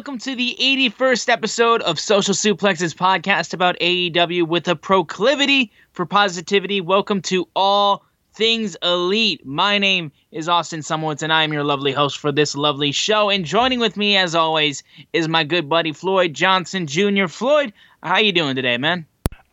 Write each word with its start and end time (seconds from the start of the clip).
Welcome 0.00 0.16
to 0.20 0.34
the 0.34 0.56
81st 0.58 1.28
episode 1.28 1.82
of 1.82 2.00
Social 2.00 2.32
Suplexes 2.32 2.94
podcast 2.94 3.52
about 3.52 3.78
AEW 3.80 4.48
with 4.48 4.66
a 4.66 4.74
proclivity 4.74 5.70
for 5.92 6.06
positivity. 6.06 6.80
Welcome 6.80 7.20
to 7.20 7.46
all 7.54 8.06
things 8.32 8.78
elite. 8.82 9.44
My 9.44 9.76
name 9.76 10.10
is 10.32 10.48
Austin 10.48 10.80
Sumowitz, 10.80 11.20
and 11.20 11.34
I 11.34 11.42
am 11.42 11.52
your 11.52 11.64
lovely 11.64 11.92
host 11.92 12.18
for 12.18 12.32
this 12.32 12.56
lovely 12.56 12.92
show. 12.92 13.28
And 13.28 13.44
joining 13.44 13.78
with 13.78 13.98
me, 13.98 14.16
as 14.16 14.34
always, 14.34 14.82
is 15.12 15.28
my 15.28 15.44
good 15.44 15.68
buddy 15.68 15.92
Floyd 15.92 16.32
Johnson 16.32 16.86
Jr. 16.86 17.26
Floyd, 17.26 17.70
how 18.02 18.16
you 18.16 18.32
doing 18.32 18.56
today, 18.56 18.78
man? 18.78 19.04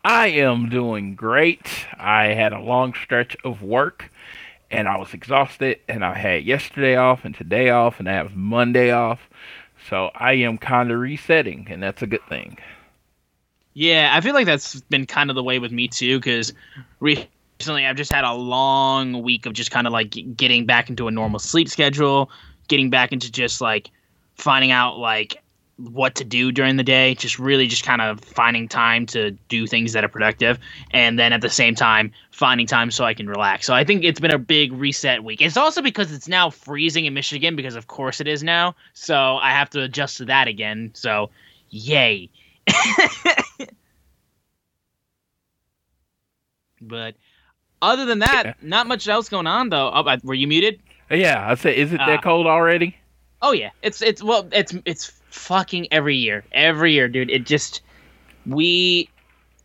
I 0.02 0.28
am 0.28 0.70
doing 0.70 1.14
great. 1.14 1.68
I 1.98 2.28
had 2.28 2.54
a 2.54 2.60
long 2.60 2.94
stretch 2.94 3.36
of 3.44 3.62
work 3.62 4.10
and 4.70 4.88
I 4.88 4.96
was 4.96 5.12
exhausted 5.12 5.80
and 5.88 6.02
I 6.02 6.14
had 6.14 6.44
yesterday 6.44 6.96
off 6.96 7.26
and 7.26 7.34
today 7.34 7.68
off 7.68 8.00
and 8.00 8.08
I 8.08 8.14
have 8.14 8.34
Monday 8.34 8.90
off. 8.90 9.27
So 9.88 10.10
I 10.14 10.34
am 10.34 10.58
kind 10.58 10.90
of 10.90 10.98
resetting 10.98 11.66
and 11.70 11.82
that's 11.82 12.02
a 12.02 12.06
good 12.06 12.24
thing. 12.28 12.58
Yeah, 13.74 14.10
I 14.12 14.20
feel 14.20 14.34
like 14.34 14.46
that's 14.46 14.80
been 14.82 15.06
kind 15.06 15.30
of 15.30 15.36
the 15.36 15.42
way 15.42 15.58
with 15.58 15.72
me 15.72 15.88
too 15.88 16.20
cuz 16.20 16.52
recently 17.00 17.86
I've 17.86 17.96
just 17.96 18.12
had 18.12 18.24
a 18.24 18.34
long 18.34 19.22
week 19.22 19.46
of 19.46 19.52
just 19.52 19.70
kind 19.70 19.86
of 19.86 19.92
like 19.92 20.14
getting 20.36 20.66
back 20.66 20.90
into 20.90 21.08
a 21.08 21.10
normal 21.10 21.38
sleep 21.38 21.68
schedule, 21.68 22.30
getting 22.68 22.90
back 22.90 23.12
into 23.12 23.30
just 23.30 23.60
like 23.60 23.90
finding 24.34 24.70
out 24.70 24.98
like 24.98 25.42
what 25.78 26.16
to 26.16 26.24
do 26.24 26.50
during 26.50 26.76
the 26.76 26.82
day, 26.82 27.14
just 27.14 27.38
really 27.38 27.68
just 27.68 27.84
kind 27.84 28.02
of 28.02 28.20
finding 28.20 28.66
time 28.68 29.06
to 29.06 29.30
do 29.48 29.64
things 29.66 29.92
that 29.92 30.04
are 30.04 30.08
productive 30.08 30.58
and 30.90 31.18
then 31.18 31.32
at 31.32 31.40
the 31.40 31.48
same 31.48 31.74
time 31.76 32.12
finding 32.32 32.66
time 32.66 32.90
so 32.90 33.04
I 33.04 33.14
can 33.14 33.28
relax. 33.28 33.64
So 33.66 33.74
I 33.74 33.84
think 33.84 34.02
it's 34.02 34.18
been 34.18 34.32
a 34.32 34.38
big 34.38 34.72
reset 34.72 35.22
week. 35.22 35.40
It's 35.40 35.56
also 35.56 35.80
because 35.80 36.12
it's 36.12 36.26
now 36.26 36.50
freezing 36.50 37.04
in 37.06 37.14
Michigan 37.14 37.54
because 37.54 37.76
of 37.76 37.86
course 37.86 38.20
it 38.20 38.26
is 38.26 38.42
now. 38.42 38.74
So 38.92 39.36
I 39.36 39.50
have 39.52 39.70
to 39.70 39.82
adjust 39.82 40.16
to 40.18 40.24
that 40.26 40.48
again. 40.48 40.90
So 40.94 41.30
yay. 41.70 42.28
but 46.80 47.14
other 47.80 48.04
than 48.04 48.18
that, 48.20 48.42
Yeah. 48.46 48.54
not 48.62 48.86
much 48.88 49.08
else 49.08 49.28
going 49.28 49.46
on 49.46 49.68
though. 49.68 49.90
Oh, 49.94 50.16
were 50.24 50.34
you 50.34 50.48
muted? 50.48 50.80
Yeah, 51.10 51.44
I 51.48 51.54
said, 51.54 51.74
is 51.74 51.92
it 51.92 51.98
that 51.98 52.18
uh, 52.18 52.20
cold 52.20 52.46
already? 52.46 52.96
Oh 53.40 53.52
yeah, 53.52 53.70
it's 53.82 54.02
it's 54.02 54.22
well, 54.22 54.48
it's 54.52 54.74
it's 54.84 55.17
fucking 55.30 55.88
every 55.90 56.16
year, 56.16 56.44
every 56.52 56.92
year, 56.92 57.08
dude. 57.08 57.30
It 57.30 57.44
just 57.44 57.82
we 58.46 59.08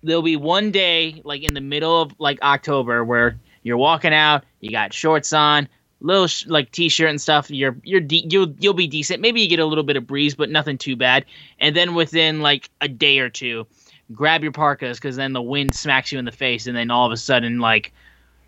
there'll 0.04 0.22
be 0.22 0.36
one 0.36 0.72
day 0.72 1.22
like 1.24 1.44
in 1.44 1.54
the 1.54 1.62
middle 1.62 2.02
of 2.02 2.14
like 2.20 2.42
October 2.42 3.04
where 3.04 3.38
you're 3.64 3.78
walking 3.78 4.14
out, 4.14 4.44
you 4.60 4.72
got 4.72 4.94
shorts 4.94 5.32
on, 5.32 5.68
little 6.02 6.28
sh- 6.28 6.46
like 6.48 6.72
t-shirt 6.72 7.10
and 7.10 7.20
stuff. 7.20 7.50
You're 7.50 7.76
you're 7.84 8.02
de- 8.02 8.28
you'll 8.30 8.54
you'll 8.60 8.74
be 8.74 8.88
decent. 8.88 9.22
Maybe 9.22 9.42
you 9.42 9.48
get 9.48 9.60
a 9.60 9.66
little 9.66 9.84
bit 9.84 9.96
of 9.96 10.06
breeze, 10.06 10.36
but 10.36 10.50
nothing 10.50 10.78
too 10.78 10.96
bad. 10.96 11.26
And 11.60 11.76
then 11.76 11.96
within 11.96 12.42
like 12.42 12.70
a 12.82 12.88
day 12.88 13.20
or 13.20 13.30
two, 13.30 13.66
grab 14.14 14.44
your 14.44 14.52
parkas 14.52 14.98
because 14.98 15.16
then 15.16 15.34
the 15.34 15.42
wind 15.42 15.74
smacks 15.74 16.12
you 16.12 16.20
in 16.20 16.26
the 16.26 16.32
face, 16.32 16.68
and 16.68 16.76
then 16.76 16.92
all 16.92 17.06
of 17.06 17.12
a 17.12 17.18
sudden 17.18 17.60
like 17.60 17.94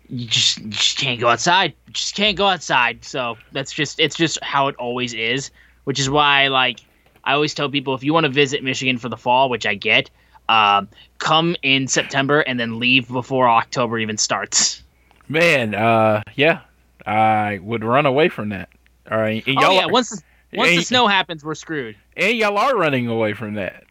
you 0.08 0.26
just, 0.26 0.58
you 0.58 0.68
just 0.68 0.98
can't 0.98 1.18
go 1.18 1.28
outside. 1.28 1.74
You 1.86 1.92
just 1.92 2.14
can't 2.14 2.36
go 2.36 2.46
outside. 2.46 3.04
So 3.04 3.36
that's 3.52 3.72
just 3.72 3.98
it's 3.98 4.16
just 4.16 4.38
how 4.42 4.68
it 4.68 4.76
always 4.76 5.14
is, 5.14 5.50
which 5.84 5.98
is 5.98 6.08
why 6.08 6.48
like 6.48 6.80
I 7.26 7.34
always 7.34 7.52
tell 7.52 7.68
people 7.68 7.94
if 7.94 8.02
you 8.04 8.14
want 8.14 8.24
to 8.24 8.32
visit 8.32 8.62
Michigan 8.62 8.96
for 8.98 9.08
the 9.08 9.16
fall, 9.16 9.50
which 9.50 9.66
I 9.66 9.74
get, 9.74 10.08
um, 10.48 10.88
come 11.18 11.56
in 11.62 11.88
September 11.88 12.40
and 12.40 12.58
then 12.58 12.78
leave 12.78 13.08
before 13.08 13.48
October 13.48 13.98
even 13.98 14.16
starts. 14.16 14.82
Man, 15.28 15.74
uh, 15.74 16.22
yeah, 16.36 16.60
I 17.04 17.58
would 17.62 17.82
run 17.84 18.06
away 18.06 18.28
from 18.28 18.50
that. 18.50 18.68
All 19.10 19.18
right, 19.18 19.44
and 19.46 19.58
Oh 19.58 19.60
y'all, 19.60 19.74
yeah, 19.74 19.84
are, 19.84 19.88
once 19.88 20.10
the, 20.10 20.22
once 20.52 20.70
the 20.70 20.82
snow 20.82 21.06
happens, 21.08 21.44
we're 21.44 21.54
screwed. 21.56 21.96
and 22.16 22.36
y'all 22.36 22.56
are 22.56 22.76
running 22.76 23.08
away 23.08 23.34
from 23.34 23.54
that. 23.54 23.84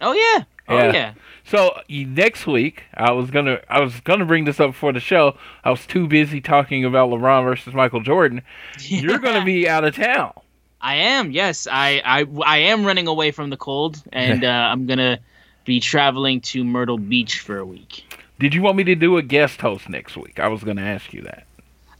Oh 0.00 0.12
yeah, 0.12 0.44
oh 0.68 0.76
Yeah. 0.76 0.92
yeah. 0.92 1.14
So 1.44 1.76
next 1.88 2.46
week, 2.46 2.84
I 2.94 3.10
was 3.10 3.30
gonna 3.30 3.60
I 3.68 3.80
was 3.80 3.98
gonna 4.00 4.24
bring 4.24 4.44
this 4.44 4.60
up 4.60 4.70
before 4.70 4.92
the 4.92 5.00
show. 5.00 5.36
I 5.64 5.70
was 5.70 5.84
too 5.86 6.06
busy 6.06 6.40
talking 6.40 6.84
about 6.84 7.10
LeBron 7.10 7.42
versus 7.44 7.74
Michael 7.74 8.00
Jordan. 8.00 8.42
You're 8.80 9.18
gonna 9.18 9.44
be 9.44 9.68
out 9.68 9.84
of 9.84 9.96
town. 9.96 10.32
I 10.82 10.96
am. 10.96 11.30
Yes, 11.30 11.66
I 11.70 12.02
I, 12.04 12.26
I 12.44 12.58
am 12.58 12.84
running 12.84 13.06
away 13.06 13.30
from 13.30 13.50
the 13.50 13.56
cold, 13.56 14.02
and 14.12 14.44
uh, 14.44 14.48
I'm 14.48 14.86
gonna 14.86 15.18
be 15.64 15.80
traveling 15.80 16.40
to 16.40 16.64
Myrtle 16.64 16.98
Beach 16.98 17.40
for 17.40 17.58
a 17.58 17.64
week. 17.64 18.04
Did 18.38 18.54
you 18.54 18.62
want 18.62 18.76
me 18.76 18.84
to 18.84 18.94
do 18.94 19.16
a 19.16 19.22
guest 19.22 19.60
host 19.60 19.88
next 19.88 20.16
week? 20.16 20.40
I 20.40 20.48
was 20.48 20.64
gonna 20.64 20.82
ask 20.82 21.12
you 21.12 21.22
that. 21.22 21.46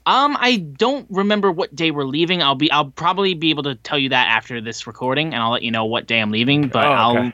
Um, 0.04 0.37
I 0.41 0.56
don't 0.56 1.06
remember 1.10 1.53
what 1.53 1.75
day 1.76 1.93
we're 1.93 2.04
leaving. 2.04 2.43
I'll 2.43 2.56
be 2.56 2.70
I'll 2.72 2.91
probably 2.91 3.34
be 3.34 3.50
able 3.50 3.62
to 3.65 3.76
tell 3.76 3.98
you 3.98 4.09
that 4.09 4.26
after 4.28 4.60
this 4.60 4.87
recording, 4.87 5.32
and 5.32 5.43
I'll 5.43 5.53
let 5.53 5.62
you 5.62 5.70
know 5.70 5.84
what 5.84 6.06
day 6.06 6.20
I'm 6.20 6.32
leaving. 6.32 6.66
But 6.66 6.87
Oh, 6.87 6.93
I'll 6.93 7.32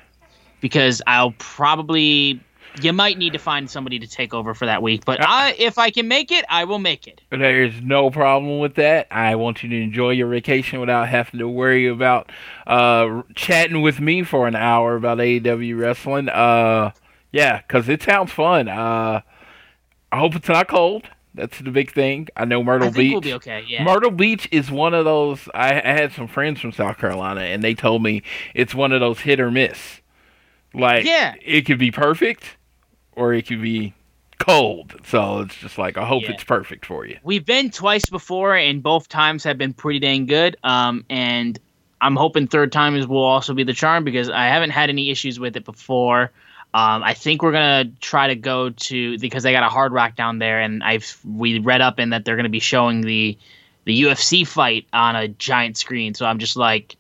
because 0.61 1.01
I'll 1.07 1.33
probably 1.39 2.41
you 2.83 2.93
might 2.93 3.19
need 3.19 3.33
to 3.33 3.39
find 3.39 3.69
somebody 3.71 3.99
to 3.99 4.07
take 4.07 4.33
over 4.35 4.55
for 4.55 4.67
that 4.67 4.83
week. 4.83 5.05
But 5.05 5.21
Uh, 5.21 5.27
I 5.29 5.55
if 5.59 5.79
I 5.79 5.91
can 5.91 6.09
make 6.09 6.31
it, 6.31 6.45
I 6.49 6.65
will 6.65 6.79
make 6.79 7.07
it. 7.07 7.21
There's 7.31 7.81
no 7.83 8.11
problem 8.11 8.59
with 8.59 8.75
that. 8.77 9.07
I 9.11 9.35
want 9.37 9.63
you 9.63 9.69
to 9.71 9.81
enjoy 9.83 10.11
your 10.11 10.29
vacation 10.29 10.81
without 10.81 11.09
having 11.09 11.39
to 11.41 11.49
worry 11.49 11.87
about 11.87 12.31
uh, 12.67 13.23
chatting 13.35 13.81
with 13.83 14.01
me 14.01 14.23
for 14.23 14.47
an 14.47 14.55
hour 14.57 14.97
about 14.97 15.19
AEW 15.19 15.79
wrestling. 15.79 16.29
Uh, 16.29 16.93
yeah, 17.33 17.61
because 17.63 17.89
it 17.89 18.03
sounds 18.03 18.33
fun. 18.33 18.69
Uh, 18.69 19.21
I 20.11 20.19
hope 20.19 20.35
it's 20.35 20.49
not 20.49 20.69
cold. 20.69 21.05
That's 21.35 21.59
the 21.61 21.71
big 21.71 21.93
thing. 21.93 22.27
I 22.37 22.47
know 22.47 22.65
Myrtle 22.65 22.89
I 22.89 22.91
think 22.91 22.97
Beach. 22.97 23.13
we'll 23.13 23.21
be 23.21 23.35
okay. 23.35 23.65
Yeah. 23.69 23.85
Myrtle 23.85 24.11
Beach 24.11 24.49
is 24.51 24.71
one 24.73 24.93
of 24.95 25.05
those. 25.05 25.49
I, 25.55 25.75
I 25.81 25.93
had 25.93 26.13
some 26.13 26.27
friends 26.27 26.61
from 26.61 26.73
South 26.73 26.99
Carolina, 26.99 27.43
and 27.43 27.63
they 27.63 27.75
told 27.75 28.03
me 28.03 28.23
it's 28.55 28.75
one 28.75 28.91
of 28.93 29.01
those 29.01 29.21
hit 29.21 29.39
or 29.39 29.51
miss. 29.51 30.01
Like, 30.75 31.05
Yeah. 31.05 31.35
it 31.45 31.63
could 31.63 31.79
be 31.79 31.91
perfect, 31.91 32.57
or 33.19 33.35
it 33.35 33.47
could 33.47 33.61
be 33.63 33.93
cold. 34.39 34.95
So 35.05 35.41
it's 35.41 35.57
just 35.57 35.79
like 35.79 35.97
I 35.99 36.07
hope 36.07 36.23
Yeah. 36.23 36.33
it's 36.33 36.45
perfect 36.45 36.87
for 36.87 37.05
you. 37.07 37.19
We've 37.23 37.45
been 37.45 37.71
twice 37.71 38.09
before, 38.09 38.55
and 38.57 38.83
both 38.83 39.09
times 39.09 39.45
have 39.45 39.59
been 39.59 39.73
pretty 39.73 39.99
dang 39.99 40.27
good. 40.27 40.57
Um, 40.63 41.05
and 41.11 41.59
I'm 42.01 42.15
hoping 42.17 42.47
third 42.47 42.71
time 42.73 42.95
is 42.95 43.07
will 43.07 43.19
also 43.19 43.55
be 43.55 43.65
the 43.65 43.73
charm 43.73 44.05
because 44.05 44.31
I 44.31 44.47
haven't 44.47 44.71
had 44.71 44.89
any 44.89 45.11
issues 45.11 45.41
with 45.41 45.57
it 45.57 45.65
before. 45.65 46.31
Um, 46.75 47.03
I 47.03 47.15
think 47.15 47.43
we're 47.43 47.53
gonna 47.53 47.87
try 48.01 48.29
to 48.29 48.37
go 48.37 48.71
to 48.71 49.19
because 49.19 49.43
they 49.43 49.53
got 49.53 49.63
a 49.65 49.69
Hard 49.69 49.93
Rock 49.93 50.15
down 50.17 50.39
there, 50.39 50.61
and 50.61 50.85
I've 50.85 51.19
we 51.25 51.59
read 51.59 51.81
up 51.81 51.99
in 51.99 52.11
that 52.11 52.25
they're 52.25 52.37
gonna 52.37 52.49
be 52.49 52.61
showing 52.61 53.01
the 53.01 53.37
the 53.87 54.03
UFC 54.03 54.47
fight 54.47 54.87
on 54.93 55.17
a 55.17 55.29
giant 55.29 55.79
screen. 55.79 56.13
So 56.13 56.27
I'm 56.27 56.39
just 56.39 56.57
like, 56.57 56.97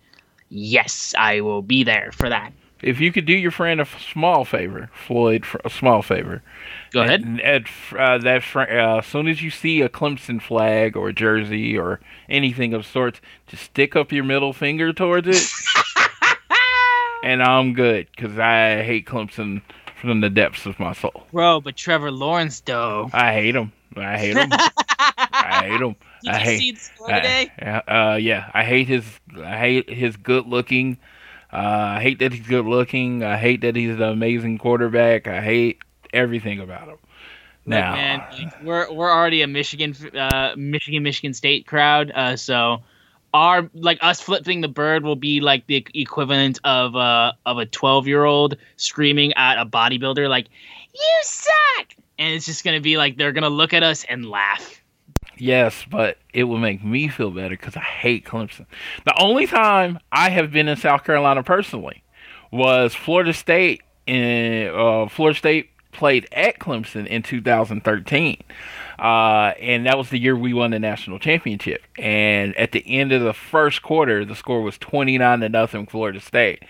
yes, 0.48 1.14
I 1.18 1.42
will 1.42 1.60
be 1.62 1.84
there 1.84 2.10
for 2.12 2.30
that. 2.30 2.52
If 2.82 3.00
you 3.00 3.10
could 3.12 3.24
do 3.26 3.32
your 3.36 3.50
friend 3.50 3.80
a 3.80 3.82
f- 3.82 4.00
small 4.12 4.44
favor, 4.44 4.88
Floyd, 4.94 5.44
a 5.64 5.70
small 5.70 6.00
favor. 6.02 6.42
Go 6.92 7.02
ahead. 7.02 7.22
And, 7.22 7.40
and, 7.40 7.66
uh, 7.96 8.18
that 8.18 8.42
fr- 8.44 8.60
uh, 8.60 8.98
as 8.98 9.06
soon 9.06 9.26
as 9.26 9.42
you 9.42 9.50
see 9.50 9.80
a 9.82 9.88
Clemson 9.88 10.40
flag 10.40 10.96
or 10.96 11.10
jersey 11.12 11.76
or 11.76 11.98
anything 12.28 12.74
of 12.74 12.86
sorts, 12.86 13.20
just 13.48 13.64
stick 13.64 13.96
up 13.96 14.12
your 14.12 14.24
middle 14.24 14.52
finger 14.52 14.92
towards 14.92 15.26
it, 15.28 15.42
and 17.24 17.42
I'm 17.42 17.74
good 17.74 18.06
because 18.14 18.38
I 18.38 18.82
hate 18.82 19.06
Clemson 19.06 19.62
from 20.00 20.20
the 20.20 20.30
depths 20.30 20.64
of 20.66 20.78
my 20.78 20.92
soul. 20.92 21.24
Bro, 21.32 21.62
but 21.62 21.76
Trevor 21.76 22.10
Lawrence 22.12 22.60
though. 22.60 23.10
I 23.12 23.32
hate 23.32 23.56
him. 23.56 23.72
I 23.96 24.16
hate 24.18 24.36
him. 24.36 24.50
I 24.52 25.64
hate 25.68 25.80
him. 25.80 25.96
Did 26.22 26.32
I 26.32 26.38
you 26.38 26.44
hate. 26.44 26.58
see 26.58 26.72
the 26.72 26.78
score 26.80 27.08
today? 27.08 27.50
Uh, 27.60 27.80
uh, 28.12 28.18
yeah, 28.20 28.50
I 28.54 28.64
hate 28.64 28.86
his. 28.88 29.04
I 29.36 29.56
hate 29.58 29.88
his 29.90 30.16
good 30.16 30.46
looking. 30.46 30.98
Uh, 31.52 31.96
I 31.96 32.02
hate 32.02 32.18
that 32.18 32.32
he's 32.32 32.46
good 32.46 32.66
looking. 32.66 33.24
I 33.24 33.38
hate 33.38 33.62
that 33.62 33.74
he's 33.74 33.90
an 33.90 34.02
amazing 34.02 34.58
quarterback. 34.58 35.26
I 35.26 35.40
hate 35.40 35.78
everything 36.12 36.60
about 36.60 36.88
him. 36.88 36.98
Now, 37.64 37.92
Man, 37.94 38.24
like, 38.32 38.62
we're 38.62 38.92
we're 38.92 39.10
already 39.10 39.42
a 39.42 39.46
Michigan, 39.46 39.94
uh, 40.16 40.54
Michigan, 40.56 41.02
Michigan 41.02 41.34
State 41.34 41.66
crowd. 41.66 42.10
Uh, 42.10 42.36
so 42.36 42.82
our 43.34 43.68
like 43.74 43.98
us 44.00 44.20
flipping 44.20 44.62
the 44.62 44.68
bird 44.68 45.04
will 45.04 45.16
be 45.16 45.40
like 45.40 45.66
the 45.66 45.86
equivalent 45.94 46.58
of 46.64 46.96
uh 46.96 47.32
of 47.44 47.58
a 47.58 47.66
twelve 47.66 48.06
year 48.06 48.24
old 48.24 48.56
screaming 48.76 49.32
at 49.34 49.60
a 49.60 49.66
bodybuilder 49.66 50.28
like, 50.28 50.48
"You 50.94 51.18
suck!" 51.22 51.94
And 52.18 52.34
it's 52.34 52.46
just 52.46 52.64
gonna 52.64 52.80
be 52.80 52.96
like 52.96 53.16
they're 53.16 53.32
gonna 53.32 53.50
look 53.50 53.74
at 53.74 53.82
us 53.82 54.04
and 54.04 54.28
laugh. 54.28 54.77
Yes, 55.40 55.84
but 55.90 56.18
it 56.32 56.44
will 56.44 56.58
make 56.58 56.84
me 56.84 57.08
feel 57.08 57.30
better 57.30 57.56
because 57.56 57.76
I 57.76 57.80
hate 57.80 58.24
Clemson. 58.24 58.66
The 59.04 59.20
only 59.20 59.46
time 59.46 59.98
I 60.12 60.30
have 60.30 60.52
been 60.52 60.68
in 60.68 60.76
South 60.76 61.04
Carolina 61.04 61.42
personally 61.42 62.02
was 62.50 62.94
Florida 62.94 63.32
State. 63.32 63.82
In 64.06 64.68
uh, 64.68 65.08
Florida 65.08 65.38
State 65.38 65.70
played 65.92 66.28
at 66.32 66.58
Clemson 66.58 67.06
in 67.06 67.22
2013. 67.22 68.42
Uh, 68.98 69.52
and 69.60 69.86
that 69.86 69.96
was 69.96 70.10
the 70.10 70.18
year 70.18 70.36
we 70.36 70.52
won 70.52 70.70
the 70.70 70.78
national 70.78 71.18
championship. 71.18 71.82
And 71.98 72.56
at 72.56 72.72
the 72.72 72.84
end 72.86 73.12
of 73.12 73.22
the 73.22 73.34
first 73.34 73.82
quarter, 73.82 74.24
the 74.24 74.34
score 74.34 74.62
was 74.62 74.78
29 74.78 75.40
to 75.40 75.48
nothing 75.48 75.86
Florida 75.86 76.20
State. 76.20 76.62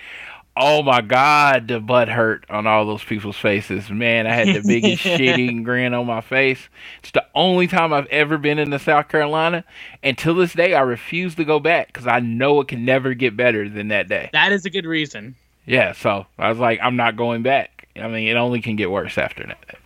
Oh 0.60 0.82
my 0.82 1.02
God, 1.02 1.69
the 1.69 1.78
butt 1.78 2.08
hurt 2.08 2.44
on 2.50 2.66
all 2.66 2.84
those 2.84 3.05
people's 3.05 3.37
faces. 3.37 3.90
Man, 3.90 4.26
I 4.26 4.34
had 4.34 4.49
the 4.49 4.66
biggest 4.66 5.02
shitting 5.05 5.62
grin 5.62 5.94
on 5.94 6.06
my 6.06 6.20
face. 6.20 6.69
It's 6.99 7.12
the 7.12 7.25
only 7.32 7.69
time 7.69 7.93
I've 7.93 8.08
ever 8.08 8.38
been 8.38 8.58
in 8.58 8.70
the 8.70 8.81
South 8.81 9.06
Carolina. 9.06 9.64
And 10.02 10.19
till 10.19 10.34
this 10.34 10.55
day, 10.55 10.75
I 10.75 10.81
refuse 10.81 11.37
to 11.37 11.44
go 11.44 11.60
back 11.60 11.87
because 11.87 12.08
I 12.08 12.19
know 12.19 12.60
it 12.60 12.66
can 12.66 12.84
never 12.84 13.14
get 13.14 13.37
better 13.37 13.69
than 13.69 13.88
that 13.88 14.08
day. 14.08 14.31
That 14.32 14.50
is 14.50 14.64
a 14.64 14.70
good 14.70 14.84
reason. 14.84 15.37
Yeah, 15.64 15.93
so 15.93 16.26
I 16.38 16.49
was 16.49 16.58
like, 16.58 16.81
I'm 16.82 16.96
not 16.96 17.14
going 17.14 17.44
back. 17.44 17.87
I 17.94 18.08
mean, 18.08 18.26
it 18.26 18.34
only 18.34 18.61
can 18.61 18.75
get 18.75 18.90
worse 18.90 19.16
after 19.16 19.46
that. 19.46 19.78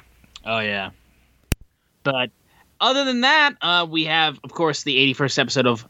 Oh 0.46 0.60
yeah. 0.60 0.90
But 2.02 2.30
other 2.80 3.04
than 3.04 3.20
that, 3.20 3.56
uh, 3.60 3.86
we 3.88 4.04
have, 4.04 4.40
of 4.42 4.52
course, 4.52 4.84
the 4.84 4.96
81st 5.12 5.38
episode 5.38 5.66
of 5.66 5.86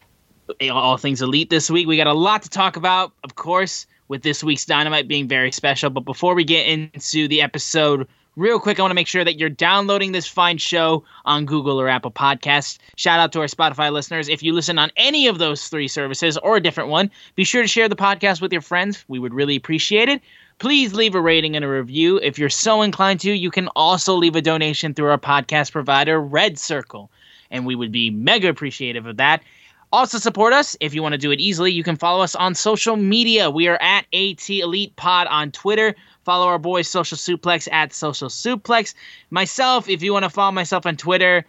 All 0.72 0.96
Things 0.96 1.22
Elite 1.22 1.50
this 1.50 1.70
week. 1.70 1.86
We 1.86 1.96
got 1.96 2.08
a 2.08 2.12
lot 2.12 2.42
to 2.42 2.50
talk 2.50 2.76
about, 2.76 3.12
of 3.22 3.36
course, 3.36 3.86
with 4.08 4.22
this 4.22 4.42
week's 4.42 4.64
Dynamite 4.64 5.08
being 5.08 5.28
very 5.28 5.52
special. 5.52 5.90
But 5.90 6.04
before 6.04 6.34
we 6.34 6.44
get 6.44 6.66
into 6.66 7.28
the 7.28 7.42
episode, 7.42 8.06
real 8.36 8.58
quick, 8.58 8.78
I 8.78 8.82
want 8.82 8.90
to 8.90 8.96
make 8.96 9.08
sure 9.08 9.24
that 9.24 9.38
you're 9.38 9.48
downloading 9.48 10.12
this 10.12 10.26
fine 10.26 10.58
show 10.58 11.04
on 11.24 11.46
Google 11.46 11.80
or 11.80 11.88
Apple 11.88 12.10
Podcasts. 12.10 12.78
Shout 12.96 13.20
out 13.20 13.32
to 13.32 13.40
our 13.40 13.46
Spotify 13.46 13.92
listeners. 13.92 14.28
If 14.28 14.42
you 14.42 14.52
listen 14.52 14.78
on 14.78 14.90
any 14.96 15.26
of 15.26 15.38
those 15.38 15.68
three 15.68 15.88
services 15.88 16.36
or 16.38 16.56
a 16.56 16.62
different 16.62 16.90
one, 16.90 17.10
be 17.34 17.44
sure 17.44 17.62
to 17.62 17.68
share 17.68 17.88
the 17.88 17.96
podcast 17.96 18.40
with 18.40 18.52
your 18.52 18.62
friends. 18.62 19.04
We 19.08 19.18
would 19.18 19.34
really 19.34 19.56
appreciate 19.56 20.08
it 20.08 20.20
please 20.62 20.94
leave 20.94 21.16
a 21.16 21.20
rating 21.20 21.56
and 21.56 21.64
a 21.64 21.68
review. 21.68 22.18
If 22.18 22.38
you're 22.38 22.48
so 22.48 22.82
inclined 22.82 23.18
to, 23.20 23.32
you 23.32 23.50
can 23.50 23.66
also 23.74 24.14
leave 24.14 24.36
a 24.36 24.40
donation 24.40 24.94
through 24.94 25.10
our 25.10 25.18
podcast 25.18 25.72
provider, 25.72 26.20
Red 26.20 26.56
Circle, 26.56 27.10
and 27.50 27.66
we 27.66 27.74
would 27.74 27.90
be 27.90 28.10
mega 28.10 28.48
appreciative 28.48 29.04
of 29.04 29.16
that. 29.16 29.42
Also, 29.92 30.16
support 30.16 30.54
us 30.54 30.74
if 30.80 30.94
you 30.94 31.02
want 31.02 31.12
to 31.12 31.18
do 31.18 31.30
it 31.30 31.38
easily. 31.38 31.70
You 31.70 31.84
can 31.84 31.96
follow 31.96 32.22
us 32.22 32.34
on 32.34 32.54
social 32.54 32.96
media. 32.96 33.50
We 33.50 33.68
are 33.68 33.76
at 33.82 34.06
AT 34.14 34.48
Elite 34.48 34.96
Pod 34.96 35.26
on 35.26 35.52
Twitter. 35.52 35.94
Follow 36.24 36.46
our 36.46 36.58
boy 36.58 36.80
Social 36.80 37.18
Suplex 37.18 37.70
at 37.70 37.92
Social 37.92 38.28
Suplex. 38.28 38.94
Myself, 39.30 39.90
if 39.90 40.02
you 40.02 40.14
want 40.14 40.24
to 40.24 40.30
follow 40.30 40.52
myself 40.52 40.86
on 40.86 40.96
Twitter, 40.96 41.44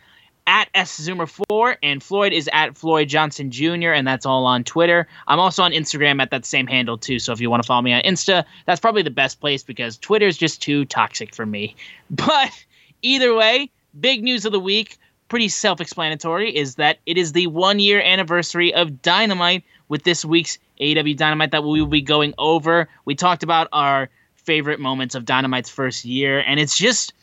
at 0.45 0.71
szoomer4 0.73 1.77
and 1.81 2.03
floyd 2.03 2.33
is 2.33 2.49
at 2.51 2.77
floyd 2.77 3.07
johnson 3.07 3.49
jr 3.49 3.91
and 3.91 4.05
that's 4.05 4.25
all 4.25 4.45
on 4.45 4.61
twitter 4.61 5.07
i'm 5.27 5.39
also 5.39 5.63
on 5.63 5.71
instagram 5.71 6.21
at 6.21 6.31
that 6.31 6.45
same 6.45 6.67
handle 6.67 6.97
too 6.97 7.17
so 7.17 7.31
if 7.31 7.39
you 7.39 7.49
want 7.49 7.63
to 7.63 7.67
follow 7.67 7.81
me 7.81 7.93
on 7.93 8.01
insta 8.01 8.43
that's 8.65 8.81
probably 8.81 9.01
the 9.01 9.09
best 9.09 9.39
place 9.39 9.63
because 9.63 9.97
twitter 9.97 10.27
is 10.27 10.37
just 10.37 10.61
too 10.61 10.83
toxic 10.83 11.33
for 11.33 11.45
me 11.45 11.73
but 12.09 12.65
either 13.01 13.33
way 13.33 13.69
big 13.97 14.21
news 14.21 14.43
of 14.43 14.51
the 14.51 14.59
week 14.59 14.97
pretty 15.27 15.49
self-explanatory 15.49 16.55
is 16.55 16.75
that 16.75 16.99
it 17.05 17.17
is 17.17 17.33
the 17.33 17.47
one 17.47 17.79
year 17.79 18.01
anniversary 18.01 18.73
of 18.73 19.01
dynamite 19.01 19.63
with 19.89 20.03
this 20.03 20.23
week's 20.23 20.57
aew 20.79 21.15
dynamite 21.17 21.51
that 21.51 21.63
we 21.63 21.81
will 21.81 21.87
be 21.87 22.01
going 22.01 22.33
over 22.37 22.89
we 23.05 23.15
talked 23.15 23.43
about 23.43 23.67
our 23.71 24.09
favorite 24.35 24.79
moments 24.79 25.15
of 25.15 25.25
dynamite's 25.25 25.69
first 25.69 26.05
year 26.05 26.39
and 26.39 26.59
it's 26.59 26.77
just 26.77 27.13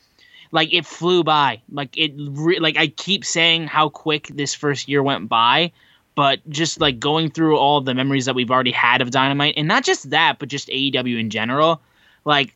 like 0.52 0.72
it 0.72 0.86
flew 0.86 1.22
by. 1.24 1.62
Like 1.70 1.96
it, 1.96 2.12
re- 2.16 2.58
like 2.58 2.76
I 2.76 2.88
keep 2.88 3.24
saying 3.24 3.66
how 3.66 3.88
quick 3.88 4.28
this 4.28 4.54
first 4.54 4.88
year 4.88 5.02
went 5.02 5.28
by, 5.28 5.72
but 6.14 6.40
just 6.48 6.80
like 6.80 6.98
going 6.98 7.30
through 7.30 7.56
all 7.56 7.80
the 7.80 7.94
memories 7.94 8.26
that 8.26 8.34
we've 8.34 8.50
already 8.50 8.72
had 8.72 9.00
of 9.00 9.10
Dynamite, 9.10 9.54
and 9.56 9.68
not 9.68 9.84
just 9.84 10.10
that, 10.10 10.38
but 10.38 10.48
just 10.48 10.68
AEW 10.68 11.18
in 11.18 11.30
general. 11.30 11.80
Like 12.24 12.54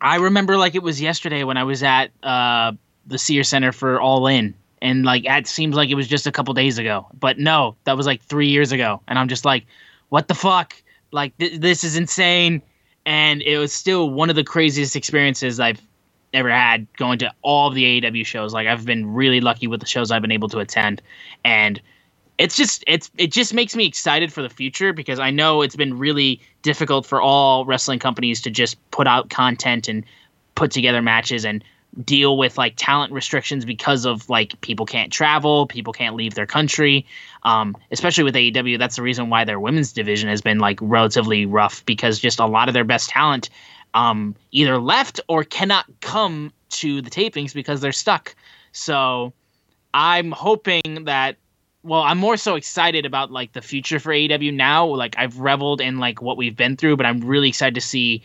I 0.00 0.16
remember 0.16 0.56
like 0.56 0.74
it 0.74 0.82
was 0.82 1.00
yesterday 1.00 1.44
when 1.44 1.56
I 1.56 1.64
was 1.64 1.82
at 1.82 2.10
uh, 2.22 2.72
the 3.06 3.18
Sears 3.18 3.48
Center 3.48 3.72
for 3.72 4.00
All 4.00 4.26
In, 4.26 4.54
and 4.80 5.04
like 5.04 5.24
it 5.24 5.46
seems 5.46 5.76
like 5.76 5.90
it 5.90 5.94
was 5.94 6.08
just 6.08 6.26
a 6.26 6.32
couple 6.32 6.54
days 6.54 6.78
ago, 6.78 7.06
but 7.18 7.38
no, 7.38 7.76
that 7.84 7.96
was 7.96 8.06
like 8.06 8.22
three 8.22 8.48
years 8.48 8.72
ago, 8.72 9.00
and 9.08 9.18
I'm 9.18 9.28
just 9.28 9.44
like, 9.44 9.66
what 10.12 10.28
the 10.28 10.34
fuck? 10.34 10.74
Like 11.10 11.36
th- 11.38 11.60
this 11.60 11.84
is 11.84 11.96
insane. 11.96 12.60
And 13.04 13.42
it 13.42 13.58
was 13.58 13.72
still 13.72 14.10
one 14.10 14.30
of 14.30 14.36
the 14.36 14.44
craziest 14.44 14.94
experiences 14.94 15.58
I've 15.58 15.80
ever 16.34 16.50
had 16.50 16.86
going 16.96 17.18
to 17.18 17.32
all 17.42 17.68
of 17.68 17.74
the 17.74 18.00
AEW 18.00 18.24
shows. 18.26 18.52
Like 18.52 18.66
I've 18.66 18.84
been 18.84 19.12
really 19.12 19.40
lucky 19.40 19.66
with 19.66 19.80
the 19.80 19.86
shows 19.86 20.10
I've 20.10 20.22
been 20.22 20.32
able 20.32 20.48
to 20.50 20.58
attend, 20.58 21.00
and 21.44 21.80
it's 22.38 22.56
just 22.56 22.84
it's 22.86 23.10
it 23.18 23.32
just 23.32 23.54
makes 23.54 23.74
me 23.74 23.86
excited 23.86 24.32
for 24.32 24.42
the 24.42 24.48
future 24.48 24.92
because 24.92 25.18
I 25.18 25.30
know 25.30 25.62
it's 25.62 25.76
been 25.76 25.98
really 25.98 26.40
difficult 26.62 27.06
for 27.06 27.20
all 27.20 27.64
wrestling 27.64 27.98
companies 27.98 28.40
to 28.42 28.50
just 28.50 28.76
put 28.90 29.06
out 29.06 29.30
content 29.30 29.88
and 29.88 30.04
put 30.54 30.70
together 30.70 31.02
matches 31.02 31.44
and 31.44 31.64
deal 32.04 32.38
with 32.38 32.56
like 32.56 32.74
talent 32.76 33.12
restrictions 33.12 33.64
because 33.64 34.04
of 34.06 34.28
like 34.30 34.58
people 34.62 34.86
can't 34.86 35.12
travel, 35.12 35.66
people 35.66 35.92
can't 35.92 36.16
leave 36.16 36.34
their 36.34 36.46
country. 36.46 37.06
Um, 37.42 37.76
especially 37.90 38.24
with 38.24 38.34
AEW, 38.34 38.78
that's 38.78 38.96
the 38.96 39.02
reason 39.02 39.28
why 39.28 39.44
their 39.44 39.60
women's 39.60 39.92
division 39.92 40.28
has 40.28 40.40
been 40.40 40.58
like 40.58 40.78
relatively 40.80 41.44
rough 41.44 41.84
because 41.84 42.18
just 42.18 42.40
a 42.40 42.46
lot 42.46 42.68
of 42.68 42.74
their 42.74 42.84
best 42.84 43.10
talent 43.10 43.50
um, 43.94 44.34
either 44.50 44.78
left 44.78 45.20
or 45.28 45.44
cannot 45.44 45.86
come 46.00 46.52
to 46.70 47.02
the 47.02 47.10
tapings 47.10 47.52
because 47.52 47.80
they're 47.80 47.92
stuck. 47.92 48.34
So 48.72 49.32
I'm 49.92 50.32
hoping 50.32 51.04
that. 51.04 51.36
Well, 51.84 52.02
I'm 52.02 52.18
more 52.18 52.36
so 52.36 52.54
excited 52.54 53.04
about 53.06 53.32
like 53.32 53.54
the 53.54 53.60
future 53.60 53.98
for 53.98 54.12
AEW 54.12 54.54
now. 54.54 54.86
Like 54.86 55.16
I've 55.18 55.38
reveled 55.40 55.80
in 55.80 55.98
like 55.98 56.22
what 56.22 56.36
we've 56.36 56.56
been 56.56 56.76
through, 56.76 56.96
but 56.96 57.06
I'm 57.06 57.20
really 57.20 57.48
excited 57.48 57.74
to 57.74 57.80
see 57.80 58.22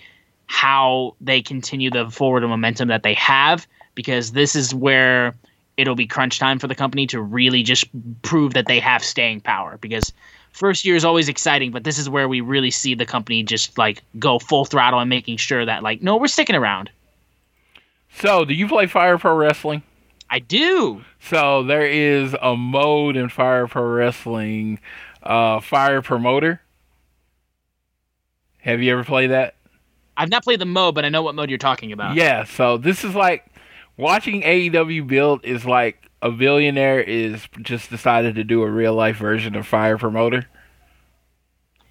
how 0.47 1.15
they 1.21 1.41
continue 1.41 1.89
the 1.89 2.09
forward 2.09 2.41
momentum 2.43 2.87
that 2.87 3.03
they 3.03 3.13
have 3.13 3.67
because 3.95 4.31
this 4.31 4.55
is 4.55 4.73
where 4.73 5.35
it'll 5.75 5.95
be 5.95 6.07
crunch 6.07 6.39
time 6.39 6.57
for 6.57 6.67
the 6.67 6.75
company 6.75 7.05
to 7.07 7.21
really 7.21 7.63
just 7.63 7.85
prove 8.23 8.53
that 8.53 8.65
they 8.65 8.79
have 8.79 9.03
staying 9.03 9.41
power 9.41 9.77
because 9.79 10.11
first 10.51 10.83
year 10.85 10.95
is 10.95 11.05
always 11.05 11.29
exciting, 11.29 11.71
but 11.71 11.83
this 11.83 11.97
is 11.99 12.09
where 12.09 12.27
we 12.27 12.41
really 12.41 12.71
see 12.71 12.95
the 12.95 13.05
company 13.05 13.43
just 13.43 13.77
like 13.77 14.01
go 14.17 14.39
full 14.39 14.65
throttle 14.65 14.99
and 14.99 15.09
making 15.09 15.37
sure 15.37 15.65
that 15.65 15.83
like 15.83 16.01
no, 16.01 16.17
we're 16.17 16.27
sticking 16.27 16.55
around. 16.55 16.89
So, 18.13 18.45
do 18.45 18.53
you 18.53 18.67
play 18.67 18.87
Fire 18.87 19.17
Pro 19.17 19.35
Wrestling? 19.35 19.83
I 20.29 20.39
do. 20.39 21.03
So 21.19 21.63
there 21.63 21.85
is 21.85 22.35
a 22.41 22.55
mode 22.55 23.15
in 23.15 23.29
Fire 23.29 23.67
Pro 23.67 23.83
Wrestling, 23.83 24.79
uh, 25.23 25.59
Fire 25.59 26.01
Promoter. 26.01 26.61
Have 28.59 28.81
you 28.81 28.91
ever 28.91 29.03
played 29.03 29.31
that? 29.31 29.55
I've 30.17 30.29
not 30.29 30.43
played 30.43 30.59
the 30.59 30.65
mode, 30.65 30.95
but 30.95 31.05
I 31.05 31.09
know 31.09 31.21
what 31.21 31.35
mode 31.35 31.49
you're 31.49 31.57
talking 31.57 31.91
about. 31.91 32.15
Yeah. 32.15 32.43
So 32.43 32.77
this 32.77 33.03
is 33.03 33.15
like 33.15 33.45
watching 33.95 34.41
AEW 34.41 35.07
build 35.07 35.45
is 35.45 35.65
like 35.65 36.09
a 36.21 36.31
billionaire 36.31 36.99
is 36.99 37.47
just 37.61 37.89
decided 37.89 38.35
to 38.35 38.43
do 38.43 38.63
a 38.63 38.69
real 38.69 38.93
life 38.93 39.17
version 39.17 39.55
of 39.55 39.67
Fire 39.67 39.97
Promoter. 39.97 40.47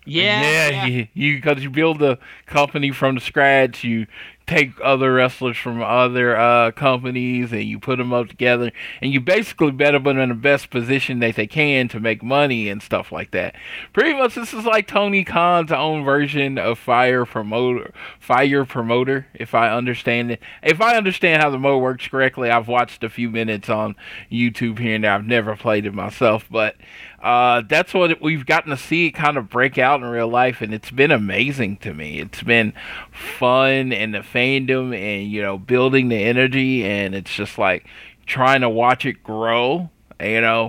Yeah. 0.05 0.43
yeah, 0.43 0.69
yeah. 0.69 0.87
you 0.87 1.09
you 1.15 1.37
because 1.37 1.63
you 1.63 1.71
build 1.71 1.99
the 1.99 2.19
company 2.47 2.93
from 2.93 3.17
the 3.17 3.21
scratch, 3.21 3.83
you 3.83 4.07
take 4.47 4.73
other 4.83 5.15
wrestlers 5.15 5.57
from 5.57 5.83
other 5.83 6.37
uh, 6.37 6.71
companies 6.73 7.53
and 7.53 7.65
you 7.65 7.79
put 7.79 7.97
them 7.97 8.13
up 8.13 8.29
together 8.29 8.71
and 9.01 9.13
you 9.13 9.21
basically 9.21 9.73
better 9.73 9.99
put 9.99 10.15
them 10.15 10.19
in 10.19 10.29
the 10.29 10.35
best 10.35 10.71
position 10.71 11.19
that 11.21 11.37
they 11.37 11.47
can 11.47 11.89
to 11.89 11.99
make 11.99 12.23
money 12.23 12.69
and 12.69 12.83
stuff 12.83 13.11
like 13.11 13.31
that. 13.31 13.55
Pretty 13.93 14.13
much, 14.13 14.35
this 14.35 14.53
is 14.53 14.65
like 14.65 14.87
Tony 14.87 15.25
Khan's 15.25 15.73
own 15.73 16.05
version 16.05 16.59
of 16.59 16.79
Fire 16.79 17.25
Promoter. 17.25 17.93
Fire 18.21 18.65
Promoter, 18.65 19.27
if 19.35 19.55
I 19.55 19.71
understand 19.71 20.31
it. 20.31 20.41
If 20.63 20.81
I 20.81 20.97
understand 20.97 21.43
how 21.43 21.51
the 21.51 21.59
mode 21.59 21.83
works 21.83 22.07
correctly, 22.07 22.51
I've 22.51 22.69
watched 22.69 23.03
a 23.03 23.09
few 23.09 23.31
minutes 23.31 23.71
on 23.71 23.97
YouTube 24.31 24.79
here 24.79 24.95
and. 24.95 25.07
I've 25.07 25.27
never 25.27 25.57
played 25.57 25.87
it 25.87 25.95
myself, 25.95 26.47
but 26.51 26.77
uh, 27.23 27.63
that's 27.69 27.95
what 27.95 28.21
we've 28.21 28.47
gotten 28.47 28.71
to 28.71 28.77
see 28.77 29.11
kind 29.11 29.37
of 29.37 29.49
break 29.49 29.79
out 29.79 30.01
in 30.01 30.07
real 30.07 30.29
life, 30.29 30.61
and 30.61 30.75
it's 30.75 30.91
been 30.91 31.11
amazing 31.11 31.79
to 31.79 31.95
me. 31.95 32.21
It's 32.21 32.43
been 32.43 32.73
fun 33.11 33.93
and 33.93 34.15
the 34.15 34.19
fandom, 34.19 34.95
and 34.97 35.31
you 35.31 35.43
know, 35.43 35.59
building 35.59 36.09
the 36.09 36.23
energy, 36.23 36.85
and 36.85 37.15
it's 37.15 37.35
just 37.35 37.59
like 37.59 37.87
trying 38.27 38.61
to 38.61 38.69
watch 38.69 39.07
it 39.07 39.23
grow, 39.23 39.91
you 40.21 40.41
know. 40.41 40.69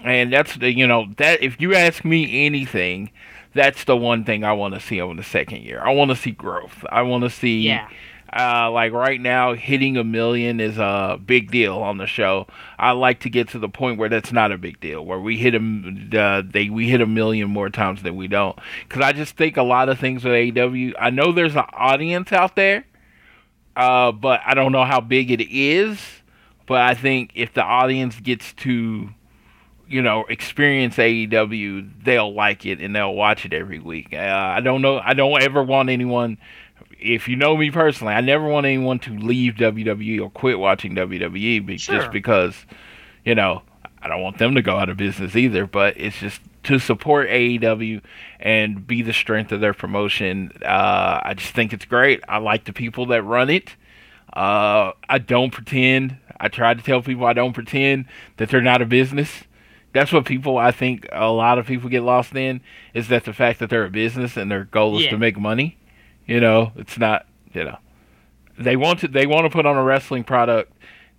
And 0.00 0.32
that's 0.32 0.56
the 0.56 0.72
you 0.72 0.86
know 0.86 1.06
that 1.16 1.42
if 1.42 1.60
you 1.60 1.74
ask 1.74 2.04
me 2.04 2.46
anything, 2.46 3.10
that's 3.54 3.84
the 3.84 3.96
one 3.96 4.24
thing 4.24 4.44
I 4.44 4.52
want 4.52 4.74
to 4.74 4.80
see 4.80 5.00
over 5.00 5.14
the 5.14 5.22
second 5.22 5.62
year. 5.62 5.80
I 5.82 5.92
want 5.92 6.10
to 6.10 6.16
see 6.16 6.32
growth. 6.32 6.84
I 6.90 7.02
want 7.02 7.24
to 7.24 7.30
see. 7.30 7.60
Yeah 7.60 7.88
uh, 8.38 8.70
like 8.70 8.92
right 8.92 9.20
now, 9.20 9.54
hitting 9.54 9.96
a 9.96 10.04
million 10.04 10.60
is 10.60 10.78
a 10.78 11.18
big 11.24 11.50
deal 11.50 11.78
on 11.78 11.98
the 11.98 12.06
show. 12.06 12.46
I 12.78 12.92
like 12.92 13.20
to 13.20 13.30
get 13.30 13.48
to 13.48 13.58
the 13.58 13.68
point 13.68 13.98
where 13.98 14.08
that's 14.08 14.30
not 14.30 14.52
a 14.52 14.58
big 14.58 14.78
deal, 14.78 15.04
where 15.04 15.18
we 15.18 15.36
hit 15.36 15.56
a 15.56 16.18
uh, 16.18 16.42
they 16.48 16.70
we 16.70 16.88
hit 16.88 17.00
a 17.00 17.06
million 17.06 17.50
more 17.50 17.68
times 17.68 18.02
than 18.02 18.16
we 18.16 18.28
don't. 18.28 18.56
Because 18.86 19.02
I 19.02 19.12
just 19.12 19.36
think 19.36 19.56
a 19.56 19.64
lot 19.64 19.88
of 19.88 19.98
things 19.98 20.22
with 20.22 20.34
AEW. 20.34 20.94
I 21.00 21.10
know 21.10 21.32
there's 21.32 21.56
an 21.56 21.64
audience 21.72 22.30
out 22.30 22.54
there, 22.54 22.84
uh, 23.74 24.12
but 24.12 24.40
I 24.46 24.54
don't 24.54 24.70
know 24.70 24.84
how 24.84 25.00
big 25.00 25.32
it 25.32 25.42
is. 25.42 26.00
But 26.66 26.82
I 26.82 26.94
think 26.94 27.32
if 27.34 27.54
the 27.54 27.64
audience 27.64 28.20
gets 28.20 28.52
to 28.54 29.08
you 29.88 30.02
know, 30.02 30.26
experience 30.28 30.96
AEW, 30.96 32.04
they'll 32.04 32.34
like 32.34 32.66
it 32.66 32.78
and 32.78 32.94
they'll 32.94 33.14
watch 33.14 33.46
it 33.46 33.54
every 33.54 33.78
week. 33.78 34.12
Uh, 34.12 34.18
I 34.18 34.60
don't 34.60 34.82
know. 34.82 34.98
I 34.98 35.14
don't 35.14 35.42
ever 35.42 35.62
want 35.62 35.88
anyone 35.88 36.36
if 36.98 37.28
you 37.28 37.36
know 37.36 37.56
me 37.56 37.70
personally, 37.70 38.14
I 38.14 38.20
never 38.20 38.46
want 38.46 38.66
anyone 38.66 38.98
to 39.00 39.16
leave 39.16 39.54
WWE 39.54 40.20
or 40.20 40.30
quit 40.30 40.58
watching 40.58 40.94
WWE 40.94 41.64
be, 41.64 41.78
sure. 41.78 41.96
just 41.96 42.10
because, 42.10 42.54
you 43.24 43.34
know, 43.34 43.62
I 44.02 44.08
don't 44.08 44.22
want 44.22 44.38
them 44.38 44.54
to 44.54 44.62
go 44.62 44.76
out 44.76 44.88
of 44.88 44.96
business 44.96 45.36
either. 45.36 45.66
But 45.66 45.96
it's 45.96 46.18
just 46.18 46.40
to 46.64 46.78
support 46.78 47.28
AEW 47.28 48.02
and 48.40 48.86
be 48.86 49.02
the 49.02 49.12
strength 49.12 49.52
of 49.52 49.60
their 49.60 49.74
promotion. 49.74 50.52
Uh, 50.62 51.20
I 51.22 51.34
just 51.34 51.54
think 51.54 51.72
it's 51.72 51.84
great. 51.84 52.20
I 52.28 52.38
like 52.38 52.64
the 52.64 52.72
people 52.72 53.06
that 53.06 53.22
run 53.22 53.50
it. 53.50 53.76
Uh, 54.32 54.92
I 55.08 55.18
don't 55.18 55.52
pretend. 55.52 56.18
I 56.38 56.48
try 56.48 56.74
to 56.74 56.82
tell 56.82 57.02
people 57.02 57.26
I 57.26 57.32
don't 57.32 57.52
pretend 57.52 58.06
that 58.36 58.50
they're 58.50 58.60
not 58.60 58.82
a 58.82 58.86
business. 58.86 59.44
That's 59.92 60.12
what 60.12 60.26
people, 60.26 60.58
I 60.58 60.70
think, 60.70 61.08
a 61.10 61.30
lot 61.30 61.58
of 61.58 61.66
people 61.66 61.88
get 61.88 62.02
lost 62.02 62.34
in 62.36 62.60
is 62.92 63.08
that 63.08 63.24
the 63.24 63.32
fact 63.32 63.58
that 63.60 63.70
they're 63.70 63.86
a 63.86 63.90
business 63.90 64.36
and 64.36 64.50
their 64.50 64.64
goal 64.64 64.98
is 64.98 65.04
yeah. 65.04 65.10
to 65.12 65.18
make 65.18 65.38
money. 65.38 65.78
You 66.28 66.40
know, 66.40 66.72
it's 66.76 66.98
not. 66.98 67.26
You 67.52 67.64
know, 67.64 67.78
they 68.58 68.76
want 68.76 69.00
to 69.00 69.08
they 69.08 69.26
want 69.26 69.46
to 69.46 69.50
put 69.50 69.66
on 69.66 69.76
a 69.76 69.82
wrestling 69.82 70.22
product 70.22 70.72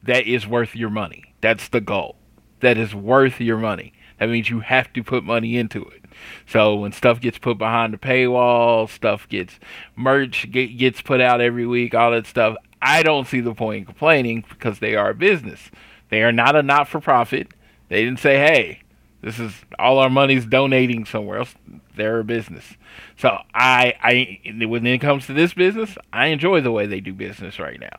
that 0.03 0.25
is 0.25 0.47
worth 0.47 0.75
your 0.75 0.89
money. 0.89 1.33
That's 1.41 1.67
the 1.67 1.81
goal. 1.81 2.15
That 2.61 2.77
is 2.77 2.95
worth 2.95 3.41
your 3.41 3.57
money. 3.57 3.93
That 4.19 4.29
means 4.29 4.49
you 4.49 4.59
have 4.59 4.93
to 4.93 5.03
put 5.03 5.23
money 5.23 5.57
into 5.57 5.83
it. 5.83 6.05
So 6.45 6.75
when 6.75 6.91
stuff 6.91 7.19
gets 7.19 7.37
put 7.37 7.57
behind 7.57 7.93
the 7.93 7.97
paywall, 7.97 8.89
stuff 8.89 9.27
gets 9.27 9.59
merch 9.95 10.51
get, 10.51 10.77
gets 10.77 11.01
put 11.01 11.21
out 11.21 11.41
every 11.41 11.65
week, 11.65 11.95
all 11.95 12.11
that 12.11 12.27
stuff. 12.27 12.55
I 12.81 13.01
don't 13.03 13.27
see 13.27 13.39
the 13.39 13.53
point 13.53 13.79
in 13.79 13.85
complaining 13.85 14.45
because 14.47 14.79
they 14.79 14.95
are 14.95 15.09
a 15.09 15.15
business. 15.15 15.71
They 16.09 16.21
are 16.21 16.31
not 16.31 16.55
a 16.55 16.63
not 16.63 16.87
for 16.87 16.99
profit. 16.99 17.53
They 17.87 18.03
didn't 18.03 18.19
say, 18.19 18.37
"Hey, 18.37 18.81
this 19.21 19.39
is 19.39 19.53
all 19.77 19.99
our 19.99 20.09
money's 20.09 20.45
donating 20.45 21.05
somewhere 21.05 21.39
else." 21.39 21.55
They're 21.95 22.19
a 22.19 22.23
business. 22.23 22.75
So 23.17 23.39
I, 23.53 23.93
I, 24.01 24.65
when 24.65 24.88
it 24.88 24.99
comes 24.99 25.25
to 25.25 25.33
this 25.33 25.53
business, 25.53 25.97
I 26.13 26.27
enjoy 26.27 26.61
the 26.61 26.71
way 26.71 26.85
they 26.85 27.01
do 27.01 27.13
business 27.13 27.59
right 27.59 27.79
now. 27.79 27.97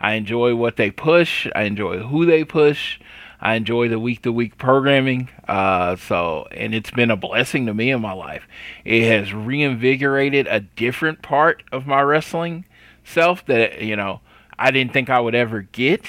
I 0.00 0.14
enjoy 0.14 0.54
what 0.54 0.76
they 0.76 0.90
push. 0.90 1.48
I 1.54 1.62
enjoy 1.62 2.00
who 2.00 2.26
they 2.26 2.44
push. 2.44 3.00
I 3.40 3.54
enjoy 3.54 3.88
the 3.88 3.98
week 3.98 4.22
to 4.22 4.32
week 4.32 4.58
programming. 4.58 5.30
Uh, 5.46 5.96
so, 5.96 6.46
and 6.50 6.74
it's 6.74 6.90
been 6.90 7.10
a 7.10 7.16
blessing 7.16 7.66
to 7.66 7.74
me 7.74 7.90
in 7.90 8.00
my 8.00 8.12
life. 8.12 8.46
It 8.84 9.04
has 9.04 9.32
reinvigorated 9.32 10.46
a 10.46 10.60
different 10.60 11.22
part 11.22 11.62
of 11.72 11.86
my 11.86 12.02
wrestling 12.02 12.64
self 13.04 13.46
that, 13.46 13.80
you 13.80 13.96
know, 13.96 14.20
I 14.58 14.70
didn't 14.70 14.92
think 14.92 15.08
I 15.08 15.20
would 15.20 15.34
ever 15.34 15.62
get. 15.62 16.04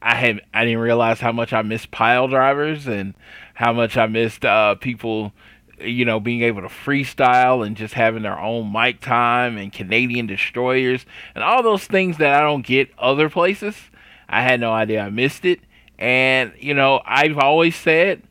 I 0.00 0.16
had, 0.16 0.40
I 0.52 0.64
didn't 0.64 0.80
realize 0.80 1.20
how 1.20 1.30
much 1.30 1.52
I 1.52 1.62
missed 1.62 1.90
pile 1.90 2.26
drivers 2.26 2.86
and 2.86 3.14
how 3.54 3.72
much 3.72 3.96
I 3.96 4.06
missed 4.06 4.44
uh, 4.44 4.74
people 4.76 5.32
you 5.80 6.04
know, 6.04 6.20
being 6.20 6.42
able 6.42 6.62
to 6.62 6.68
freestyle 6.68 7.66
and 7.66 7.76
just 7.76 7.94
having 7.94 8.22
their 8.22 8.38
own 8.38 8.70
mic 8.72 9.00
time 9.00 9.56
and 9.56 9.72
Canadian 9.72 10.26
destroyers 10.26 11.04
and 11.34 11.42
all 11.42 11.62
those 11.62 11.84
things 11.84 12.18
that 12.18 12.34
I 12.34 12.40
don't 12.40 12.64
get 12.64 12.90
other 12.98 13.28
places. 13.28 13.74
I 14.28 14.42
had 14.42 14.60
no 14.60 14.72
idea 14.72 15.02
I 15.02 15.10
missed 15.10 15.44
it. 15.44 15.60
And, 15.98 16.52
you 16.58 16.74
know, 16.74 17.00
I've 17.04 17.38
always 17.38 17.74
said 17.76 18.22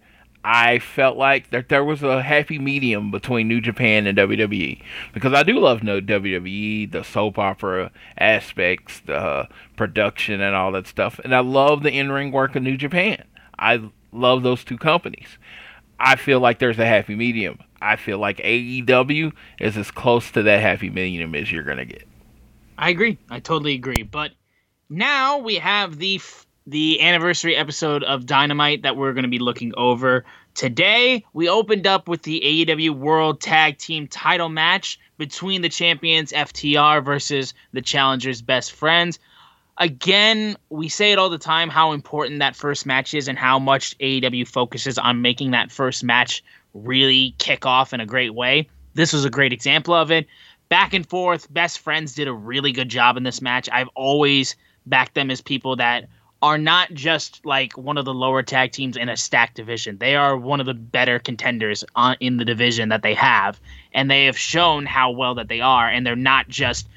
I 0.44 0.80
felt 0.80 1.18
like 1.18 1.52
that 1.52 1.70
there 1.70 1.84
was 1.84 2.02
a 2.02 2.24
happy 2.24 2.58
medium 2.58 3.12
between 3.12 3.48
New 3.48 3.62
Japan 3.62 4.08
and 4.08 4.18
WWE 4.18 4.82
because 5.14 5.34
I 5.34 5.44
do 5.44 5.60
love 5.60 5.84
no 5.84 6.02
WWE, 6.02 6.92
the 6.92 7.04
soap 7.04 7.38
opera 7.38 7.92
aspects, 8.18 9.02
the 9.02 9.48
production, 9.76 10.42
and 10.42 10.56
all 10.56 10.72
that 10.72 10.88
stuff, 10.88 11.20
and 11.24 11.36
I 11.36 11.42
love 11.42 11.84
the 11.84 11.92
in-ring 11.92 12.32
work 12.32 12.56
of 12.56 12.64
New 12.64 12.76
Japan. 12.76 13.24
I 13.60 13.92
love 14.12 14.44
those 14.44 14.64
two 14.64 14.78
companies. 14.78 15.38
I 16.00 16.16
feel 16.16 16.40
like 16.40 16.60
there's 16.60 16.80
a 16.80 16.86
happy 16.86 17.16
medium. 17.16 17.60
I 17.82 17.96
feel 17.96 18.18
like 18.18 18.38
AEW 18.38 19.34
is 19.60 19.78
as 19.78 19.92
close 19.92 20.32
to 20.32 20.44
that 20.44 20.62
happy 20.62 20.90
medium 20.90 21.36
as 21.36 21.52
you're 21.52 21.64
gonna 21.64 21.86
get. 21.86 22.08
I 22.78 22.90
agree. 22.90 23.18
I 23.30 23.40
totally 23.40 23.74
agree. 23.74 24.04
But 24.04 24.32
now 24.90 25.38
we 25.38 25.56
have 25.56 25.98
the 25.98 26.20
the 26.68 27.02
anniversary 27.02 27.56
episode 27.56 28.04
of 28.04 28.26
Dynamite 28.26 28.84
that 28.84 28.96
we're 28.96 29.14
going 29.14 29.24
to 29.24 29.30
be 29.30 29.40
looking 29.40 29.74
over 29.76 30.26
today. 30.54 31.26
We 31.34 31.50
opened 31.50 31.88
up 31.88 32.08
with 32.08 32.22
the 32.22 32.66
AEW 32.66 32.92
World 32.92 33.42
Tag 33.42 33.78
Team 33.78 34.08
Title 34.08 34.50
match 34.50 35.00
between 35.18 35.62
the 35.62 35.70
champions 35.70 36.32
FTR 36.32 37.04
versus 37.04 37.54
the 37.74 37.82
challengers 37.82 38.42
Best 38.42 38.74
Friends 38.74 39.20
again, 39.82 40.56
we 40.70 40.88
say 40.88 41.12
it 41.12 41.18
all 41.18 41.30
the 41.30 41.40
time 41.40 41.68
how 41.68 41.92
important 41.92 42.40
that 42.40 42.56
first 42.56 42.86
match 42.86 43.14
is 43.16 43.28
and 43.28 43.38
how 43.38 43.58
much 43.58 43.98
AEW 43.98 44.48
focuses 44.48 44.98
on 44.98 45.22
making 45.22 45.52
that 45.52 45.72
first 45.72 46.04
match 46.04 46.44
really 46.76 47.34
kick 47.40 47.66
off 47.66 47.92
in 47.92 48.00
a 48.00 48.06
great 48.06 48.36
way. 48.36 48.70
This 48.94 49.12
was 49.12 49.26
a 49.26 49.30
great 49.30 49.52
example 49.52 49.94
of 49.94 50.12
it. 50.12 50.28
Back 50.70 50.94
and 50.94 51.06
forth, 51.10 51.52
best 51.52 51.80
friends 51.80 52.14
did 52.14 52.28
a 52.28 52.34
really 52.34 52.72
good 52.72 52.90
job 52.90 53.18
in 53.18 53.24
this 53.24 53.42
match. 53.42 53.68
I've 53.72 53.90
always 53.96 54.56
backed 54.86 55.16
them 55.16 55.32
as 55.32 55.42
people 55.42 55.76
that 55.78 56.08
are 56.44 56.60
not 56.60 56.94
just 56.94 57.44
like 57.44 57.76
one 57.76 57.98
of 57.98 58.06
the 58.06 58.14
lower 58.14 58.44
tag 58.44 58.72
teams 58.72 58.96
in 58.96 59.10
a 59.10 59.18
stacked 59.18 59.56
division. 59.56 59.98
They 59.98 60.16
are 60.16 60.38
one 60.38 60.60
of 60.60 60.68
the 60.68 60.74
better 60.76 61.18
contenders 61.18 61.84
on, 61.96 62.18
in 62.20 62.38
the 62.38 62.46
division 62.46 62.90
that 62.90 63.02
they 63.02 63.16
have, 63.16 63.60
and 63.94 64.10
they 64.10 64.26
have 64.26 64.38
shown 64.38 64.86
how 64.86 65.12
well 65.12 65.36
that 65.36 65.50
they 65.50 65.62
are. 65.62 65.88
And 65.88 66.06
they're 66.06 66.16
not 66.16 66.48
just 66.48 66.88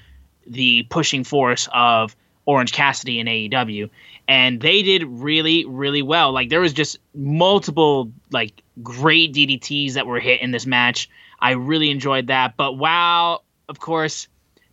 the 0.47 0.83
pushing 0.85 1.25
force 1.25 1.69
of 1.73 2.15
Orange 2.47 2.73
Cassidy 2.73 3.21
in 3.21 3.27
AEW, 3.27 3.89
and 4.29 4.61
they 4.61 4.83
did 4.83 5.05
really, 5.05 5.65
really 5.65 6.03
well. 6.03 6.33
Like 6.33 6.51
there 6.51 6.61
was 6.61 6.73
just 6.73 6.99
multiple 7.15 8.13
like 8.31 8.63
great 8.83 9.33
DDTs 9.33 9.95
that 9.95 10.07
were 10.07 10.21
hit 10.21 10.41
in 10.41 10.51
this 10.51 10.67
match. 10.67 11.09
I 11.41 11.53
really 11.53 11.91
enjoyed 11.91 12.27
that. 12.29 12.57
But 12.57 12.75
wow, 12.75 13.41
of 13.69 13.81
course, 13.81 14.29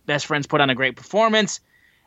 Best 0.06 0.26
Friends 0.26 0.46
put 0.46 0.60
on 0.60 0.70
a 0.70 0.74
great 0.74 0.96
performance, 0.96 1.60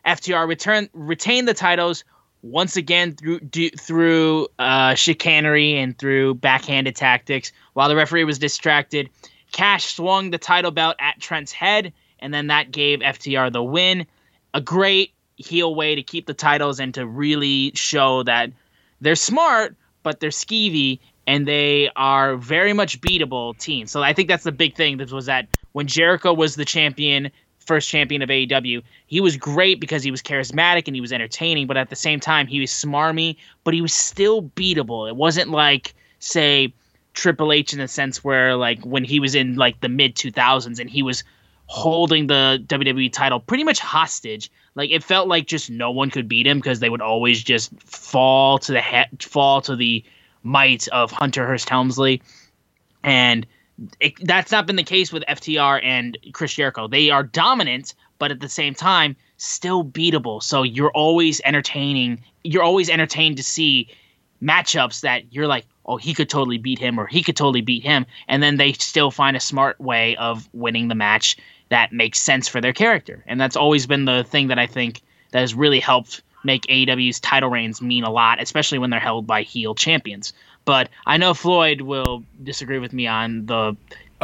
FTR 0.06 0.48
return 0.48 0.90
retained 0.94 1.48
the 1.48 1.54
titles 1.54 2.04
once 2.44 2.78
again 2.78 3.16
through 3.16 3.40
do, 3.40 3.70
through 3.72 4.48
uh, 4.60 4.94
chicanery 4.94 5.78
and 5.80 5.98
through 5.98 6.36
backhanded 6.36 6.96
tactics. 6.96 7.52
While 7.74 7.90
the 7.90 7.96
referee 7.96 8.24
was 8.24 8.38
distracted, 8.38 9.10
Cash 9.52 9.96
swung 9.96 10.30
the 10.30 10.38
title 10.38 10.72
belt 10.72 10.96
at 11.00 11.20
Trent's 11.20 11.52
head, 11.52 11.92
and 12.20 12.34
then 12.34 12.48
that 12.48 12.72
gave 12.72 13.00
FTR 13.00 13.52
the 13.52 13.64
win. 13.64 14.06
A 14.54 14.62
great 14.62 15.15
heel 15.38 15.76
way 15.76 15.96
to 15.96 16.04
keep 16.04 16.26
the 16.26 16.34
titles 16.34 16.80
and 16.80 16.94
to 16.94 17.06
really 17.06 17.72
show 17.76 18.24
that 18.24 18.52
they're 19.02 19.16
smart, 19.16 19.76
but 20.04 20.20
they're 20.20 20.30
skeevy 20.30 21.00
and 21.28 21.48
they 21.48 21.90
are 21.96 22.36
very 22.38 22.74
much 22.74 23.02
beatable 23.02 23.58
teams. 23.58 23.92
So 23.92 24.04
I 24.04 24.14
think 24.14 24.28
that's 24.28 24.44
the 24.44 24.52
big 24.52 24.76
thing. 24.76 24.98
That 24.98 25.12
was 25.12 25.26
that 25.26 25.48
when 25.72 25.88
Jericho 25.88 26.34
was 26.34 26.56
the 26.56 26.66
champion, 26.66 27.32
first 27.60 27.90
champion 27.90 28.22
of 28.22 28.30
AEW, 28.30 28.84
he 29.08 29.22
was 29.22 29.38
great 29.38 29.80
because 29.80 30.04
he 30.04 30.12
was 30.12 30.22
charismatic 30.22 30.88
and 30.88 30.96
he 30.96 31.02
was 31.02 31.12
entertaining, 31.12 31.68
but 31.68 31.78
at 31.78 31.90
the 31.90 31.96
same 31.96 32.20
time 32.20 32.48
he 32.48 32.60
was 32.60 32.70
smarmy, 32.70 33.38
but 33.64 33.74
he 33.74 33.82
was 33.82 33.94
still 33.94 34.44
beatable. 34.44 35.10
It 35.10 35.16
wasn't 35.16 35.50
like 35.50 35.96
say 36.20 36.74
Triple 37.14 37.52
H 37.52 37.74
in 37.74 37.80
the 37.80 37.88
sense 37.88 38.24
where 38.24 38.56
like 38.56 38.84
when 38.86 39.04
he 39.04 39.20
was 39.20 39.36
in 39.36 39.56
like 39.56 39.80
the 39.82 39.90
mid 39.90 40.16
2000s 40.16 40.80
and 40.80 40.90
he 40.90 41.02
was 41.02 41.24
holding 41.68 42.28
the 42.28 42.64
WWE 42.68 43.12
title 43.12 43.40
pretty 43.40 43.64
much 43.64 43.80
hostage 43.80 44.52
like 44.76 44.92
it 44.92 45.04
felt 45.04 45.28
like 45.28 45.48
just 45.48 45.70
no 45.70 45.90
one 45.92 46.10
could 46.10 46.28
beat 46.28 46.46
him 46.46 46.60
because 46.60 46.80
they 46.80 46.90
would 46.90 47.02
always 47.02 47.44
just 47.44 47.72
fall 47.82 48.60
to 48.60 48.74
the 48.74 48.82
he- 48.82 49.26
fall 49.26 49.62
to 49.62 49.76
the 49.76 50.04
might 50.44 50.88
of 50.90 51.12
Hunter 51.12 51.46
Hearst 51.48 51.70
Helmsley, 51.70 52.22
and 53.04 53.48
it, 54.00 54.14
that's 54.26 54.52
not 54.52 54.68
been 54.68 54.76
the 54.76 54.84
case 54.84 55.12
with 55.12 55.24
FTR 55.28 55.84
and 55.84 56.18
Chris 56.34 56.54
Jericho. 56.54 56.88
They 56.88 57.10
are 57.10 57.24
dominant, 57.24 57.94
but 58.20 58.32
at 58.32 58.40
the 58.40 58.50
same 58.50 58.74
time 58.74 59.16
still 59.38 59.84
beatable. 59.84 60.42
So 60.42 60.64
you're 60.64 60.92
always 60.92 61.42
entertaining. 61.44 62.24
You're 62.44 62.64
always 62.64 62.90
entertained 62.90 63.38
to 63.38 63.44
see 63.44 63.90
matchups 64.42 65.02
that 65.02 65.34
you're 65.34 65.48
like, 65.48 65.66
oh, 65.86 65.98
he 65.98 66.14
could 66.14 66.30
totally 66.30 66.58
beat 66.58 66.80
him 66.80 67.00
or 67.00 67.08
he 67.08 67.24
could 67.24 67.36
totally 67.36 67.62
beat 67.62 67.84
him, 67.84 68.06
and 68.28 68.44
then 68.44 68.58
they 68.58 68.74
still 68.74 69.12
find 69.12 69.36
a 69.38 69.42
smart 69.42 69.80
way 69.80 70.16
of 70.18 70.50
winning 70.54 70.88
the 70.88 70.96
match 70.96 71.38
that 71.70 71.92
makes 71.92 72.20
sense 72.20 72.48
for 72.48 72.62
their 72.62 72.74
character. 72.74 73.24
And 73.28 73.40
that's 73.40 73.56
always 73.56 73.88
been 73.88 74.06
the 74.06 74.24
thing 74.24 74.48
that 74.48 74.60
I 74.60 74.68
think 74.68 75.02
that 75.32 75.40
has 75.40 75.54
really 75.54 75.80
helped 75.80 76.22
make 76.44 76.64
AEW's 76.68 77.20
title 77.20 77.50
reigns 77.50 77.82
mean 77.82 78.04
a 78.04 78.12
lot, 78.12 78.42
especially 78.42 78.78
when 78.78 78.90
they're 78.92 79.00
held 79.00 79.26
by 79.26 79.42
heel 79.42 79.74
champions. 79.76 80.32
But 80.64 80.90
I 81.06 81.18
know 81.18 81.34
Floyd 81.34 81.82
will 81.82 82.24
disagree 82.44 82.80
with 82.80 82.94
me 82.94 83.08
on 83.08 83.46
the 83.46 83.76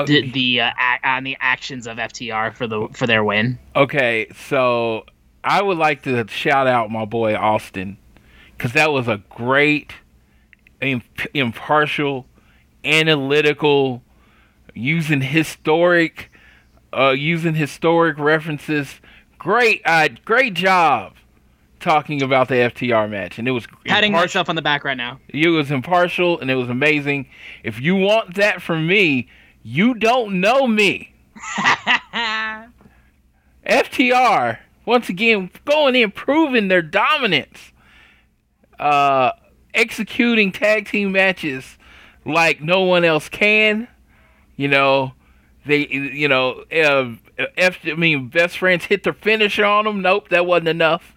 the, 0.05 0.31
the 0.31 0.61
uh, 0.61 0.71
a- 0.79 1.07
on 1.07 1.23
the 1.23 1.37
actions 1.41 1.85
of 1.85 1.97
FTR 1.97 2.55
for 2.55 2.65
the 2.67 2.87
for 2.93 3.05
their 3.05 3.23
win. 3.23 3.59
Okay, 3.75 4.27
so 4.35 5.05
I 5.43 5.61
would 5.61 5.77
like 5.77 6.03
to 6.03 6.27
shout 6.27 6.67
out 6.67 6.89
my 6.89 7.05
boy 7.05 7.35
Austin 7.35 7.97
because 8.57 8.73
that 8.73 8.91
was 8.91 9.07
a 9.07 9.21
great, 9.29 9.93
imp- 10.81 11.27
impartial, 11.33 12.25
analytical, 12.85 14.01
using 14.73 15.21
historic, 15.21 16.30
uh, 16.93 17.11
using 17.11 17.55
historic 17.55 18.17
references. 18.17 18.99
Great, 19.37 19.81
uh, 19.85 20.09
great 20.25 20.53
job 20.53 21.13
talking 21.79 22.21
about 22.21 22.47
the 22.47 22.55
FTR 22.55 23.09
match, 23.09 23.39
and 23.39 23.47
it 23.47 23.51
was 23.51 23.65
Patting 23.85 24.11
myself 24.11 24.49
on 24.49 24.55
the 24.55 24.61
back 24.61 24.83
right 24.83 24.97
now. 24.97 25.19
it 25.29 25.47
was 25.49 25.71
impartial 25.71 26.39
and 26.39 26.51
it 26.51 26.55
was 26.55 26.69
amazing. 26.69 27.27
If 27.63 27.81
you 27.81 27.95
want 27.95 28.35
that 28.35 28.61
from 28.61 28.85
me, 28.87 29.27
you 29.63 29.93
don't 29.95 30.39
know 30.39 30.67
me. 30.67 31.13
FTR 33.65 34.59
once 34.85 35.09
again 35.09 35.49
going 35.65 35.95
in 35.95 36.11
proving 36.11 36.67
their 36.67 36.81
dominance. 36.81 37.71
Uh 38.79 39.31
executing 39.73 40.51
tag 40.51 40.87
team 40.87 41.11
matches 41.13 41.77
like 42.25 42.61
no 42.61 42.81
one 42.81 43.03
else 43.05 43.29
can. 43.29 43.87
You 44.55 44.67
know, 44.67 45.13
they 45.65 45.87
you 45.87 46.27
know, 46.27 46.63
uh, 46.71 47.13
F, 47.57 47.79
I 47.85 47.93
mean 47.93 48.29
best 48.29 48.57
friends 48.57 48.85
hit 48.85 49.03
their 49.03 49.13
finisher 49.13 49.65
on 49.65 49.85
them. 49.85 50.01
Nope, 50.01 50.29
that 50.29 50.45
wasn't 50.45 50.69
enough. 50.69 51.13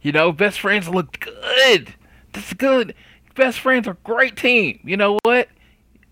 You 0.00 0.12
know, 0.12 0.32
best 0.32 0.60
friends 0.60 0.88
look 0.88 1.20
good. 1.20 1.94
That's 2.32 2.52
good. 2.54 2.94
Best 3.34 3.60
friends 3.60 3.86
are 3.86 3.92
a 3.92 4.04
great 4.04 4.36
team. 4.36 4.80
You 4.84 4.96
know 4.96 5.18
what? 5.22 5.48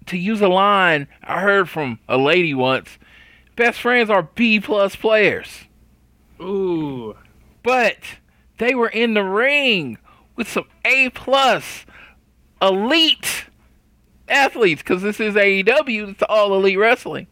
To 0.06 0.16
use 0.16 0.40
a 0.40 0.49
line 0.49 1.08
I 1.23 1.40
heard 1.40 1.68
from 1.68 1.99
a 2.08 2.16
lady 2.16 2.54
once, 2.54 2.99
best 3.56 3.80
friends 3.80 4.11
are 4.11 4.23
B 4.23 4.61
plus 4.61 4.94
players. 4.94 5.64
Ooh. 6.40 7.16
But 7.62 7.99
they 8.58 8.75
were 8.75 8.88
in 8.88 9.14
the 9.14 9.25
ring 9.25 9.99
with 10.37 10.49
some 10.49 10.68
A 10.85 11.11
plus 11.11 11.85
elite 12.62 13.46
athletes 14.28 14.82
because 14.82 15.02
this 15.02 15.20
is 15.20 15.35
AEW. 15.35 16.11
It's 16.11 16.23
all 16.28 16.54
elite 16.54 16.78
wrestling. 16.78 17.26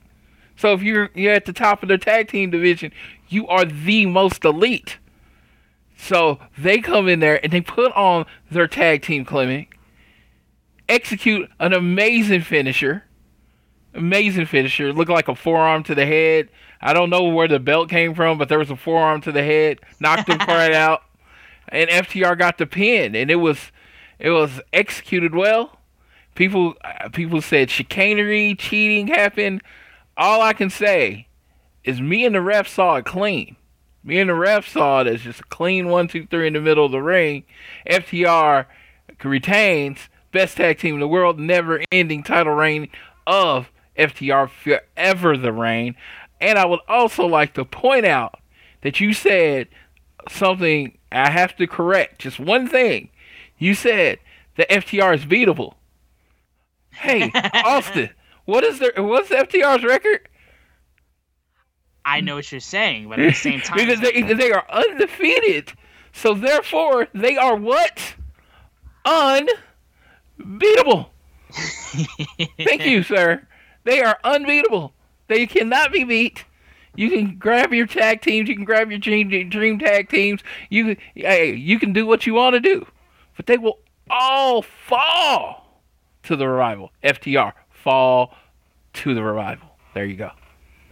So 0.57 0.73
if 0.73 0.83
you're 0.83 1.11
you're 1.15 1.33
at 1.33 1.47
the 1.47 1.53
top 1.53 1.83
of 1.83 1.89
the 1.89 1.99
tag 1.99 2.29
team 2.29 2.51
division, 2.51 2.93
you 3.29 3.47
are 3.49 3.65
the 3.65 4.07
most 4.07 4.45
elite. 4.45 4.99
So 5.97 6.39
they 6.59 6.81
come 6.81 7.09
in 7.09 7.21
there 7.21 7.41
and 7.43 7.53
they 7.53 7.61
put 7.61 7.93
on 7.93 8.27
their 8.51 8.69
tag 8.69 9.03
team 9.03 9.25
clinic, 9.25 9.77
execute 10.89 11.51
an 11.59 11.73
amazing 11.73 12.43
finisher. 12.43 13.05
Amazing 13.95 14.47
finisher. 14.47 14.93
Looked 14.93 15.11
like 15.11 15.29
a 15.29 15.35
forearm 15.37 15.85
to 15.85 15.95
the 15.95 16.05
head. 16.05 16.49
I 16.81 16.93
don't 16.93 17.11
know 17.11 17.25
where 17.25 17.49
the 17.49 17.61
belt 17.61 17.89
came 17.89 18.15
from, 18.15 18.39
but 18.39 18.49
there 18.49 18.59
was 18.59 18.71
a 18.71 18.77
forearm 18.77 19.21
to 19.23 19.33
the 19.33 19.43
head. 19.43 19.81
Knocked 20.01 20.29
him 20.29 20.39
right 20.39 20.73
out. 20.75 21.03
And 21.69 21.89
FTR 21.89 22.37
got 22.37 22.59
the 22.59 22.67
pin. 22.67 23.15
And 23.15 23.31
it 23.31 23.37
was 23.37 23.71
it 24.19 24.31
was 24.31 24.61
executed 24.73 25.35
well. 25.35 25.79
People 26.35 26.75
uh, 26.85 27.09
people 27.11 27.41
said 27.41 27.71
chicanery, 27.71 28.55
cheating 28.57 29.07
happened. 29.07 29.63
All 30.17 30.43
I 30.43 30.53
can 30.53 30.71
say 30.71 31.29
is 31.83 32.01
me 32.01 32.25
and 32.25 32.35
the 32.35 32.41
ref 32.41 32.69
saw 32.69 32.97
it 32.97 33.05
clean. 33.05 33.57
Me 34.03 34.19
and 34.19 34.31
the 34.31 34.35
ref 34.35 34.69
saw 34.69 35.01
it 35.01 35.07
as 35.07 35.23
just 35.23 35.41
a 35.41 35.45
clean 35.45 35.89
one, 35.89 36.09
two, 36.09 36.27
three 36.27 36.47
in 36.47 36.53
the 36.53 36.61
middle 36.61 36.87
of 36.87 36.93
the 36.93 37.01
ring. 37.01 37.45
FTR 37.89 38.67
retains 39.23 39.99
best 40.31 40.57
tag 40.57 40.79
team 40.79 40.95
in 40.95 41.01
the 41.01 41.09
world, 41.09 41.39
never 41.39 41.83
ending 41.91 42.23
title 42.23 42.55
reign 42.55 42.89
of 43.27 43.71
FTR 43.97 44.51
forever 44.51 45.37
the 45.37 45.53
reign. 45.53 45.95
And 46.41 46.59
I 46.59 46.67
would 46.67 46.81
also 46.89 47.25
like 47.27 47.55
to 47.55 47.65
point 47.65 48.05
out 48.05 48.39
that 48.83 49.01
you 49.01 49.15
said 49.15 49.69
something 50.29 50.99
I 51.11 51.31
have 51.31 51.57
to 51.57 51.67
correct. 51.67 52.21
Just 52.21 52.39
one 52.39 52.69
thing. 52.69 53.09
You 53.57 53.75
said 53.75 54.19
that 54.57 54.69
FTR 54.69 55.15
is 55.15 55.25
beatable. 55.25 55.75
Hey, 56.91 57.31
Austin, 57.65 58.11
what 58.45 58.65
is 58.65 58.79
their 58.79 58.93
what's 58.97 59.31
FTR's 59.31 59.85
record? 59.85 60.29
I 62.05 62.21
know 62.21 62.35
what 62.35 62.53
you're 62.53 62.61
saying, 62.61 63.09
but 63.09 63.19
at 63.19 63.33
the 63.33 63.35
same 63.35 63.61
time, 63.61 63.79
because 63.79 64.01
they 64.01 64.23
they 64.23 64.53
are 64.53 64.67
undefeated. 64.71 65.73
So 66.13 66.35
therefore, 66.35 67.09
they 67.15 67.37
are 67.37 67.57
what? 67.57 68.15
Unbeatable. 69.05 71.11
Thank 72.59 72.87
you, 72.87 73.03
sir. 73.03 73.47
They 73.85 74.01
are 74.01 74.19
unbeatable. 74.25 74.93
They 75.29 75.47
cannot 75.47 75.93
be 75.93 76.05
beat. 76.05 76.45
You 76.97 77.11
can 77.11 77.39
grab 77.39 77.73
your 77.73 77.87
tag 77.87 78.21
teams. 78.21 78.49
You 78.49 78.55
can 78.55 78.65
grab 78.65 78.91
your 78.91 79.01
dream, 79.01 79.29
dream 79.51 79.79
tag 79.79 80.09
teams. 80.09 80.43
You 80.71 80.97
hey, 81.15 81.55
you 81.55 81.79
can 81.79 81.93
do 81.93 82.07
what 82.07 82.27
you 82.27 82.35
want 82.35 82.55
to 82.55 82.61
do, 82.61 82.87
but 83.37 83.47
they 83.47 83.59
will 83.59 83.81
all 84.09 84.63
fall 84.63 85.83
to 86.23 86.37
the 86.37 86.47
rival 86.47 86.93
FTR 87.03 87.53
fall 87.85 88.35
to 88.95 89.15
the 89.15 89.23
revival. 89.23 89.69
There 89.93 90.07
you 90.07 90.17
go. 90.17 90.31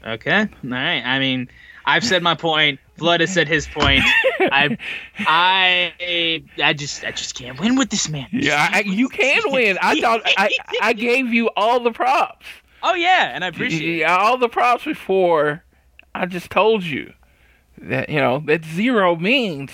Okay. 0.06 0.40
All 0.40 0.70
right. 0.70 1.02
I 1.04 1.18
mean, 1.18 1.48
I've 1.86 2.04
said 2.04 2.22
my 2.22 2.34
point. 2.34 2.78
Floyd 2.98 3.20
has 3.20 3.32
said 3.32 3.48
his 3.48 3.66
point. 3.66 4.02
I, 4.40 4.76
I, 5.18 6.44
I 6.62 6.72
just, 6.74 7.02
I 7.04 7.10
just 7.10 7.34
can't 7.34 7.58
win 7.58 7.76
with 7.76 7.90
this 7.90 8.08
man. 8.08 8.28
Yeah, 8.30 8.68
I, 8.70 8.80
you 8.80 9.08
can 9.08 9.42
win. 9.46 9.78
I 9.80 10.00
thought 10.00 10.20
I, 10.36 10.50
I 10.80 10.92
gave 10.92 11.32
you 11.32 11.50
all 11.56 11.80
the 11.80 11.90
props. 11.90 12.46
Oh 12.82 12.94
yeah, 12.94 13.32
and 13.34 13.44
I 13.44 13.48
appreciate 13.48 13.96
it. 13.96 13.98
Yeah, 14.00 14.16
all 14.16 14.36
the 14.38 14.48
props 14.48 14.84
before. 14.84 15.64
I 16.14 16.26
just 16.26 16.50
told 16.50 16.84
you 16.84 17.12
that 17.78 18.08
you 18.08 18.20
know 18.20 18.42
that 18.46 18.64
zero 18.64 19.16
means 19.16 19.70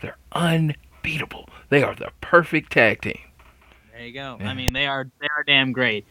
they're 0.00 0.16
unbeatable. 0.32 1.48
They 1.68 1.82
are 1.82 1.94
the 1.94 2.10
perfect 2.20 2.72
tag 2.72 3.02
team. 3.02 3.18
There 3.96 4.06
you 4.06 4.12
go. 4.12 4.36
Yeah. 4.38 4.50
I 4.50 4.54
mean, 4.54 4.72
they 4.72 4.86
are, 4.86 5.10
they 5.20 5.28
are 5.36 5.42
damn 5.44 5.72
great. 5.72 6.06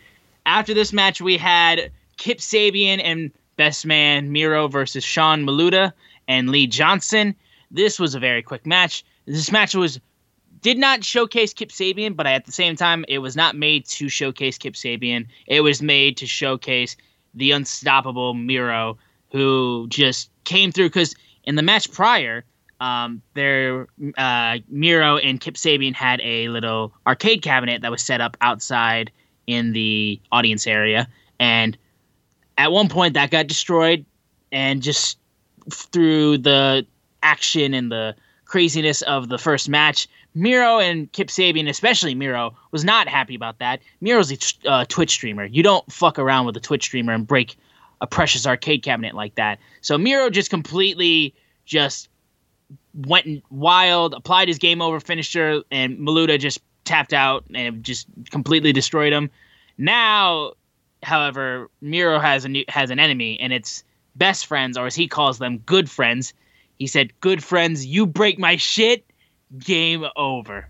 After 0.45 0.73
this 0.73 0.93
match, 0.93 1.21
we 1.21 1.37
had 1.37 1.91
Kip 2.17 2.37
Sabian 2.39 3.01
and 3.03 3.31
Best 3.57 3.85
Man 3.85 4.31
Miro 4.31 4.67
versus 4.67 5.03
Sean 5.03 5.43
Maluta 5.45 5.93
and 6.27 6.49
Lee 6.49 6.67
Johnson. 6.67 7.35
This 7.71 7.99
was 7.99 8.15
a 8.15 8.19
very 8.19 8.41
quick 8.41 8.65
match. 8.65 9.03
This 9.25 9.51
match 9.51 9.75
was 9.75 9.99
did 10.61 10.77
not 10.77 11.03
showcase 11.03 11.53
Kip 11.53 11.69
Sabian, 11.69 12.15
but 12.15 12.25
at 12.25 12.45
the 12.45 12.51
same 12.51 12.75
time, 12.75 13.05
it 13.07 13.19
was 13.19 13.35
not 13.35 13.55
made 13.55 13.85
to 13.85 14.09
showcase 14.09 14.57
Kip 14.57 14.73
Sabian. 14.73 15.27
It 15.45 15.61
was 15.61 15.81
made 15.81 16.17
to 16.17 16.25
showcase 16.25 16.95
the 17.35 17.51
unstoppable 17.51 18.33
Miro, 18.33 18.97
who 19.31 19.85
just 19.89 20.31
came 20.43 20.71
through. 20.71 20.89
Because 20.89 21.15
in 21.43 21.55
the 21.55 21.61
match 21.61 21.91
prior, 21.91 22.45
um, 22.79 23.21
there 23.35 23.87
uh, 24.17 24.57
Miro 24.67 25.17
and 25.17 25.39
Kip 25.39 25.55
Sabian 25.55 25.93
had 25.93 26.19
a 26.21 26.49
little 26.49 26.93
arcade 27.05 27.41
cabinet 27.41 27.81
that 27.83 27.91
was 27.91 28.01
set 28.01 28.19
up 28.19 28.35
outside 28.41 29.11
in 29.47 29.73
the 29.73 30.19
audience 30.31 30.67
area, 30.67 31.07
and 31.39 31.77
at 32.57 32.71
one 32.71 32.89
point 32.89 33.13
that 33.13 33.31
got 33.31 33.47
destroyed, 33.47 34.05
and 34.51 34.81
just 34.81 35.17
through 35.71 36.37
the 36.37 36.85
action 37.23 37.73
and 37.73 37.91
the 37.91 38.15
craziness 38.45 39.01
of 39.03 39.29
the 39.29 39.37
first 39.37 39.67
match, 39.67 40.07
Miro 40.35 40.79
and 40.79 41.11
Kip 41.11 41.29
Sabian, 41.29 41.67
especially 41.69 42.13
Miro, 42.13 42.55
was 42.71 42.83
not 42.83 43.07
happy 43.07 43.35
about 43.35 43.59
that. 43.59 43.81
Miro's 44.01 44.31
a 44.31 44.69
uh, 44.69 44.85
Twitch 44.87 45.11
streamer. 45.11 45.45
You 45.45 45.63
don't 45.63 45.89
fuck 45.91 46.19
around 46.19 46.45
with 46.45 46.55
a 46.57 46.59
Twitch 46.59 46.83
streamer 46.83 47.13
and 47.13 47.25
break 47.25 47.57
a 48.01 48.07
precious 48.07 48.45
arcade 48.45 48.83
cabinet 48.83 49.15
like 49.15 49.35
that. 49.35 49.59
So 49.81 49.97
Miro 49.97 50.29
just 50.29 50.49
completely 50.49 51.33
just 51.65 52.09
went 52.93 53.43
wild, 53.49 54.13
applied 54.13 54.47
his 54.47 54.57
game 54.57 54.81
over 54.81 54.99
finisher, 54.99 55.63
and 55.71 55.97
Maluta 55.97 56.39
just 56.39 56.59
tapped 56.85 57.13
out 57.13 57.43
and 57.53 57.83
just 57.83 58.07
completely 58.31 58.71
destroyed 58.71 59.11
him. 59.11 59.29
Now, 59.77 60.53
however, 61.03 61.69
Miro 61.81 62.19
has 62.19 62.45
a 62.45 62.49
new, 62.49 62.63
has 62.69 62.89
an 62.89 62.99
enemy, 62.99 63.39
and 63.39 63.51
it's 63.51 63.83
best 64.15 64.45
friends, 64.45 64.77
or 64.77 64.85
as 64.85 64.95
he 64.95 65.07
calls 65.07 65.39
them, 65.39 65.57
good 65.59 65.89
friends. 65.89 66.33
He 66.79 66.87
said, 66.87 67.19
"Good 67.19 67.43
friends, 67.43 67.85
you 67.85 68.05
break 68.05 68.39
my 68.39 68.55
shit, 68.55 69.05
game 69.57 70.05
over." 70.15 70.67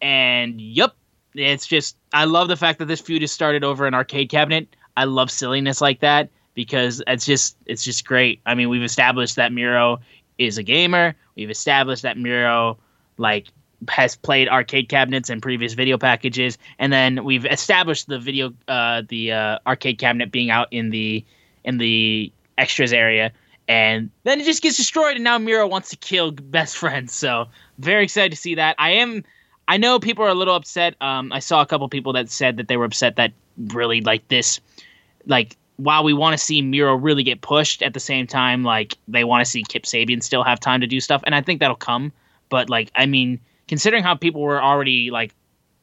And 0.00 0.60
yep, 0.60 0.94
it's 1.34 1.66
just 1.66 1.96
I 2.12 2.24
love 2.24 2.48
the 2.48 2.56
fact 2.56 2.78
that 2.78 2.86
this 2.86 3.00
feud 3.00 3.22
is 3.22 3.32
started 3.32 3.64
over 3.64 3.86
an 3.86 3.94
arcade 3.94 4.28
cabinet. 4.30 4.74
I 4.96 5.04
love 5.04 5.30
silliness 5.30 5.80
like 5.80 6.00
that 6.00 6.30
because 6.54 7.02
it's 7.06 7.26
just 7.26 7.56
it's 7.66 7.84
just 7.84 8.06
great. 8.06 8.40
I 8.46 8.54
mean, 8.54 8.68
we've 8.68 8.82
established 8.82 9.36
that 9.36 9.52
Miro 9.52 10.00
is 10.38 10.58
a 10.58 10.62
gamer. 10.62 11.14
We've 11.36 11.50
established 11.50 12.02
that 12.02 12.16
Miro 12.16 12.78
like 13.18 13.48
has 13.88 14.16
played 14.16 14.48
arcade 14.48 14.88
cabinets 14.88 15.30
and 15.30 15.42
previous 15.42 15.74
video 15.74 15.98
packages, 15.98 16.58
and 16.78 16.92
then 16.92 17.24
we've 17.24 17.46
established 17.46 18.08
the 18.08 18.18
video 18.18 18.52
uh, 18.68 19.02
the 19.08 19.32
uh, 19.32 19.58
arcade 19.66 19.98
cabinet 19.98 20.30
being 20.30 20.50
out 20.50 20.68
in 20.70 20.90
the 20.90 21.24
in 21.64 21.78
the 21.78 22.32
extras 22.58 22.92
area, 22.92 23.32
and 23.68 24.10
then 24.24 24.40
it 24.40 24.44
just 24.44 24.62
gets 24.62 24.76
destroyed, 24.76 25.16
and 25.16 25.24
now 25.24 25.38
Miro 25.38 25.66
wants 25.66 25.90
to 25.90 25.96
kill 25.96 26.30
best 26.32 26.76
friends. 26.76 27.14
So 27.14 27.46
very 27.78 28.04
excited 28.04 28.30
to 28.30 28.36
see 28.36 28.54
that. 28.56 28.76
I 28.78 28.90
am. 28.90 29.24
I 29.66 29.78
know 29.78 29.98
people 29.98 30.24
are 30.24 30.28
a 30.28 30.34
little 30.34 30.54
upset. 30.54 30.94
Um, 31.00 31.32
I 31.32 31.38
saw 31.38 31.62
a 31.62 31.66
couple 31.66 31.88
people 31.88 32.12
that 32.12 32.30
said 32.30 32.58
that 32.58 32.68
they 32.68 32.76
were 32.76 32.84
upset 32.84 33.16
that 33.16 33.32
really 33.56 34.02
like 34.02 34.28
this, 34.28 34.60
like 35.26 35.56
while 35.76 36.04
we 36.04 36.12
want 36.12 36.34
to 36.34 36.38
see 36.38 36.62
Miro 36.62 36.94
really 36.94 37.22
get 37.22 37.40
pushed, 37.40 37.82
at 37.82 37.94
the 37.94 38.00
same 38.00 38.26
time, 38.26 38.62
like 38.62 38.96
they 39.08 39.24
want 39.24 39.44
to 39.44 39.50
see 39.50 39.62
Kip 39.62 39.84
Sabian 39.84 40.22
still 40.22 40.44
have 40.44 40.60
time 40.60 40.80
to 40.80 40.86
do 40.86 41.00
stuff, 41.00 41.22
and 41.24 41.34
I 41.34 41.40
think 41.40 41.60
that'll 41.60 41.76
come. 41.76 42.12
But 42.48 42.70
like, 42.70 42.90
I 42.94 43.06
mean, 43.06 43.40
considering 43.68 44.02
how 44.02 44.14
people 44.14 44.40
were 44.40 44.62
already 44.62 45.10
like 45.10 45.34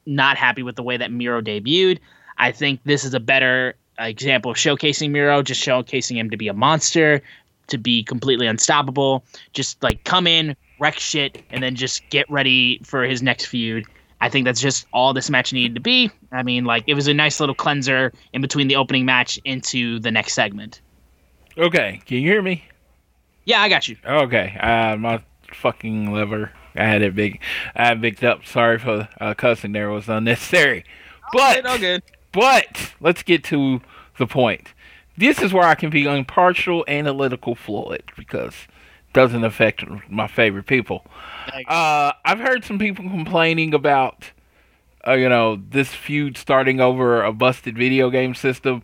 not 0.05 0.37
happy 0.37 0.63
with 0.63 0.75
the 0.75 0.83
way 0.83 0.97
that 0.97 1.11
Miro 1.11 1.41
debuted, 1.41 1.99
I 2.37 2.51
think 2.51 2.81
this 2.83 3.03
is 3.03 3.13
a 3.13 3.19
better 3.19 3.75
example 3.99 4.51
of 4.51 4.57
showcasing 4.57 5.11
Miro, 5.11 5.41
just 5.41 5.63
showcasing 5.63 6.15
him 6.15 6.29
to 6.29 6.37
be 6.37 6.47
a 6.47 6.53
monster, 6.53 7.21
to 7.67 7.77
be 7.77 8.03
completely 8.03 8.47
unstoppable, 8.47 9.23
just 9.53 9.81
like 9.83 10.03
come 10.03 10.27
in, 10.27 10.55
wreck 10.79 10.99
shit, 10.99 11.43
and 11.51 11.61
then 11.61 11.75
just 11.75 12.07
get 12.09 12.29
ready 12.29 12.79
for 12.83 13.03
his 13.03 13.21
next 13.21 13.45
feud. 13.45 13.85
I 14.19 14.29
think 14.29 14.45
that's 14.45 14.61
just 14.61 14.85
all 14.93 15.13
this 15.13 15.29
match 15.29 15.51
needed 15.51 15.73
to 15.75 15.81
be. 15.81 16.11
I 16.31 16.43
mean, 16.43 16.65
like 16.65 16.83
it 16.87 16.93
was 16.93 17.07
a 17.07 17.13
nice 17.13 17.39
little 17.39 17.55
cleanser 17.55 18.11
in 18.33 18.41
between 18.41 18.67
the 18.67 18.75
opening 18.75 19.05
match 19.05 19.39
into 19.45 19.99
the 19.99 20.11
next 20.11 20.33
segment. 20.33 20.81
Okay, 21.57 22.01
can 22.05 22.17
you 22.17 22.23
hear 22.23 22.41
me? 22.41 22.63
Yeah, 23.45 23.61
I 23.61 23.69
got 23.69 23.87
you. 23.87 23.97
Okay, 24.05 24.55
uh, 24.59 24.95
my 24.97 25.23
fucking 25.53 26.13
liver. 26.13 26.51
I 26.75 26.85
had 26.85 27.01
it 27.01 27.15
big. 27.15 27.39
I 27.75 27.87
had 27.87 28.01
bigged 28.01 28.23
up. 28.23 28.45
Sorry 28.45 28.77
for 28.77 29.07
uh, 29.19 29.33
cussing. 29.33 29.73
There 29.73 29.89
was 29.89 30.07
unnecessary. 30.07 30.83
But 31.33 31.65
all 31.65 31.77
good. 31.77 32.03
but 32.31 32.93
let's 32.99 33.23
get 33.23 33.43
to 33.45 33.81
the 34.17 34.27
point. 34.27 34.73
This 35.17 35.41
is 35.41 35.53
where 35.53 35.67
I 35.67 35.75
can 35.75 35.89
be 35.89 36.05
impartial, 36.05 36.85
analytical, 36.87 37.55
fluid 37.55 38.03
because 38.15 38.53
it 39.07 39.13
doesn't 39.13 39.43
affect 39.43 39.83
my 40.09 40.27
favorite 40.27 40.65
people. 40.65 41.05
Uh, 41.67 42.13
I've 42.23 42.39
heard 42.39 42.63
some 42.63 42.79
people 42.79 43.05
complaining 43.09 43.73
about, 43.73 44.31
uh, 45.05 45.13
you 45.13 45.29
know, 45.29 45.61
this 45.69 45.89
feud 45.89 46.37
starting 46.37 46.79
over 46.79 47.21
a 47.23 47.33
busted 47.33 47.77
video 47.77 48.09
game 48.09 48.33
system. 48.33 48.83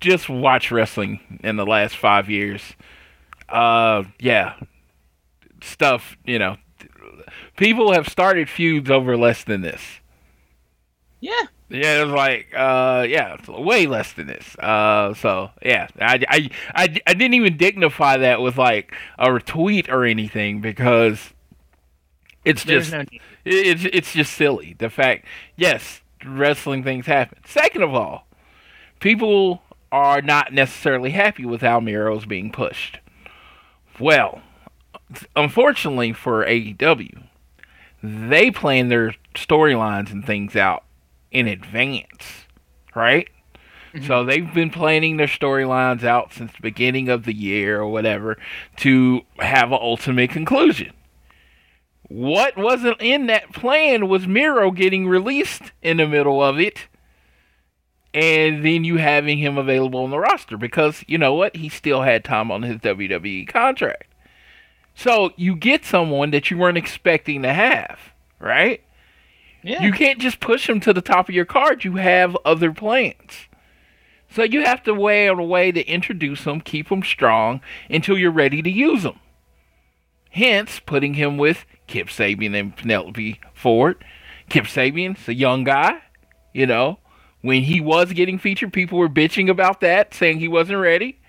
Just 0.00 0.28
watch 0.28 0.70
wrestling 0.70 1.40
in 1.42 1.56
the 1.56 1.64
last 1.66 1.96
five 1.96 2.28
years. 2.28 2.60
Uh, 3.48 4.04
yeah, 4.20 4.54
stuff. 5.62 6.16
You 6.24 6.38
know, 6.38 6.56
people 7.56 7.92
have 7.92 8.08
started 8.08 8.48
feuds 8.48 8.90
over 8.90 9.16
less 9.16 9.44
than 9.44 9.62
this. 9.62 9.82
Yeah. 11.20 11.42
Yeah, 11.68 12.00
it 12.00 12.04
was 12.04 12.14
like, 12.14 12.46
uh, 12.54 13.04
yeah, 13.08 13.36
way 13.48 13.86
less 13.86 14.12
than 14.12 14.28
this. 14.28 14.56
Uh, 14.56 15.14
so 15.14 15.50
yeah, 15.64 15.88
I, 16.00 16.24
I, 16.28 16.50
I, 16.74 17.00
I 17.06 17.14
didn't 17.14 17.34
even 17.34 17.56
dignify 17.56 18.18
that 18.18 18.40
with 18.40 18.56
like 18.56 18.94
a 19.18 19.26
retweet 19.28 19.88
or 19.88 20.04
anything 20.04 20.60
because 20.60 21.30
it's 22.44 22.62
There's 22.62 22.90
just, 22.90 23.12
no 23.12 23.18
it's, 23.44 23.84
it's 23.92 24.12
just 24.12 24.34
silly. 24.34 24.76
The 24.78 24.90
fact, 24.90 25.26
yes, 25.56 26.02
wrestling 26.24 26.84
things 26.84 27.06
happen. 27.06 27.38
Second 27.44 27.82
of 27.82 27.94
all, 27.94 28.28
people 29.00 29.62
are 29.90 30.22
not 30.22 30.52
necessarily 30.52 31.10
happy 31.10 31.44
with 31.44 31.62
how 31.62 31.80
Miro's 31.80 32.26
being 32.26 32.52
pushed. 32.52 33.00
Well, 33.98 34.40
unfortunately 35.34 36.12
for 36.12 36.44
AEW, 36.44 37.24
they 38.02 38.50
plan 38.50 38.88
their 38.88 39.14
storylines 39.34 40.10
and 40.10 40.24
things 40.24 40.56
out 40.56 40.84
in 41.30 41.48
advance, 41.48 42.46
right? 42.94 43.28
So 43.94 44.00
mm-hmm. 44.00 44.28
they've 44.28 44.54
been 44.54 44.70
planning 44.70 45.16
their 45.16 45.26
storylines 45.26 46.04
out 46.04 46.32
since 46.32 46.52
the 46.52 46.62
beginning 46.62 47.08
of 47.08 47.24
the 47.24 47.34
year 47.34 47.80
or 47.80 47.88
whatever 47.88 48.36
to 48.78 49.22
have 49.38 49.72
an 49.72 49.78
ultimate 49.80 50.30
conclusion. 50.30 50.92
What 52.08 52.56
wasn't 52.56 53.00
in 53.00 53.26
that 53.26 53.52
plan 53.52 54.08
was 54.08 54.26
Miro 54.26 54.70
getting 54.70 55.08
released 55.08 55.72
in 55.82 55.96
the 55.96 56.06
middle 56.06 56.42
of 56.42 56.60
it, 56.60 56.86
and 58.14 58.64
then 58.64 58.84
you 58.84 58.96
having 58.98 59.38
him 59.38 59.58
available 59.58 60.04
on 60.04 60.10
the 60.10 60.18
roster 60.18 60.56
because 60.56 61.04
you 61.08 61.18
know 61.18 61.34
what? 61.34 61.56
He 61.56 61.68
still 61.68 62.02
had 62.02 62.24
time 62.24 62.50
on 62.52 62.62
his 62.62 62.78
WWE 62.78 63.48
contract. 63.48 64.12
So 64.96 65.32
you 65.36 65.54
get 65.54 65.84
someone 65.84 66.30
that 66.30 66.50
you 66.50 66.56
weren't 66.56 66.78
expecting 66.78 67.42
to 67.42 67.52
have, 67.52 68.00
right? 68.40 68.82
Yeah. 69.62 69.82
You 69.82 69.92
can't 69.92 70.18
just 70.18 70.40
push 70.40 70.66
them 70.66 70.80
to 70.80 70.92
the 70.94 71.02
top 71.02 71.28
of 71.28 71.34
your 71.34 71.44
card. 71.44 71.84
You 71.84 71.96
have 71.96 72.36
other 72.46 72.72
plans. 72.72 73.46
So 74.30 74.42
you 74.42 74.64
have 74.64 74.82
to 74.84 74.94
weigh 74.94 75.28
out 75.28 75.38
a 75.38 75.44
way 75.44 75.70
to 75.70 75.86
introduce 75.86 76.44
them, 76.44 76.62
keep 76.62 76.88
them 76.88 77.02
strong 77.02 77.60
until 77.90 78.16
you're 78.16 78.30
ready 78.30 78.62
to 78.62 78.70
use 78.70 79.02
them. 79.02 79.20
Hence, 80.30 80.80
putting 80.80 81.14
him 81.14 81.36
with 81.36 81.66
Kip 81.86 82.08
Sabian 82.08 82.58
and 82.58 82.74
Penelope 82.74 83.38
Ford. 83.52 84.02
Kip 84.48 84.64
Sabian's 84.64 85.28
a 85.28 85.34
young 85.34 85.64
guy, 85.64 86.00
you 86.54 86.66
know. 86.66 86.98
When 87.42 87.62
he 87.62 87.80
was 87.80 88.12
getting 88.12 88.38
featured, 88.38 88.72
people 88.72 88.98
were 88.98 89.08
bitching 89.08 89.50
about 89.50 89.80
that, 89.82 90.14
saying 90.14 90.38
he 90.38 90.48
wasn't 90.48 90.80
ready. 90.80 91.20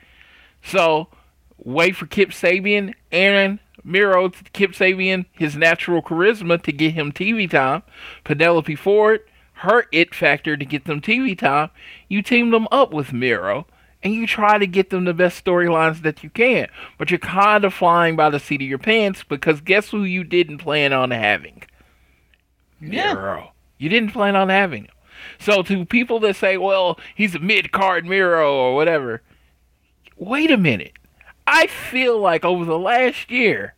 So, 0.64 1.10
wait 1.58 1.96
for 1.96 2.06
Kip 2.06 2.30
Sabian 2.30 2.94
and 3.12 3.60
Miro 3.84 4.30
Kip 4.54 4.72
Sabian 4.72 5.26
his 5.32 5.56
natural 5.56 6.02
charisma 6.02 6.62
to 6.62 6.72
get 6.72 6.94
him 6.94 7.12
TV 7.12 7.50
time. 7.50 7.84
Penelope 8.24 8.76
Ford, 8.76 9.22
her 9.54 9.86
it 9.92 10.14
factor 10.14 10.58
to 10.58 10.66
get 10.66 10.86
them 10.86 11.02
TV 11.02 11.38
time. 11.38 11.70
You 12.10 12.22
team 12.22 12.52
them 12.52 12.68
up 12.72 12.94
with 12.94 13.14
Miro 13.14 13.66
and 14.04 14.14
you 14.14 14.28
try 14.28 14.58
to 14.58 14.68
get 14.68 14.90
them 14.90 15.06
the 15.06 15.14
best 15.14 15.44
storylines 15.44 16.02
that 16.04 16.24
you 16.24 16.30
can. 16.30 16.68
But 16.98 17.10
you're 17.10 17.18
kind 17.20 17.66
of 17.66 17.74
flying 17.74 18.16
by 18.16 18.30
the 18.30 18.40
seat 18.40 18.62
of 18.62 18.68
your 18.68 18.78
pants 18.78 19.24
because 19.24 19.62
guess 19.62 19.90
who 19.90 20.04
you 20.04 20.24
didn't 20.24 20.60
plan 20.60 20.94
on 20.94 21.12
having? 21.12 21.64
Yeah. 22.80 23.14
Miro. 23.14 23.52
You 23.78 23.90
didn't 23.90 24.12
plan 24.12 24.36
on 24.36 24.50
having 24.50 24.86
him. 24.86 24.92
So 25.40 25.64
to 25.64 25.86
people 25.86 26.20
that 26.22 26.36
say, 26.36 26.58
well, 26.58 27.00
he's 27.16 27.36
a 27.36 27.40
mid 27.40 27.72
card 27.72 28.06
Miro 28.06 28.54
or 28.54 28.76
whatever, 28.76 29.22
wait 30.18 30.52
a 30.52 30.58
minute. 30.58 30.94
I 31.48 31.68
feel 31.68 32.20
like 32.20 32.44
over 32.44 32.66
the 32.66 32.78
last 32.78 33.32
year, 33.32 33.74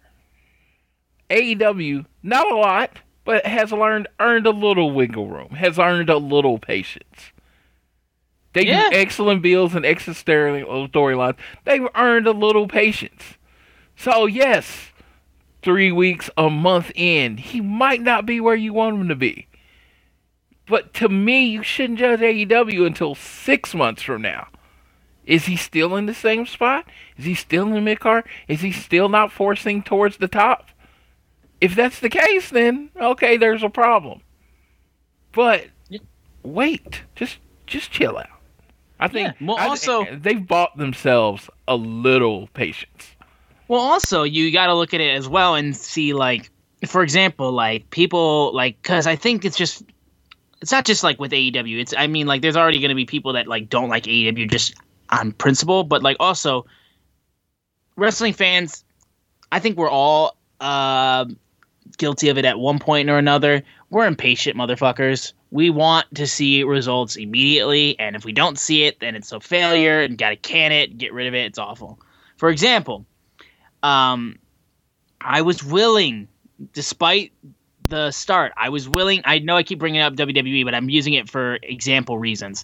AEW, 1.30 2.06
not 2.24 2.52
a 2.52 2.56
lot, 2.56 2.98
but 3.24 3.46
has 3.46 3.72
learned 3.72 4.08
earned 4.20 4.48
a 4.48 4.52
little 4.52 4.92
wiggle 4.92 5.28
room, 5.28 5.52
has 5.52 5.78
earned 5.78 6.10
a 6.10 6.18
little 6.18 6.58
patience. 6.58 7.32
They 8.54 8.66
Yeah. 8.66 8.90
do 8.90 8.96
excellent 8.96 9.44
builds 9.44 9.76
and 9.76 9.86
excellent 9.86 10.18
storylines. 10.18 11.38
They've 11.66 11.88
earned 11.94 12.26
a 12.26 12.32
little 12.32 12.68
patience. 12.68 13.38
So 13.96 14.26
yes, 14.26 14.92
three 15.62 15.92
weeks, 15.92 16.32
a 16.36 16.50
month 16.50 16.92
in, 16.96 17.38
he 17.38 17.62
might 17.62 18.02
not 18.02 18.26
be 18.26 18.40
where 18.40 18.56
you 18.56 18.74
want 18.74 19.00
him 19.00 19.08
to 19.10 19.16
be. 19.16 19.46
But 20.68 20.94
to 20.96 21.10
me, 21.10 21.46
you 21.46 21.62
shouldn't 21.64 22.00
judge 22.00 22.22
AEW 22.22 22.86
until 22.86 23.14
six 23.14 23.76
months 23.76 24.02
from 24.02 24.24
now. 24.24 24.48
Is 25.30 25.46
he 25.46 25.58
still 25.58 25.96
in 25.96 26.08
the 26.08 26.14
same 26.16 26.48
spot? 26.48 26.88
Is 27.16 27.24
he 27.26 27.36
still 27.36 27.68
in 27.68 27.74
the 27.74 27.82
mid 27.82 28.00
card? 28.00 28.26
Is 28.48 28.62
he 28.62 28.72
still 28.72 29.10
not 29.10 29.32
forcing 29.32 29.84
towards 29.84 30.18
the 30.18 30.28
top? 30.28 30.70
If 31.62 31.76
that's 31.76 32.00
the 32.00 32.10
case, 32.10 32.50
then 32.50 32.90
okay, 33.00 33.38
there's 33.38 33.62
a 33.62 33.70
problem. 33.70 34.22
But 35.32 35.68
wait, 36.42 37.04
just 37.16 37.38
just 37.68 37.92
chill 37.92 38.18
out. 38.18 38.28
I 39.00 39.08
think 39.08 39.36
Yeah, 39.40 39.48
well, 39.48 39.58
I- 39.58 39.68
also- 39.68 40.04
they've 40.16 40.46
bought 40.46 40.76
themselves 40.78 41.48
a 41.68 41.76
little 41.76 42.48
patience. 42.56 43.12
Well, 43.68 43.82
also 43.82 44.24
you 44.24 44.52
got 44.52 44.66
to 44.66 44.74
look 44.74 44.96
at 44.96 45.00
it 45.00 45.16
as 45.16 45.30
well 45.30 45.54
and 45.54 45.78
see 45.78 46.14
like, 46.14 46.50
for 46.88 47.04
example, 47.04 47.52
like 47.52 47.92
people 47.92 48.52
like 48.56 48.82
because 48.82 49.06
I 49.06 49.16
think 49.16 49.46
it's 49.46 49.58
just 49.58 49.84
it's 50.60 50.72
not 50.72 50.86
just 50.86 51.04
like 51.04 51.20
with 51.20 51.32
AEW. 51.34 51.80
It's 51.80 51.94
I 51.96 52.08
mean 52.08 52.26
like 52.26 52.42
there's 52.42 52.58
already 52.58 52.80
going 52.80 52.90
to 52.90 52.96
be 52.96 53.06
people 53.06 53.34
that 53.34 53.46
like 53.46 53.70
don't 53.70 53.90
like 53.90 54.06
AEW 54.06 54.50
just 54.50 54.74
on 55.10 55.32
principle, 55.34 55.84
but 55.84 56.04
like 56.04 56.18
also 56.20 56.66
wrestling 57.96 58.34
fans. 58.34 58.84
I 59.52 59.60
think 59.60 59.78
we're 59.78 59.90
all 59.90 60.38
uh, 60.60 61.26
guilty 61.98 62.30
of 62.30 62.38
it 62.38 62.46
at 62.46 62.60
one 62.60 62.80
point 62.80 63.10
or 63.10 63.18
another. 63.18 63.64
We're 63.90 64.06
impatient 64.06 64.58
motherfuckers. 64.58 65.34
We 65.52 65.70
want 65.72 66.14
to 66.16 66.28
see 66.28 66.64
results 66.64 67.16
immediately, 67.16 67.98
and 68.00 68.16
if 68.16 68.24
we 68.24 68.32
don't 68.32 68.60
see 68.60 68.84
it, 68.84 69.00
then 69.00 69.16
it's 69.16 69.32
a 69.32 69.40
failure 69.40 70.02
and 70.02 70.18
gotta 70.18 70.36
can 70.36 70.72
it, 70.72 70.98
get 70.98 71.12
rid 71.12 71.28
of 71.28 71.34
it. 71.34 71.46
It's 71.46 71.58
awful. 71.58 72.00
For 72.38 72.50
example, 72.50 73.06
um, 73.82 74.38
I 75.22 75.42
was 75.42 75.64
willing, 75.64 76.28
despite 76.74 77.34
the 77.88 78.12
start, 78.12 78.54
I 78.56 78.70
was 78.70 78.88
willing. 78.88 79.22
I 79.26 79.40
know 79.40 79.58
I 79.58 79.64
keep 79.64 79.80
bringing 79.80 80.02
up 80.02 80.14
WWE, 80.14 80.64
but 80.64 80.76
I'm 80.76 80.90
using 80.90 81.16
it 81.16 81.30
for 81.30 81.58
example 81.64 82.20
reasons. 82.20 82.64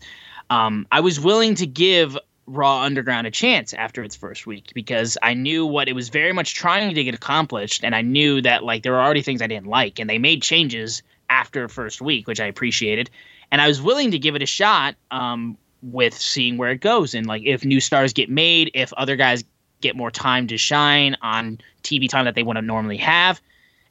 Um, 0.51 0.85
I 0.91 0.99
was 0.99 1.19
willing 1.19 1.55
to 1.55 1.65
give 1.65 2.17
Raw 2.47 2.81
Underground 2.81 3.25
a 3.27 3.31
chance 3.31 3.73
after 3.73 4.03
its 4.03 4.15
first 4.15 4.45
week 4.45 4.71
because 4.75 5.17
I 5.23 5.33
knew 5.33 5.65
what 5.65 5.87
it 5.87 5.93
was 5.93 6.09
very 6.09 6.31
much 6.31 6.53
trying 6.55 6.93
to 6.93 7.03
get 7.03 7.15
accomplished, 7.15 7.83
and 7.83 7.95
I 7.95 8.01
knew 8.01 8.41
that 8.41 8.63
like 8.63 8.83
there 8.83 8.91
were 8.91 9.01
already 9.01 9.21
things 9.21 9.41
I 9.41 9.47
didn't 9.47 9.67
like, 9.67 9.99
and 9.99 10.09
they 10.09 10.17
made 10.17 10.41
changes 10.41 11.01
after 11.29 11.67
first 11.67 12.01
week, 12.01 12.27
which 12.27 12.39
I 12.39 12.45
appreciated, 12.45 13.09
and 13.51 13.61
I 13.61 13.67
was 13.67 13.81
willing 13.81 14.11
to 14.11 14.19
give 14.19 14.35
it 14.35 14.41
a 14.41 14.47
shot 14.47 14.95
um, 15.11 15.57
with 15.81 16.13
seeing 16.13 16.57
where 16.57 16.71
it 16.71 16.81
goes, 16.81 17.15
and 17.15 17.25
like 17.25 17.43
if 17.43 17.65
new 17.65 17.79
stars 17.79 18.13
get 18.13 18.29
made, 18.29 18.69
if 18.73 18.93
other 18.93 19.15
guys 19.15 19.43
get 19.81 19.95
more 19.95 20.11
time 20.11 20.47
to 20.47 20.57
shine 20.57 21.15
on 21.21 21.59
TV 21.83 22.09
time 22.09 22.25
that 22.25 22.35
they 22.35 22.43
wouldn't 22.43 22.65
normally 22.65 22.97
have. 22.97 23.41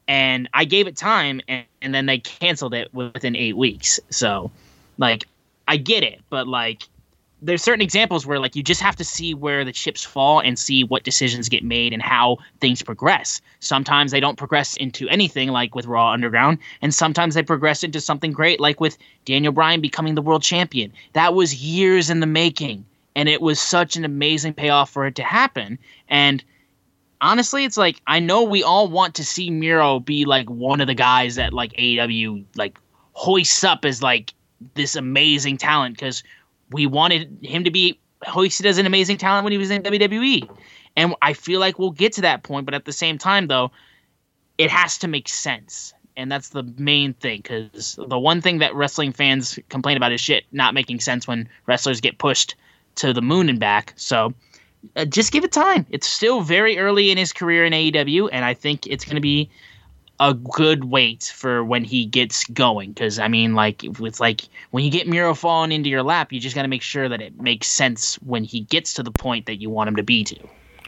And 0.07 0.49
I 0.53 0.65
gave 0.65 0.87
it 0.87 0.95
time, 0.95 1.41
and, 1.47 1.65
and 1.81 1.95
then 1.95 2.05
they 2.05 2.19
canceled 2.19 2.73
it 2.73 2.93
within 2.93 3.35
eight 3.35 3.57
weeks. 3.57 3.99
So, 4.09 4.51
like, 4.97 5.25
I 5.67 5.77
get 5.77 6.03
it, 6.03 6.21
but 6.29 6.47
like, 6.47 6.83
there's 7.41 7.61
certain 7.61 7.81
examples 7.81 8.25
where 8.25 8.39
like 8.39 8.55
you 8.55 8.63
just 8.63 8.81
have 8.81 8.95
to 8.95 9.03
see 9.03 9.33
where 9.33 9.65
the 9.65 9.71
chips 9.71 10.03
fall 10.03 10.39
and 10.39 10.57
see 10.57 10.83
what 10.83 11.03
decisions 11.03 11.49
get 11.49 11.63
made 11.63 11.93
and 11.93 12.01
how 12.01 12.37
things 12.59 12.81
progress. 12.81 13.41
Sometimes 13.59 14.11
they 14.11 14.19
don't 14.19 14.37
progress 14.37 14.75
into 14.77 15.07
anything 15.09 15.49
like 15.49 15.75
with 15.75 15.85
Raw 15.85 16.11
Underground, 16.11 16.59
and 16.81 16.93
sometimes 16.93 17.35
they 17.35 17.43
progress 17.43 17.83
into 17.83 18.01
something 18.01 18.31
great 18.31 18.59
like 18.59 18.79
with 18.79 18.97
Daniel 19.25 19.53
Bryan 19.53 19.81
becoming 19.81 20.15
the 20.15 20.21
world 20.21 20.43
champion. 20.43 20.91
That 21.13 21.33
was 21.33 21.63
years 21.63 22.09
in 22.09 22.19
the 22.19 22.27
making, 22.27 22.85
and 23.15 23.29
it 23.29 23.41
was 23.41 23.59
such 23.59 23.95
an 23.95 24.05
amazing 24.05 24.53
payoff 24.53 24.89
for 24.89 25.05
it 25.05 25.15
to 25.15 25.23
happen. 25.23 25.77
And 26.07 26.43
honestly, 27.21 27.65
it's 27.65 27.77
like 27.77 28.01
I 28.07 28.19
know 28.19 28.43
we 28.43 28.63
all 28.63 28.87
want 28.87 29.15
to 29.15 29.25
see 29.25 29.49
Miro 29.49 29.99
be 29.99 30.25
like 30.25 30.49
one 30.49 30.81
of 30.81 30.87
the 30.87 30.95
guys 30.95 31.35
that 31.35 31.53
like 31.53 31.73
AEW 31.73 32.45
like 32.55 32.79
hoists 33.13 33.63
up 33.63 33.85
as 33.85 34.01
like 34.01 34.33
this 34.73 34.95
amazing 34.95 35.57
talent 35.57 35.95
because 35.95 36.23
we 36.71 36.85
wanted 36.85 37.37
him 37.41 37.63
to 37.63 37.71
be 37.71 37.99
hoisted 38.25 38.65
as 38.65 38.77
an 38.77 38.85
amazing 38.85 39.17
talent 39.17 39.43
when 39.43 39.51
he 39.51 39.57
was 39.57 39.71
in 39.71 39.83
WWE. 39.83 40.49
And 40.95 41.15
I 41.21 41.33
feel 41.33 41.59
like 41.59 41.77
we'll 41.77 41.91
get 41.91 42.13
to 42.13 42.21
that 42.21 42.43
point, 42.43 42.65
but 42.65 42.73
at 42.73 42.85
the 42.85 42.93
same 42.93 43.17
time, 43.17 43.47
though, 43.47 43.71
it 44.57 44.71
has 44.71 44.97
to 44.99 45.07
make 45.07 45.27
sense. 45.27 45.93
And 46.17 46.31
that's 46.31 46.49
the 46.49 46.63
main 46.77 47.13
thing, 47.13 47.41
because 47.41 47.99
the 48.07 48.17
one 48.17 48.39
thing 48.39 48.59
that 48.59 48.73
wrestling 48.73 49.11
fans 49.11 49.59
complain 49.67 49.97
about 49.97 50.13
is 50.13 50.21
shit 50.21 50.45
not 50.53 50.73
making 50.73 51.01
sense 51.01 51.27
when 51.27 51.49
wrestlers 51.65 51.99
get 51.99 52.17
pushed 52.17 52.55
to 52.95 53.11
the 53.11 53.21
moon 53.21 53.49
and 53.49 53.59
back. 53.59 53.93
So 53.97 54.33
uh, 54.95 55.03
just 55.03 55.33
give 55.33 55.43
it 55.43 55.51
time. 55.51 55.85
It's 55.89 56.07
still 56.07 56.41
very 56.41 56.77
early 56.77 57.11
in 57.11 57.17
his 57.17 57.33
career 57.33 57.65
in 57.65 57.73
AEW, 57.73 58.29
and 58.31 58.45
I 58.45 58.53
think 58.53 58.87
it's 58.87 59.03
going 59.03 59.15
to 59.15 59.21
be 59.21 59.49
a 60.19 60.33
good 60.33 60.85
wait 60.85 61.31
for 61.35 61.63
when 61.63 61.83
he 61.83 62.05
gets 62.05 62.45
going. 62.45 62.91
Because 62.91 63.19
I 63.19 63.27
mean, 63.27 63.53
like 63.55 63.83
it's 63.83 64.19
like 64.19 64.41
when 64.71 64.83
you 64.83 64.91
get 64.91 65.07
Miro 65.07 65.33
falling 65.33 65.71
into 65.71 65.89
your 65.89 66.03
lap, 66.03 66.31
you 66.31 66.39
just 66.39 66.55
got 66.55 66.63
to 66.63 66.67
make 66.67 66.81
sure 66.81 67.09
that 67.09 67.21
it 67.21 67.39
makes 67.39 67.67
sense 67.67 68.15
when 68.15 68.43
he 68.43 68.61
gets 68.61 68.93
to 68.95 69.03
the 69.03 69.11
point 69.11 69.45
that 69.45 69.55
you 69.55 69.69
want 69.69 69.87
him 69.87 69.95
to 69.95 70.03
be 70.03 70.23
to. 70.25 70.39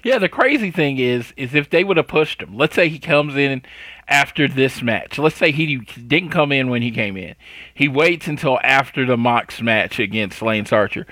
Yeah, 0.04 0.20
the 0.20 0.30
crazy 0.30 0.72
thing 0.72 1.00
is, 1.00 1.34
is 1.36 1.54
if 1.54 1.70
they 1.70 1.84
would 1.84 1.98
have 1.98 2.08
pushed 2.08 2.42
him. 2.42 2.56
Let's 2.56 2.76
say 2.76 2.88
he 2.88 3.00
comes 3.00 3.36
in 3.36 3.64
after 4.08 4.48
this 4.48 4.82
match. 4.82 5.18
Let's 5.18 5.36
say 5.36 5.52
he 5.52 5.78
didn't 5.78 6.30
come 6.30 6.52
in 6.52 6.70
when 6.70 6.82
he 6.82 6.92
came 6.92 7.18
in. 7.18 7.36
He 7.74 7.88
waits 7.88 8.28
until 8.28 8.60
after 8.64 9.06
the 9.06 9.18
Mox 9.18 9.62
match 9.62 10.00
against 10.00 10.42
Lance 10.42 10.72
Archer. 10.72 11.08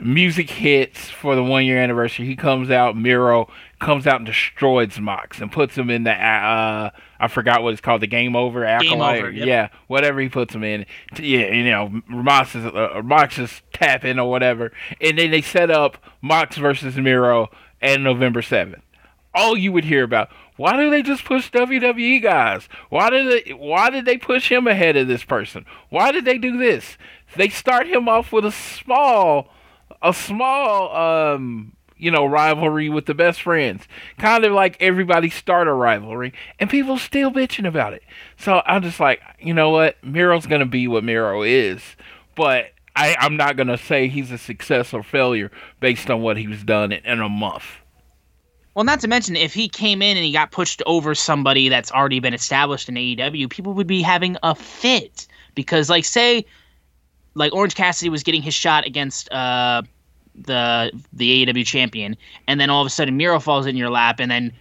Music 0.00 0.48
hits 0.48 1.10
for 1.10 1.36
the 1.36 1.44
one 1.44 1.64
year 1.64 1.78
anniversary. 1.78 2.26
He 2.26 2.34
comes 2.34 2.70
out. 2.70 2.96
Miro 2.96 3.48
comes 3.80 4.06
out 4.06 4.16
and 4.16 4.26
destroys 4.26 4.98
Mox 4.98 5.40
and 5.40 5.52
puts 5.52 5.76
him 5.76 5.90
in 5.90 6.04
the 6.04 6.12
uh, 6.12 6.90
I 7.20 7.28
forgot 7.28 7.62
what 7.62 7.72
it's 7.72 7.82
called, 7.82 8.00
the 8.00 8.06
game 8.06 8.34
over 8.34 8.64
accolade. 8.64 8.90
Game 8.90 9.02
over, 9.02 9.30
yep. 9.30 9.46
Yeah, 9.46 9.68
whatever 9.88 10.20
he 10.20 10.28
puts 10.30 10.54
him 10.54 10.64
in. 10.64 10.86
Yeah, 11.18 11.52
you 11.52 11.70
know, 11.70 12.00
Mox 12.08 12.54
is 12.54 12.64
uh, 12.64 13.02
Mox 13.04 13.38
is 13.38 13.60
tapping 13.72 14.18
or 14.18 14.30
whatever, 14.30 14.72
and 15.00 15.18
then 15.18 15.30
they 15.30 15.42
set 15.42 15.70
up 15.70 15.98
Mox 16.22 16.56
versus 16.56 16.96
Miro 16.96 17.50
and 17.80 18.02
November 18.02 18.40
seventh. 18.40 18.82
All 19.34 19.56
you 19.56 19.70
would 19.70 19.84
hear 19.84 20.02
about. 20.02 20.30
Why 20.56 20.76
do 20.76 20.90
they 20.90 21.02
just 21.02 21.24
push 21.24 21.50
WWE 21.50 22.22
guys? 22.22 22.68
Why 22.88 23.10
did 23.10 23.46
they 23.46 23.52
why 23.52 23.90
did 23.90 24.04
they 24.06 24.18
push 24.18 24.50
him 24.50 24.66
ahead 24.66 24.96
of 24.96 25.06
this 25.06 25.24
person? 25.24 25.64
Why 25.88 26.12
did 26.12 26.24
they 26.24 26.38
do 26.38 26.58
this? 26.58 26.96
They 27.36 27.48
start 27.48 27.86
him 27.86 28.08
off 28.08 28.32
with 28.32 28.44
a 28.44 28.52
small 28.52 29.48
a 30.02 30.12
small 30.12 30.96
um 30.96 31.76
you 32.00 32.10
know, 32.10 32.26
rivalry 32.26 32.88
with 32.88 33.06
the 33.06 33.14
best 33.14 33.42
friends. 33.42 33.86
Kind 34.18 34.44
of 34.44 34.52
like 34.52 34.76
everybody 34.80 35.30
start 35.30 35.68
a 35.68 35.72
rivalry, 35.72 36.32
and 36.58 36.70
people 36.70 36.98
still 36.98 37.30
bitching 37.30 37.66
about 37.66 37.92
it. 37.92 38.02
So 38.36 38.62
I'm 38.66 38.82
just 38.82 39.00
like, 39.00 39.20
you 39.38 39.54
know 39.54 39.70
what? 39.70 40.02
Miro's 40.02 40.46
gonna 40.46 40.66
be 40.66 40.88
what 40.88 41.04
Miro 41.04 41.42
is, 41.42 41.82
but 42.34 42.66
I, 42.96 43.16
I'm 43.18 43.36
not 43.36 43.56
gonna 43.56 43.78
say 43.78 44.08
he's 44.08 44.30
a 44.30 44.38
success 44.38 44.92
or 44.92 45.02
failure 45.02 45.50
based 45.80 46.10
on 46.10 46.22
what 46.22 46.36
he's 46.36 46.62
done 46.62 46.92
in, 46.92 47.04
in 47.04 47.20
a 47.20 47.28
month. 47.28 47.64
Well, 48.74 48.84
not 48.84 49.00
to 49.00 49.08
mention, 49.08 49.34
if 49.36 49.52
he 49.52 49.68
came 49.68 50.00
in 50.00 50.16
and 50.16 50.24
he 50.24 50.32
got 50.32 50.52
pushed 50.52 50.80
over 50.86 51.14
somebody 51.14 51.68
that's 51.68 51.90
already 51.90 52.20
been 52.20 52.34
established 52.34 52.88
in 52.88 52.94
AEW, 52.94 53.50
people 53.50 53.74
would 53.74 53.88
be 53.88 54.00
having 54.00 54.36
a 54.42 54.54
fit 54.54 55.26
because, 55.54 55.90
like, 55.90 56.04
say, 56.04 56.46
like 57.34 57.52
Orange 57.52 57.74
Cassidy 57.74 58.08
was 58.08 58.22
getting 58.22 58.42
his 58.42 58.54
shot 58.54 58.86
against 58.86 59.30
uh, 59.32 59.82
the 60.34 60.92
the 61.12 61.46
AEW 61.46 61.66
champion, 61.66 62.16
and 62.46 62.60
then 62.60 62.70
all 62.70 62.80
of 62.80 62.86
a 62.86 62.90
sudden 62.90 63.16
Miro 63.16 63.40
falls 63.40 63.66
in 63.66 63.76
your 63.76 63.90
lap, 63.90 64.20
and 64.20 64.30
then 64.30 64.52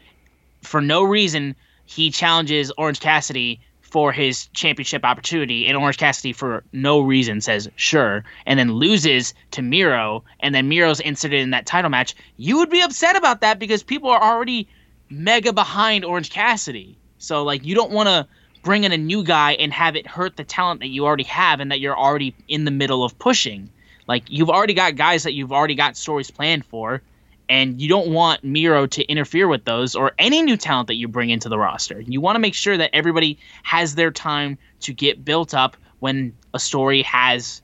for 0.62 0.82
no 0.82 1.03
reason 1.03 1.55
he 1.86 2.12
challenges 2.12 2.71
Orange 2.77 2.99
Cassidy 2.99 3.60
for 3.82 4.12
his 4.12 4.47
championship 4.53 5.03
opportunity, 5.03 5.67
and 5.67 5.75
Orange 5.77 5.97
Cassidy 5.97 6.32
for 6.32 6.63
no 6.73 6.99
reason 6.99 7.41
says 7.41 7.67
sure, 7.75 8.23
and 8.45 8.60
then 8.60 8.73
loses 8.73 9.34
to 9.51 9.62
Miro, 9.62 10.23
and 10.41 10.53
then 10.53 10.69
Miro's 10.69 10.99
inserted 10.99 11.39
in 11.39 11.49
that 11.49 11.65
title 11.65 11.89
match. 11.89 12.15
You 12.38 12.58
would 12.58 12.69
be 12.69 12.82
upset 12.82 13.15
about 13.15 13.41
that 13.41 13.58
because 13.58 13.82
people 13.82 14.10
are 14.10 14.21
already 14.21 14.67
mega 15.10 15.51
behind 15.51 16.05
Orange 16.05 16.29
Cassidy. 16.29 16.97
So 17.17 17.43
like 17.43 17.65
you 17.65 17.75
don't 17.75 17.91
want 17.91 18.08
to 18.10 18.27
bring 18.62 18.84
in 18.84 18.91
a 18.91 18.97
new 18.97 19.23
guy 19.23 19.53
and 19.53 19.73
have 19.73 19.95
it 19.95 20.05
hurt 20.05 20.38
the 20.38 20.43
talent 20.43 20.82
that 20.82 20.88
you 20.88 21.05
already 21.05 21.23
have 21.23 21.60
and 21.60 21.71
that 21.71 21.79
you're 21.79 21.97
already 21.97 22.36
in 22.47 22.65
the 22.65 22.71
middle 22.71 23.03
of 23.03 23.17
pushing. 23.19 23.69
Like 24.09 24.23
you've 24.27 24.49
already 24.49 24.73
got 24.73 24.95
guys 24.95 25.21
that 25.21 25.35
you've 25.35 25.53
already 25.53 25.75
got 25.75 25.95
stories 25.95 26.31
planned 26.31 26.65
for, 26.65 27.03
and 27.47 27.79
you 27.79 27.87
don't 27.87 28.11
want 28.11 28.43
Miro 28.43 28.87
to 28.87 29.03
interfere 29.05 29.47
with 29.47 29.65
those 29.65 29.95
or 29.95 30.13
any 30.17 30.41
new 30.41 30.57
talent 30.57 30.87
that 30.87 30.95
you 30.95 31.07
bring 31.07 31.29
into 31.29 31.47
the 31.47 31.59
roster. 31.59 32.01
You 32.01 32.19
want 32.19 32.35
to 32.35 32.39
make 32.39 32.55
sure 32.55 32.75
that 32.75 32.89
everybody 32.91 33.37
has 33.61 33.93
their 33.93 34.09
time 34.09 34.57
to 34.79 34.93
get 34.93 35.23
built 35.23 35.53
up 35.53 35.77
when 35.99 36.33
a 36.55 36.59
story 36.59 37.03
has 37.03 37.61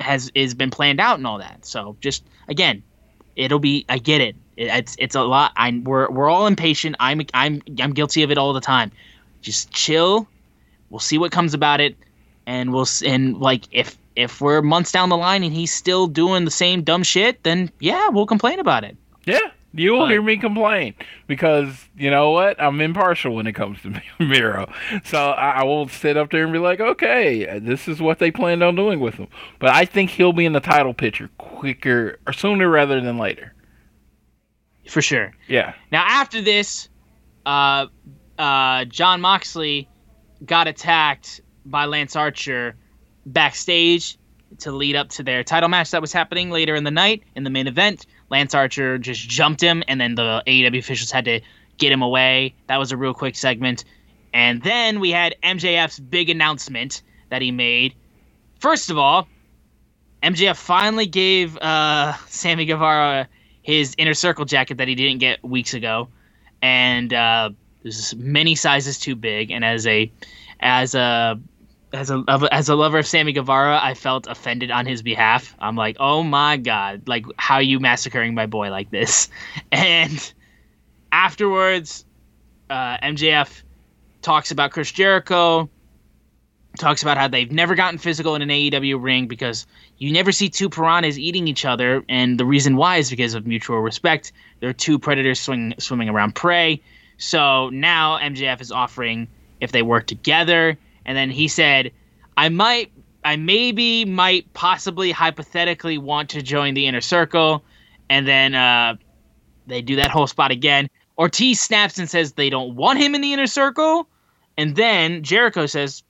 has 0.00 0.30
is 0.34 0.54
been 0.54 0.70
planned 0.70 1.00
out 1.00 1.16
and 1.16 1.26
all 1.26 1.38
that. 1.38 1.64
So 1.64 1.96
just 1.98 2.24
again, 2.46 2.82
it'll 3.34 3.58
be 3.58 3.86
I 3.88 3.96
get 3.96 4.20
it. 4.20 4.36
It's 4.58 4.96
it's 4.98 5.14
a 5.14 5.22
lot. 5.22 5.52
I 5.56 5.80
we're 5.82 6.10
we're 6.10 6.28
all 6.28 6.46
impatient. 6.46 6.96
I'm 7.00 7.22
I'm 7.32 7.62
I'm 7.80 7.94
guilty 7.94 8.22
of 8.22 8.30
it 8.30 8.36
all 8.36 8.52
the 8.52 8.60
time. 8.60 8.92
Just 9.40 9.70
chill. 9.70 10.28
We'll 10.90 11.00
see 11.00 11.16
what 11.16 11.32
comes 11.32 11.54
about 11.54 11.80
it, 11.80 11.96
and 12.46 12.70
we'll 12.70 12.86
and 13.02 13.38
like 13.38 13.64
if 13.72 13.96
if 14.16 14.40
we're 14.40 14.62
months 14.62 14.92
down 14.92 15.08
the 15.08 15.16
line 15.16 15.42
and 15.42 15.52
he's 15.52 15.72
still 15.72 16.06
doing 16.06 16.44
the 16.44 16.50
same 16.50 16.82
dumb 16.82 17.02
shit, 17.02 17.42
then 17.42 17.70
yeah, 17.80 18.08
we'll 18.08 18.26
complain 18.26 18.60
about 18.60 18.84
it. 18.84 18.96
Yeah, 19.26 19.40
you 19.72 19.92
will 19.92 20.06
hear 20.06 20.22
me 20.22 20.36
complain 20.36 20.94
because 21.26 21.88
you 21.96 22.10
know 22.10 22.30
what? 22.30 22.60
I'm 22.62 22.80
impartial 22.80 23.34
when 23.34 23.46
it 23.46 23.54
comes 23.54 23.80
to 23.82 24.00
Miro. 24.20 24.72
So 25.04 25.18
I, 25.18 25.60
I 25.60 25.64
won't 25.64 25.90
sit 25.90 26.16
up 26.16 26.30
there 26.30 26.44
and 26.44 26.52
be 26.52 26.58
like, 26.58 26.80
okay, 26.80 27.58
this 27.58 27.88
is 27.88 28.00
what 28.00 28.18
they 28.18 28.30
planned 28.30 28.62
on 28.62 28.76
doing 28.76 29.00
with 29.00 29.14
him. 29.14 29.28
But 29.58 29.70
I 29.70 29.84
think 29.84 30.10
he'll 30.10 30.32
be 30.32 30.44
in 30.44 30.52
the 30.52 30.60
title 30.60 30.94
picture 30.94 31.28
quicker 31.38 32.18
or 32.26 32.32
sooner 32.32 32.68
rather 32.68 33.00
than 33.00 33.18
later. 33.18 33.52
For 34.88 35.02
sure. 35.02 35.32
Yeah. 35.48 35.74
Now 35.90 36.04
after 36.06 36.40
this, 36.42 36.88
uh, 37.46 37.86
uh, 38.38 38.84
John 38.84 39.20
Moxley 39.20 39.88
got 40.44 40.68
attacked 40.68 41.40
by 41.64 41.86
Lance 41.86 42.16
Archer 42.16 42.76
backstage 43.26 44.18
to 44.58 44.72
lead 44.72 44.96
up 44.96 45.08
to 45.10 45.22
their 45.22 45.42
title 45.42 45.68
match 45.68 45.90
that 45.90 46.00
was 46.00 46.12
happening 46.12 46.50
later 46.50 46.74
in 46.74 46.84
the 46.84 46.90
night 46.90 47.22
in 47.34 47.44
the 47.44 47.50
main 47.50 47.66
event. 47.66 48.06
Lance 48.30 48.54
Archer 48.54 48.98
just 48.98 49.28
jumped 49.28 49.60
him, 49.60 49.82
and 49.88 50.00
then 50.00 50.14
the 50.14 50.42
AEW 50.46 50.78
officials 50.78 51.10
had 51.10 51.24
to 51.26 51.40
get 51.78 51.92
him 51.92 52.02
away. 52.02 52.54
That 52.68 52.78
was 52.78 52.92
a 52.92 52.96
real 52.96 53.14
quick 53.14 53.36
segment. 53.36 53.84
And 54.32 54.62
then 54.62 55.00
we 55.00 55.10
had 55.10 55.36
MJF's 55.42 55.98
big 55.98 56.30
announcement 56.30 57.02
that 57.30 57.42
he 57.42 57.50
made. 57.50 57.94
First 58.60 58.90
of 58.90 58.98
all, 58.98 59.28
MJF 60.22 60.56
finally 60.56 61.06
gave 61.06 61.56
uh, 61.58 62.14
Sammy 62.28 62.64
Guevara 62.64 63.28
his 63.62 63.94
inner 63.98 64.14
circle 64.14 64.44
jacket 64.44 64.78
that 64.78 64.88
he 64.88 64.94
didn't 64.94 65.18
get 65.18 65.42
weeks 65.42 65.74
ago, 65.74 66.08
and 66.60 67.12
uh, 67.12 67.50
this 67.82 68.14
many 68.14 68.54
sizes 68.54 68.98
too 68.98 69.16
big. 69.16 69.50
And 69.50 69.64
as 69.64 69.86
a 69.86 70.10
as 70.60 70.94
a 70.94 71.40
as 71.94 72.10
a 72.10 72.24
as 72.50 72.68
a 72.68 72.74
lover 72.74 72.98
of 72.98 73.06
Sammy 73.06 73.32
Guevara, 73.32 73.78
I 73.82 73.94
felt 73.94 74.26
offended 74.26 74.70
on 74.70 74.86
his 74.86 75.02
behalf. 75.02 75.54
I'm 75.58 75.76
like, 75.76 75.96
oh 76.00 76.22
my 76.22 76.56
god, 76.56 77.08
like 77.08 77.24
how 77.36 77.56
are 77.56 77.62
you 77.62 77.80
massacring 77.80 78.34
my 78.34 78.46
boy 78.46 78.70
like 78.70 78.90
this? 78.90 79.28
And 79.72 80.32
afterwards, 81.12 82.04
uh, 82.68 82.98
MJF 82.98 83.62
talks 84.22 84.50
about 84.50 84.72
Chris 84.72 84.90
Jericho, 84.90 85.68
talks 86.78 87.02
about 87.02 87.16
how 87.16 87.28
they've 87.28 87.50
never 87.50 87.74
gotten 87.74 87.98
physical 87.98 88.34
in 88.34 88.42
an 88.42 88.48
AEW 88.48 89.02
ring 89.02 89.26
because 89.26 89.66
you 89.98 90.12
never 90.12 90.32
see 90.32 90.48
two 90.48 90.68
piranhas 90.68 91.18
eating 91.18 91.46
each 91.48 91.64
other, 91.64 92.04
and 92.08 92.38
the 92.38 92.44
reason 92.44 92.76
why 92.76 92.96
is 92.96 93.10
because 93.10 93.34
of 93.34 93.46
mutual 93.46 93.78
respect. 93.78 94.32
There 94.60 94.68
are 94.68 94.74
two 94.74 94.98
predators 94.98 95.40
swing, 95.40 95.74
swimming 95.78 96.08
around 96.08 96.34
prey. 96.34 96.80
So 97.16 97.68
now 97.70 98.18
MJF 98.18 98.60
is 98.60 98.72
offering 98.72 99.28
if 99.60 99.70
they 99.70 99.82
work 99.82 100.06
together, 100.06 100.76
and 101.04 101.16
then 101.16 101.30
he 101.30 101.48
said, 101.48 101.92
"I 102.36 102.48
might, 102.48 102.92
I 103.24 103.36
maybe, 103.36 104.04
might, 104.04 104.52
possibly, 104.54 105.10
hypothetically 105.10 105.98
want 105.98 106.30
to 106.30 106.42
join 106.42 106.74
the 106.74 106.86
inner 106.86 107.00
circle," 107.00 107.64
and 108.08 108.26
then 108.26 108.54
uh, 108.54 108.96
they 109.66 109.82
do 109.82 109.96
that 109.96 110.10
whole 110.10 110.26
spot 110.26 110.50
again. 110.50 110.88
Ortiz 111.18 111.60
snaps 111.60 111.98
and 111.98 112.08
says 112.10 112.32
they 112.32 112.50
don't 112.50 112.74
want 112.74 112.98
him 112.98 113.14
in 113.14 113.20
the 113.20 113.32
inner 113.32 113.46
circle, 113.46 114.08
and 114.56 114.76
then 114.76 115.22
Jericho 115.22 115.66
says, 115.66 116.02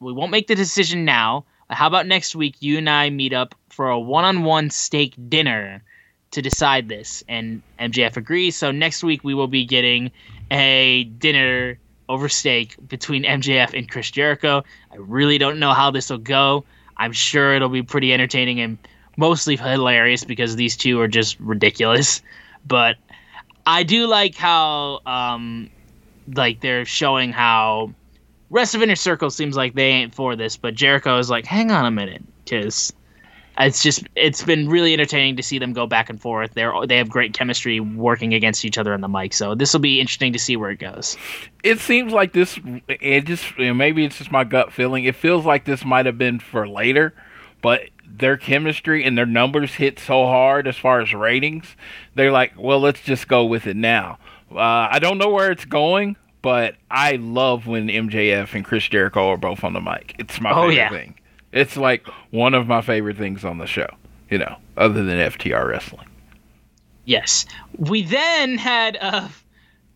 "We 0.00 0.12
won't 0.12 0.30
make 0.30 0.46
the 0.46 0.54
decision 0.54 1.04
now. 1.04 1.44
How 1.68 1.88
about 1.88 2.06
next 2.06 2.36
week 2.36 2.56
you 2.60 2.78
and 2.78 2.88
I 2.88 3.10
meet 3.10 3.32
up 3.32 3.54
for 3.70 3.90
a 3.90 3.98
one-on-one 3.98 4.70
steak 4.70 5.14
dinner 5.28 5.82
to 6.30 6.42
decide 6.42 6.88
this?" 6.88 7.22
And 7.28 7.62
MJF 7.78 8.16
agrees. 8.16 8.56
So 8.56 8.70
next 8.70 9.02
week 9.02 9.24
we 9.24 9.34
will 9.34 9.48
be 9.48 9.64
getting 9.64 10.10
a 10.50 11.04
dinner 11.04 11.78
over 12.08 12.28
steak 12.28 12.76
between 12.88 13.24
MJF 13.24 13.76
and 13.76 13.90
Chris 13.90 14.10
Jericho. 14.10 14.64
I 14.92 14.96
really 14.96 15.38
don't 15.38 15.58
know 15.58 15.72
how 15.72 15.90
this 15.90 16.10
will 16.10 16.18
go. 16.18 16.64
I'm 16.96 17.12
sure 17.12 17.54
it'll 17.54 17.68
be 17.68 17.82
pretty 17.82 18.12
entertaining 18.12 18.60
and 18.60 18.78
mostly 19.16 19.56
hilarious 19.56 20.24
because 20.24 20.56
these 20.56 20.76
two 20.76 21.00
are 21.00 21.08
just 21.08 21.38
ridiculous. 21.40 22.22
But 22.66 22.96
I 23.66 23.82
do 23.82 24.06
like 24.06 24.36
how 24.36 25.00
um 25.06 25.70
like 26.34 26.60
they're 26.60 26.84
showing 26.84 27.32
how 27.32 27.92
rest 28.50 28.74
of 28.74 28.82
Inner 28.82 28.96
Circle 28.96 29.30
seems 29.30 29.56
like 29.56 29.74
they 29.74 29.88
ain't 29.88 30.14
for 30.14 30.36
this, 30.36 30.56
but 30.56 30.74
Jericho 30.74 31.18
is 31.18 31.30
like, 31.30 31.46
hang 31.46 31.70
on 31.70 31.84
a 31.84 31.90
minute, 31.90 32.22
because 32.44 32.92
it's 33.58 33.82
just 33.82 34.04
it's 34.16 34.42
been 34.44 34.68
really 34.68 34.92
entertaining 34.92 35.36
to 35.36 35.42
see 35.42 35.58
them 35.58 35.72
go 35.72 35.86
back 35.86 36.10
and 36.10 36.20
forth. 36.20 36.52
They're 36.54 36.72
they 36.86 36.96
have 36.98 37.08
great 37.08 37.32
chemistry 37.32 37.80
working 37.80 38.34
against 38.34 38.64
each 38.64 38.76
other 38.78 38.92
on 38.92 39.00
the 39.00 39.08
mic, 39.08 39.32
so 39.32 39.54
this 39.54 39.72
will 39.72 39.80
be 39.80 40.00
interesting 40.00 40.32
to 40.32 40.38
see 40.38 40.56
where 40.56 40.70
it 40.70 40.78
goes. 40.78 41.16
It 41.62 41.80
seems 41.80 42.12
like 42.12 42.32
this. 42.32 42.58
It 42.88 43.24
just 43.24 43.56
maybe 43.58 44.04
it's 44.04 44.18
just 44.18 44.30
my 44.30 44.44
gut 44.44 44.72
feeling. 44.72 45.04
It 45.04 45.14
feels 45.14 45.44
like 45.44 45.64
this 45.64 45.84
might 45.84 46.06
have 46.06 46.18
been 46.18 46.38
for 46.38 46.68
later, 46.68 47.14
but 47.62 47.82
their 48.08 48.36
chemistry 48.36 49.04
and 49.04 49.16
their 49.18 49.26
numbers 49.26 49.74
hit 49.74 49.98
so 49.98 50.26
hard 50.26 50.66
as 50.66 50.76
far 50.76 51.00
as 51.00 51.12
ratings. 51.12 51.76
They're 52.14 52.32
like, 52.32 52.52
well, 52.56 52.80
let's 52.80 53.00
just 53.00 53.28
go 53.28 53.44
with 53.44 53.66
it 53.66 53.76
now. 53.76 54.18
Uh, 54.50 54.58
I 54.90 54.98
don't 55.00 55.18
know 55.18 55.28
where 55.30 55.50
it's 55.50 55.64
going, 55.64 56.16
but 56.40 56.76
I 56.90 57.16
love 57.16 57.66
when 57.66 57.88
MJF 57.88 58.54
and 58.54 58.64
Chris 58.64 58.88
Jericho 58.88 59.28
are 59.30 59.36
both 59.36 59.64
on 59.64 59.72
the 59.72 59.80
mic. 59.80 60.14
It's 60.18 60.40
my 60.40 60.52
Oh, 60.52 60.68
favorite 60.68 60.74
yeah. 60.76 60.88
thing. 60.90 61.14
It's 61.56 61.76
like 61.76 62.06
one 62.30 62.54
of 62.54 62.66
my 62.66 62.82
favorite 62.82 63.16
things 63.16 63.44
on 63.44 63.58
the 63.58 63.66
show. 63.66 63.88
You 64.30 64.38
know, 64.38 64.56
other 64.76 65.04
than 65.04 65.18
FTR 65.18 65.68
wrestling. 65.68 66.08
Yes. 67.04 67.46
We 67.78 68.02
then 68.02 68.58
had 68.58 68.98
uh, 69.00 69.28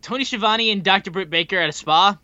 Tony 0.01 0.25
Schiavone 0.25 0.71
and 0.71 0.83
Dr. 0.83 1.11
Britt 1.11 1.29
Baker 1.29 1.59
at 1.59 1.69
a 1.69 1.73
spa. 1.73 2.17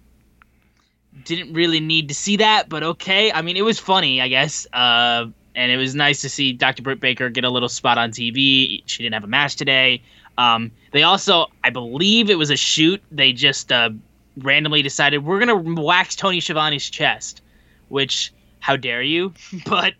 Didn't 1.25 1.53
really 1.53 1.81
need 1.81 2.09
to 2.09 2.14
see 2.14 2.37
that, 2.37 2.68
but 2.68 2.83
okay. 2.83 3.33
I 3.33 3.42
mean, 3.42 3.57
it 3.57 3.62
was 3.62 3.79
funny, 3.79 4.20
I 4.20 4.29
guess. 4.29 4.66
Uh, 4.72 5.27
and 5.55 5.72
it 5.72 5.77
was 5.77 5.94
nice 5.94 6.20
to 6.20 6.29
see 6.29 6.53
Dr. 6.53 6.83
Britt 6.83 7.01
Baker 7.01 7.29
get 7.29 7.44
a 7.44 7.51
little 7.51 7.68
spot 7.68 7.99
on 7.99 8.12
TV. 8.12 8.83
She 8.87 9.03
didn't 9.03 9.14
have 9.14 9.25
a 9.25 9.29
match 9.29 9.57
today. 9.57 10.03
Um, 10.38 10.70
they 10.92 11.03
also, 11.03 11.46
I 11.64 11.70
believe 11.70 12.31
it 12.31 12.38
was 12.38 12.51
a 12.51 12.57
shoot. 12.57 13.03
They 13.11 13.33
just 13.33 13.72
uh, 13.72 13.90
randomly 14.37 14.83
decided 14.83 15.25
we're 15.25 15.38
gonna 15.38 15.57
wax 15.57 16.14
Tony 16.14 16.40
Schiavone's 16.40 16.88
chest, 16.88 17.40
which 17.88 18.33
how 18.61 18.77
dare 18.77 19.03
you? 19.03 19.33
but 19.66 19.95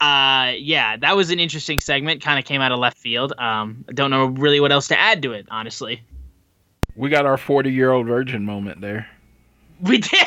uh, 0.00 0.52
yeah, 0.58 0.96
that 0.98 1.16
was 1.16 1.30
an 1.30 1.38
interesting 1.40 1.80
segment. 1.80 2.22
Kind 2.22 2.38
of 2.38 2.44
came 2.44 2.60
out 2.60 2.72
of 2.72 2.78
left 2.78 2.98
field. 2.98 3.32
Um, 3.38 3.84
don't 3.94 4.10
know 4.10 4.26
really 4.26 4.60
what 4.60 4.72
else 4.72 4.88
to 4.88 4.98
add 4.98 5.22
to 5.22 5.32
it, 5.32 5.46
honestly. 5.50 6.02
We 6.94 7.08
got 7.10 7.26
our 7.26 7.36
40 7.36 7.70
year 7.72 7.90
old 7.90 8.06
virgin 8.06 8.44
moment 8.44 8.80
there. 8.80 9.06
We 9.80 9.98
did. 9.98 10.26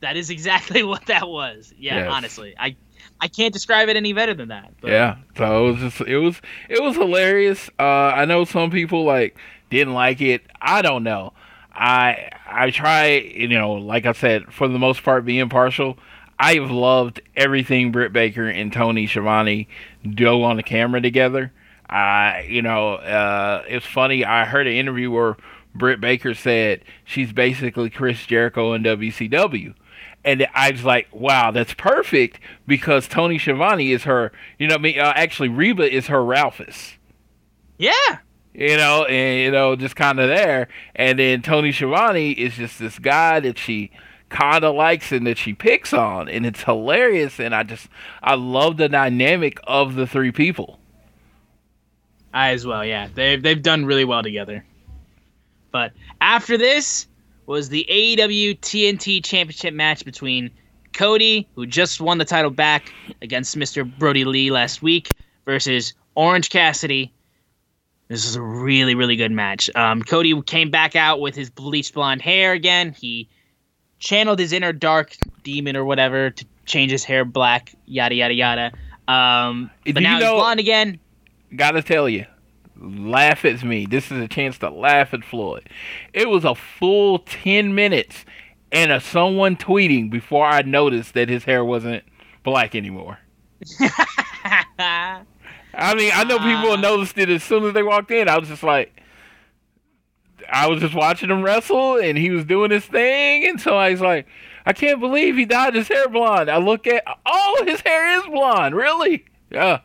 that 0.00 0.16
is 0.16 0.30
exactly 0.30 0.82
what 0.84 1.06
that 1.06 1.28
was. 1.28 1.72
Yeah, 1.78 1.96
Yes. 1.98 2.08
honestly, 2.10 2.54
I 2.58 2.76
I 3.20 3.28
can't 3.28 3.52
describe 3.52 3.88
it 3.88 3.96
any 3.96 4.12
better 4.12 4.34
than 4.34 4.48
that. 4.48 4.72
But 4.80 4.90
Yeah, 4.90 5.16
so 5.36 5.66
it 5.68 5.70
was 5.72 5.80
just 5.80 6.00
it 6.02 6.18
was 6.18 6.40
it 6.68 6.82
was 6.82 6.96
hilarious. 6.96 7.68
Uh, 7.78 7.82
I 7.82 8.24
know 8.24 8.44
some 8.44 8.70
people 8.70 9.04
like 9.04 9.36
didn't 9.70 9.94
like 9.94 10.20
it. 10.20 10.42
I 10.60 10.82
don't 10.82 11.02
know. 11.02 11.32
I 11.76 12.30
I 12.46 12.70
try, 12.70 13.16
you 13.16 13.48
know, 13.48 13.72
like 13.72 14.06
I 14.06 14.12
said, 14.12 14.52
for 14.52 14.68
the 14.68 14.78
most 14.78 15.02
part, 15.02 15.24
be 15.24 15.38
impartial. 15.38 15.98
I've 16.38 16.70
loved 16.70 17.20
everything 17.36 17.92
Britt 17.92 18.12
Baker 18.12 18.48
and 18.48 18.72
Tony 18.72 19.06
Schiavone 19.06 19.68
do 20.08 20.42
on 20.42 20.56
the 20.56 20.62
camera 20.62 21.00
together. 21.00 21.52
I, 21.88 22.46
you 22.48 22.62
know, 22.62 22.94
uh, 22.94 23.64
it's 23.68 23.86
funny. 23.86 24.24
I 24.24 24.44
heard 24.44 24.66
an 24.66 24.74
interview 24.74 25.10
where 25.10 25.36
Britt 25.74 26.00
Baker 26.00 26.34
said 26.34 26.82
she's 27.04 27.32
basically 27.32 27.90
Chris 27.90 28.26
Jericho 28.26 28.74
in 28.74 28.82
WCW. 28.82 29.74
And 30.24 30.46
I 30.54 30.72
was 30.72 30.84
like, 30.84 31.08
wow, 31.12 31.52
that's 31.52 31.72
perfect 31.74 32.40
because 32.66 33.06
Tony 33.06 33.38
Schiavone 33.38 33.92
is 33.92 34.02
her, 34.04 34.32
you 34.58 34.66
know, 34.66 34.74
I 34.74 34.78
mean, 34.78 34.98
uh, 34.98 35.12
actually 35.14 35.48
Reba 35.48 35.90
is 35.90 36.08
her 36.08 36.24
Ralphus, 36.24 36.96
yeah, 37.78 38.18
you 38.56 38.76
know, 38.76 39.04
and 39.04 39.40
you 39.40 39.50
know, 39.50 39.76
just 39.76 39.96
kind 39.96 40.18
of 40.18 40.28
there. 40.28 40.68
And 40.94 41.18
then 41.18 41.42
Tony 41.42 41.72
Schiavone 41.72 42.32
is 42.32 42.54
just 42.54 42.78
this 42.78 42.98
guy 42.98 43.38
that 43.40 43.58
she 43.58 43.90
kind 44.30 44.64
of 44.64 44.74
likes 44.74 45.12
and 45.12 45.26
that 45.26 45.36
she 45.36 45.52
picks 45.52 45.92
on, 45.92 46.28
and 46.28 46.46
it's 46.46 46.62
hilarious. 46.62 47.38
And 47.38 47.54
I 47.54 47.64
just, 47.64 47.88
I 48.22 48.34
love 48.34 48.78
the 48.78 48.88
dynamic 48.88 49.58
of 49.64 49.94
the 49.94 50.06
three 50.06 50.32
people. 50.32 50.78
I 52.32 52.52
as 52.52 52.66
well. 52.66 52.84
Yeah, 52.84 53.08
they've 53.14 53.42
they've 53.42 53.62
done 53.62 53.84
really 53.84 54.04
well 54.04 54.22
together. 54.22 54.64
But 55.70 55.92
after 56.22 56.56
this 56.56 57.06
was 57.44 57.68
the 57.68 57.86
AEW 57.90 58.58
TNT 58.60 59.22
Championship 59.22 59.74
match 59.74 60.04
between 60.04 60.50
Cody, 60.94 61.46
who 61.54 61.66
just 61.66 62.00
won 62.00 62.16
the 62.16 62.24
title 62.24 62.50
back 62.50 62.92
against 63.20 63.56
Mr. 63.56 63.86
Brodie 63.98 64.24
Lee 64.24 64.50
last 64.50 64.82
week, 64.82 65.12
versus 65.44 65.92
Orange 66.14 66.48
Cassidy. 66.48 67.12
This 68.08 68.24
is 68.24 68.36
a 68.36 68.42
really, 68.42 68.94
really 68.94 69.16
good 69.16 69.32
match. 69.32 69.68
Um, 69.74 70.02
Cody 70.02 70.40
came 70.42 70.70
back 70.70 70.94
out 70.94 71.20
with 71.20 71.34
his 71.34 71.50
bleached 71.50 71.92
blonde 71.94 72.22
hair 72.22 72.52
again. 72.52 72.92
He 72.98 73.28
channeled 73.98 74.38
his 74.38 74.52
inner 74.52 74.72
dark 74.72 75.16
demon 75.42 75.76
or 75.76 75.84
whatever 75.84 76.30
to 76.30 76.44
change 76.66 76.92
his 76.92 77.02
hair 77.04 77.24
black, 77.24 77.74
yada, 77.86 78.14
yada, 78.14 78.34
yada. 78.34 78.72
Um, 79.08 79.70
Do 79.84 79.92
but 79.94 80.02
you 80.02 80.08
now 80.08 80.18
know- 80.18 80.32
he's 80.34 80.40
blonde 80.40 80.60
again. 80.60 81.00
Gotta 81.56 81.82
tell 81.82 82.08
you, 82.08 82.26
laugh 82.80 83.44
at 83.44 83.62
me. 83.64 83.86
This 83.86 84.10
is 84.12 84.18
a 84.20 84.28
chance 84.28 84.58
to 84.58 84.70
laugh 84.70 85.14
at 85.14 85.24
Floyd. 85.24 85.68
It 86.12 86.28
was 86.28 86.44
a 86.44 86.54
full 86.54 87.20
10 87.20 87.74
minutes 87.74 88.24
and 88.72 88.90
a 88.92 89.00
someone 89.00 89.56
tweeting 89.56 90.10
before 90.10 90.44
I 90.46 90.62
noticed 90.62 91.14
that 91.14 91.28
his 91.28 91.44
hair 91.44 91.64
wasn't 91.64 92.04
black 92.44 92.74
anymore. 92.74 93.18
I 95.76 95.94
mean, 95.94 96.10
I 96.14 96.24
know 96.24 96.38
people 96.38 96.76
noticed 96.78 97.18
it 97.18 97.28
as 97.28 97.44
soon 97.44 97.64
as 97.64 97.74
they 97.74 97.82
walked 97.82 98.10
in. 98.10 98.28
I 98.28 98.38
was 98.38 98.48
just 98.48 98.62
like, 98.62 98.98
I 100.50 100.68
was 100.68 100.80
just 100.80 100.94
watching 100.94 101.30
him 101.30 101.42
wrestle, 101.42 101.96
and 101.98 102.16
he 102.16 102.30
was 102.30 102.44
doing 102.44 102.70
his 102.70 102.84
thing, 102.84 103.46
and 103.46 103.60
so 103.60 103.76
I 103.76 103.90
was 103.90 104.00
like, 104.00 104.26
I 104.64 104.72
can't 104.72 105.00
believe 105.00 105.36
he 105.36 105.44
dyed 105.44 105.74
his 105.74 105.88
hair 105.88 106.08
blonde. 106.08 106.50
I 106.50 106.56
look 106.58 106.86
at, 106.86 107.04
oh, 107.26 107.64
his 107.66 107.80
hair 107.80 108.18
is 108.18 108.26
blonde, 108.26 108.74
really? 108.74 109.24
Yeah, 109.50 109.80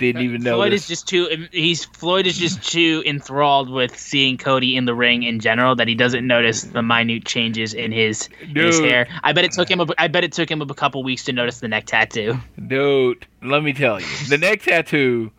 didn't 0.00 0.22
even 0.22 0.42
know. 0.42 0.56
Floyd 0.56 0.72
is 0.72 0.88
just 0.88 1.06
too 1.06 1.46
he's 1.52 1.84
Floyd 1.84 2.26
is 2.26 2.36
just 2.36 2.62
too 2.62 3.02
enthralled 3.06 3.70
with 3.70 3.96
seeing 3.96 4.36
Cody 4.36 4.76
in 4.76 4.86
the 4.86 4.94
ring 4.94 5.22
in 5.22 5.38
general 5.38 5.76
that 5.76 5.86
he 5.86 5.94
doesn't 5.94 6.26
notice 6.26 6.62
the 6.62 6.82
minute 6.82 7.24
changes 7.24 7.74
in 7.74 7.92
his 7.92 8.28
in 8.40 8.56
his 8.56 8.80
hair. 8.80 9.06
I 9.22 9.32
bet 9.32 9.44
it 9.44 9.52
took 9.52 9.70
him 9.70 9.80
a, 9.80 9.86
I 9.98 10.08
bet 10.08 10.24
it 10.24 10.32
took 10.32 10.50
him 10.50 10.60
a 10.60 10.74
couple 10.74 11.02
weeks 11.04 11.24
to 11.24 11.32
notice 11.32 11.60
the 11.60 11.68
neck 11.68 11.86
tattoo. 11.86 12.38
Dude, 12.66 13.26
let 13.42 13.62
me 13.62 13.72
tell 13.72 14.00
you, 14.00 14.06
the 14.28 14.38
neck 14.38 14.62
tattoo 14.62 15.30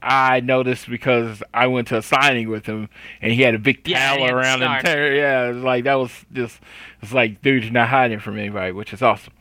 I 0.00 0.40
noticed 0.40 0.88
because 0.88 1.42
I 1.52 1.66
went 1.66 1.88
to 1.88 1.98
a 1.98 2.02
signing 2.02 2.48
with 2.48 2.66
him 2.66 2.88
and 3.20 3.32
he 3.32 3.42
had 3.42 3.54
a 3.54 3.58
big 3.58 3.86
Yeah, 3.86 4.16
towel 4.16 4.26
the 4.26 4.34
around 4.34 4.62
him. 4.62 4.70
Yeah, 5.14 5.48
it 5.48 5.54
was 5.54 5.64
like 5.64 5.84
that 5.84 5.94
was 5.94 6.12
just 6.32 6.60
it's 7.02 7.12
like 7.12 7.42
dude, 7.42 7.64
you're 7.64 7.72
not 7.72 7.88
hiding 7.88 8.20
from 8.20 8.38
anybody, 8.38 8.72
which 8.72 8.92
is 8.92 9.02
awesome. 9.02 9.32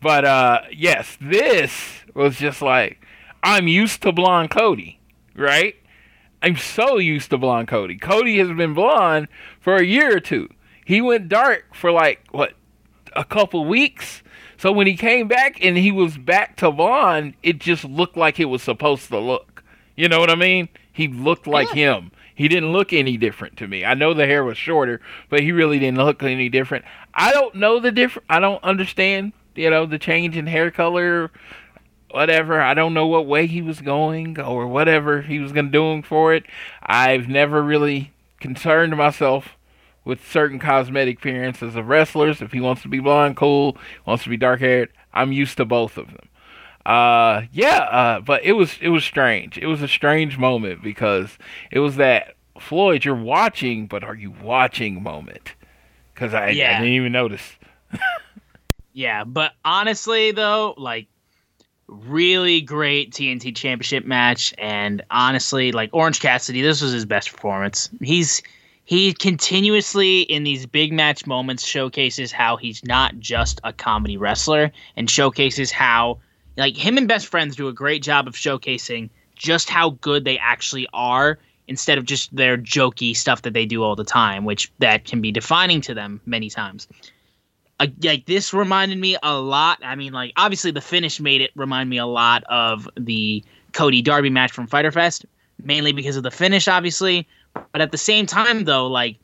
But 0.00 0.24
uh 0.24 0.60
yes, 0.70 1.16
this 1.20 2.02
was 2.14 2.36
just 2.36 2.60
like 2.60 3.04
I'm 3.42 3.66
used 3.68 4.02
to 4.02 4.12
blonde 4.12 4.50
Cody, 4.50 5.00
right? 5.34 5.74
I'm 6.42 6.56
so 6.56 6.98
used 6.98 7.30
to 7.30 7.38
blonde 7.38 7.68
Cody. 7.68 7.96
Cody 7.96 8.38
has 8.38 8.48
been 8.48 8.74
blonde 8.74 9.28
for 9.60 9.76
a 9.76 9.84
year 9.84 10.16
or 10.16 10.20
two. 10.20 10.48
He 10.84 11.00
went 11.00 11.28
dark 11.28 11.74
for 11.74 11.90
like 11.90 12.26
what 12.30 12.54
a 13.14 13.24
couple 13.24 13.64
weeks. 13.64 14.22
So 14.56 14.72
when 14.72 14.86
he 14.86 14.96
came 14.96 15.28
back 15.28 15.64
and 15.64 15.76
he 15.76 15.90
was 15.90 16.16
back 16.16 16.56
to 16.58 16.70
blonde, 16.70 17.34
it 17.42 17.58
just 17.58 17.84
looked 17.84 18.16
like 18.16 18.38
it 18.38 18.46
was 18.46 18.62
supposed 18.62 19.08
to 19.08 19.18
look. 19.18 19.64
You 19.96 20.08
know 20.08 20.20
what 20.20 20.30
I 20.30 20.34
mean? 20.34 20.68
He 20.92 21.08
looked 21.08 21.46
like 21.46 21.70
him. 21.70 22.10
He 22.34 22.42
He 22.42 22.48
didn't 22.48 22.72
look 22.72 22.92
any 22.92 23.16
different 23.16 23.56
to 23.58 23.68
me. 23.68 23.84
I 23.84 23.94
know 23.94 24.14
the 24.14 24.26
hair 24.26 24.42
was 24.42 24.58
shorter, 24.58 25.00
but 25.28 25.40
he 25.40 25.52
really 25.52 25.78
didn't 25.78 26.04
look 26.04 26.24
any 26.24 26.48
different. 26.48 26.84
I 27.14 27.30
don't 27.32 27.54
know 27.54 27.78
the 27.78 27.92
different. 27.92 28.26
I 28.28 28.40
don't 28.40 28.62
understand, 28.64 29.32
you 29.54 29.70
know, 29.70 29.86
the 29.86 29.96
change 29.96 30.36
in 30.36 30.48
hair 30.48 30.72
color, 30.72 31.30
whatever. 32.12 32.60
I 32.60 32.74
don't 32.74 32.94
know 32.94 33.06
what 33.06 33.26
way 33.26 33.46
he 33.46 33.62
was 33.62 33.80
going 33.80 34.38
or 34.40 34.66
whatever 34.66 35.22
he 35.22 35.38
was 35.38 35.52
going 35.52 35.66
to 35.66 35.72
do 35.72 36.02
for 36.02 36.34
it. 36.34 36.44
I've 36.82 37.28
never 37.28 37.62
really 37.62 38.12
concerned 38.40 38.96
myself 38.96 39.56
with 40.04 40.26
certain 40.28 40.58
cosmetic 40.58 41.18
appearances 41.18 41.76
of 41.76 41.88
wrestlers. 41.88 42.42
If 42.42 42.52
he 42.52 42.60
wants 42.60 42.82
to 42.82 42.88
be 42.88 42.98
blonde, 42.98 43.36
cool. 43.36 43.76
Wants 44.06 44.24
to 44.24 44.30
be 44.30 44.36
dark 44.36 44.60
haired, 44.60 44.90
I'm 45.12 45.32
used 45.32 45.56
to 45.58 45.64
both 45.64 45.96
of 45.96 46.08
them. 46.08 46.28
Uh, 46.84 47.42
yeah, 47.52 47.78
uh, 47.78 48.20
but 48.20 48.42
it 48.42 48.52
was 48.52 48.76
it 48.80 48.88
was 48.88 49.04
strange. 49.04 49.56
It 49.56 49.66
was 49.66 49.82
a 49.82 49.88
strange 49.88 50.36
moment 50.36 50.82
because 50.82 51.38
it 51.70 51.78
was 51.78 51.94
that 51.96 52.34
Floyd, 52.58 53.04
you're 53.04 53.14
watching, 53.14 53.86
but 53.86 54.02
are 54.02 54.16
you 54.16 54.32
watching 54.42 55.00
moment? 55.02 55.54
Because 56.12 56.34
I, 56.34 56.48
Yeah. 56.50 56.70
I 56.70 56.80
didn't 56.80 56.94
even 56.94 57.12
notice. 57.12 57.56
Yeah, 58.94 59.24
but 59.24 59.52
honestly 59.64 60.32
though, 60.32 60.74
like 60.76 61.06
really 61.88 62.60
great 62.60 63.12
TNT 63.12 63.54
championship 63.54 64.04
match 64.04 64.54
and 64.58 65.02
honestly 65.10 65.72
like 65.72 65.90
Orange 65.92 66.20
Cassidy 66.20 66.62
this 66.62 66.80
was 66.80 66.92
his 66.92 67.04
best 67.04 67.30
performance. 67.30 67.90
He's 68.00 68.42
he 68.84 69.12
continuously 69.12 70.22
in 70.22 70.42
these 70.42 70.66
big 70.66 70.92
match 70.92 71.26
moments 71.26 71.64
showcases 71.64 72.32
how 72.32 72.56
he's 72.56 72.84
not 72.84 73.18
just 73.18 73.60
a 73.64 73.72
comedy 73.72 74.16
wrestler 74.16 74.72
and 74.96 75.08
showcases 75.08 75.70
how 75.70 76.18
like 76.56 76.76
him 76.76 76.98
and 76.98 77.08
best 77.08 77.26
friends 77.26 77.56
do 77.56 77.68
a 77.68 77.72
great 77.72 78.02
job 78.02 78.26
of 78.26 78.34
showcasing 78.34 79.08
just 79.36 79.68
how 79.70 79.90
good 79.90 80.24
they 80.24 80.38
actually 80.38 80.86
are 80.92 81.38
instead 81.68 81.96
of 81.96 82.04
just 82.04 82.34
their 82.34 82.56
jokey 82.58 83.16
stuff 83.16 83.42
that 83.42 83.54
they 83.54 83.66
do 83.66 83.82
all 83.82 83.96
the 83.96 84.04
time 84.04 84.44
which 84.44 84.70
that 84.78 85.04
can 85.04 85.20
be 85.20 85.30
defining 85.30 85.80
to 85.80 85.94
them 85.94 86.20
many 86.26 86.50
times 86.50 86.88
uh, 87.82 87.86
like 88.02 88.26
this 88.26 88.54
reminded 88.54 88.98
me 88.98 89.16
a 89.22 89.38
lot. 89.38 89.78
I 89.82 89.96
mean, 89.96 90.12
like 90.12 90.32
obviously 90.36 90.70
the 90.70 90.80
finish 90.80 91.20
made 91.20 91.40
it 91.40 91.50
remind 91.56 91.90
me 91.90 91.98
a 91.98 92.06
lot 92.06 92.44
of 92.44 92.88
the 92.96 93.42
Cody 93.72 94.02
Darby 94.02 94.30
match 94.30 94.52
from 94.52 94.66
Fyter 94.66 94.92
Fest, 94.92 95.26
mainly 95.62 95.92
because 95.92 96.16
of 96.16 96.22
the 96.22 96.30
finish, 96.30 96.68
obviously. 96.68 97.26
But 97.72 97.80
at 97.80 97.90
the 97.90 97.98
same 97.98 98.26
time, 98.26 98.64
though, 98.64 98.86
like 98.86 99.18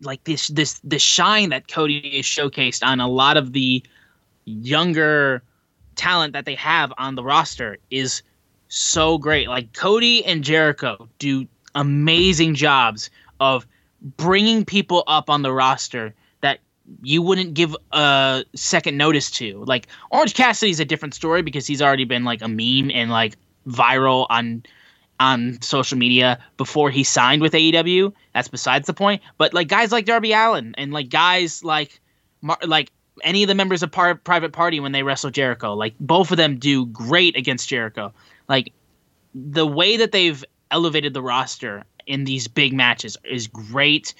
like 0.00 0.24
this 0.24 0.48
this 0.48 0.80
the 0.84 0.98
shine 0.98 1.50
that 1.50 1.68
Cody 1.68 1.98
is 1.98 2.24
showcased 2.24 2.84
on 2.84 3.00
a 3.00 3.08
lot 3.08 3.36
of 3.36 3.52
the 3.52 3.82
younger 4.46 5.42
talent 5.96 6.32
that 6.32 6.46
they 6.46 6.54
have 6.54 6.92
on 6.96 7.14
the 7.14 7.22
roster 7.22 7.76
is 7.90 8.22
so 8.68 9.18
great. 9.18 9.48
Like 9.48 9.72
Cody 9.74 10.24
and 10.24 10.42
Jericho 10.42 11.08
do 11.18 11.46
amazing 11.74 12.54
jobs 12.54 13.10
of 13.38 13.66
bringing 14.16 14.64
people 14.64 15.04
up 15.06 15.28
on 15.28 15.42
the 15.42 15.52
roster 15.52 16.14
you 17.02 17.22
wouldn't 17.22 17.54
give 17.54 17.74
a 17.92 18.44
second 18.54 18.96
notice 18.96 19.30
to. 19.32 19.64
Like 19.64 19.88
Orange 20.10 20.34
Cassidy's 20.34 20.80
a 20.80 20.84
different 20.84 21.14
story 21.14 21.42
because 21.42 21.66
he's 21.66 21.82
already 21.82 22.04
been 22.04 22.24
like 22.24 22.42
a 22.42 22.48
meme 22.48 22.90
and 22.90 23.10
like 23.10 23.36
viral 23.66 24.26
on 24.30 24.62
on 25.20 25.60
social 25.62 25.96
media 25.96 26.42
before 26.56 26.90
he 26.90 27.04
signed 27.04 27.40
with 27.40 27.52
AEW. 27.52 28.12
That's 28.34 28.48
besides 28.48 28.86
the 28.86 28.94
point. 28.94 29.22
But 29.38 29.54
like 29.54 29.68
guys 29.68 29.92
like 29.92 30.06
Darby 30.06 30.32
Allin 30.32 30.74
and 30.76 30.92
like 30.92 31.08
guys 31.08 31.64
like 31.64 32.00
Mar- 32.42 32.58
like 32.66 32.90
any 33.22 33.42
of 33.42 33.48
the 33.48 33.54
members 33.54 33.82
of 33.82 33.90
par- 33.90 34.16
Private 34.16 34.52
Party 34.52 34.80
when 34.80 34.92
they 34.92 35.02
wrestle 35.02 35.30
Jericho, 35.30 35.74
like 35.74 35.94
both 35.98 36.30
of 36.30 36.36
them 36.36 36.58
do 36.58 36.86
great 36.86 37.36
against 37.36 37.68
Jericho. 37.68 38.12
Like 38.48 38.72
the 39.34 39.66
way 39.66 39.96
that 39.96 40.12
they've 40.12 40.44
elevated 40.70 41.14
the 41.14 41.22
roster 41.22 41.84
in 42.06 42.24
these 42.24 42.48
big 42.48 42.72
matches 42.74 43.16
is 43.24 43.46
great. 43.46 44.14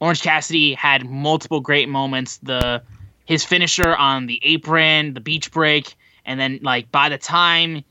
Orange 0.00 0.22
Cassidy 0.22 0.74
had 0.74 1.08
multiple 1.08 1.60
great 1.60 1.88
moments. 1.88 2.38
The 2.38 2.82
his 3.26 3.44
finisher 3.44 3.94
on 3.94 4.26
the 4.26 4.40
apron, 4.42 5.14
the 5.14 5.20
beach 5.20 5.52
break, 5.52 5.94
and 6.24 6.40
then 6.40 6.58
like 6.62 6.90
by 6.90 7.08
the 7.08 7.18
time 7.18 7.84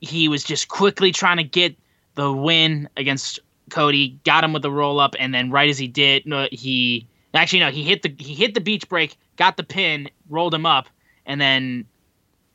he 0.00 0.28
was 0.28 0.44
just 0.44 0.68
quickly 0.68 1.12
trying 1.12 1.38
to 1.38 1.44
get 1.44 1.76
the 2.14 2.32
win 2.32 2.88
against 2.96 3.40
Cody, 3.70 4.18
got 4.24 4.44
him 4.44 4.52
with 4.52 4.62
the 4.62 4.70
roll 4.70 5.00
up, 5.00 5.14
and 5.18 5.34
then 5.34 5.50
right 5.50 5.70
as 5.70 5.78
he 5.78 5.88
did, 5.88 6.24
he 6.50 7.06
actually 7.34 7.60
no, 7.60 7.70
he 7.70 7.82
hit 7.82 8.02
the 8.02 8.14
he 8.18 8.34
hit 8.34 8.54
the 8.54 8.60
beach 8.60 8.88
break, 8.88 9.16
got 9.36 9.56
the 9.56 9.64
pin, 9.64 10.08
rolled 10.28 10.54
him 10.54 10.66
up, 10.66 10.88
and 11.24 11.40
then 11.40 11.86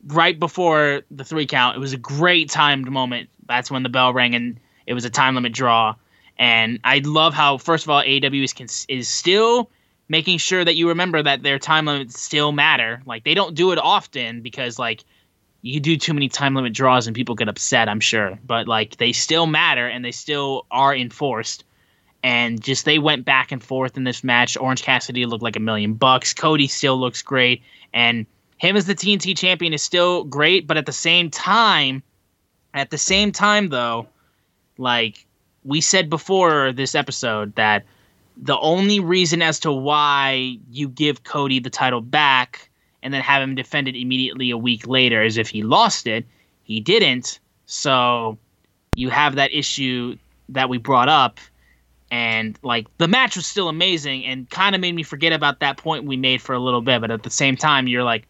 right 0.07 0.39
before 0.39 1.03
the 1.11 1.23
three 1.23 1.45
count, 1.45 1.75
it 1.75 1.79
was 1.79 1.93
a 1.93 1.97
great 1.97 2.49
timed 2.49 2.89
moment. 2.89 3.29
That's 3.47 3.69
when 3.69 3.83
the 3.83 3.89
bell 3.89 4.13
rang 4.13 4.35
and 4.35 4.59
it 4.85 4.93
was 4.93 5.05
a 5.05 5.09
time 5.09 5.35
limit 5.35 5.53
draw. 5.53 5.95
And 6.41 6.79
I 6.83 7.03
love 7.05 7.35
how 7.35 7.59
first 7.59 7.85
of 7.85 7.91
all 7.91 8.01
AEW 8.01 8.43
is 8.43 8.85
is 8.89 9.07
still 9.07 9.69
making 10.09 10.39
sure 10.39 10.65
that 10.65 10.75
you 10.75 10.87
remember 10.89 11.21
that 11.21 11.43
their 11.43 11.59
time 11.59 11.85
limits 11.85 12.19
still 12.19 12.51
matter. 12.51 13.03
Like 13.05 13.23
they 13.23 13.35
don't 13.35 13.53
do 13.53 13.71
it 13.73 13.77
often 13.77 14.41
because 14.41 14.79
like 14.79 15.03
you 15.61 15.79
do 15.79 15.97
too 15.97 16.15
many 16.15 16.29
time 16.29 16.55
limit 16.55 16.73
draws 16.73 17.05
and 17.05 17.15
people 17.15 17.35
get 17.35 17.47
upset, 17.47 17.87
I'm 17.87 17.99
sure. 17.99 18.39
But 18.43 18.67
like 18.67 18.97
they 18.97 19.11
still 19.11 19.45
matter 19.45 19.85
and 19.85 20.03
they 20.03 20.11
still 20.11 20.65
are 20.71 20.95
enforced. 20.95 21.63
And 22.23 22.59
just 22.59 22.85
they 22.85 22.97
went 22.97 23.23
back 23.23 23.51
and 23.51 23.63
forth 23.63 23.95
in 23.95 24.03
this 24.03 24.23
match. 24.23 24.57
Orange 24.57 24.81
Cassidy 24.81 25.27
looked 25.27 25.43
like 25.43 25.55
a 25.55 25.59
million 25.59 25.93
bucks. 25.93 26.33
Cody 26.33 26.67
still 26.67 26.99
looks 26.99 27.21
great. 27.21 27.61
And 27.93 28.25
him 28.57 28.75
as 28.75 28.87
the 28.87 28.95
TNT 28.95 29.37
champion 29.37 29.73
is 29.73 29.83
still 29.83 30.23
great, 30.23 30.65
but 30.65 30.77
at 30.77 30.87
the 30.87 30.91
same 30.91 31.29
time, 31.29 32.01
at 32.73 32.89
the 32.89 32.97
same 32.97 33.31
time 33.31 33.69
though, 33.69 34.07
like 34.79 35.27
we 35.63 35.81
said 35.81 36.09
before 36.09 36.71
this 36.71 36.95
episode 36.95 37.55
that 37.55 37.83
the 38.37 38.57
only 38.59 38.99
reason 38.99 39.41
as 39.41 39.59
to 39.59 39.71
why 39.71 40.57
you 40.71 40.87
give 40.87 41.23
Cody 41.23 41.59
the 41.59 41.69
title 41.69 42.01
back 42.01 42.69
and 43.03 43.13
then 43.13 43.21
have 43.21 43.41
him 43.41 43.55
defend 43.55 43.87
it 43.87 43.95
immediately 43.95 44.51
a 44.51 44.57
week 44.57 44.87
later 44.87 45.21
is 45.23 45.37
if 45.37 45.49
he 45.49 45.63
lost 45.63 46.07
it. 46.07 46.25
He 46.63 46.79
didn't. 46.79 47.39
So 47.65 48.37
you 48.95 49.09
have 49.09 49.35
that 49.35 49.53
issue 49.53 50.17
that 50.49 50.69
we 50.69 50.77
brought 50.77 51.09
up 51.09 51.39
and 52.11 52.59
like 52.61 52.85
the 52.97 53.07
match 53.07 53.37
was 53.37 53.45
still 53.45 53.69
amazing 53.69 54.25
and 54.25 54.49
kind 54.49 54.75
of 54.75 54.81
made 54.81 54.93
me 54.93 55.03
forget 55.03 55.31
about 55.31 55.61
that 55.61 55.77
point 55.77 56.03
we 56.03 56.17
made 56.17 56.41
for 56.41 56.53
a 56.53 56.59
little 56.59 56.81
bit, 56.81 56.99
but 56.99 57.09
at 57.09 57.23
the 57.23 57.29
same 57.29 57.55
time 57.55 57.87
you're 57.87 58.03
like, 58.03 58.27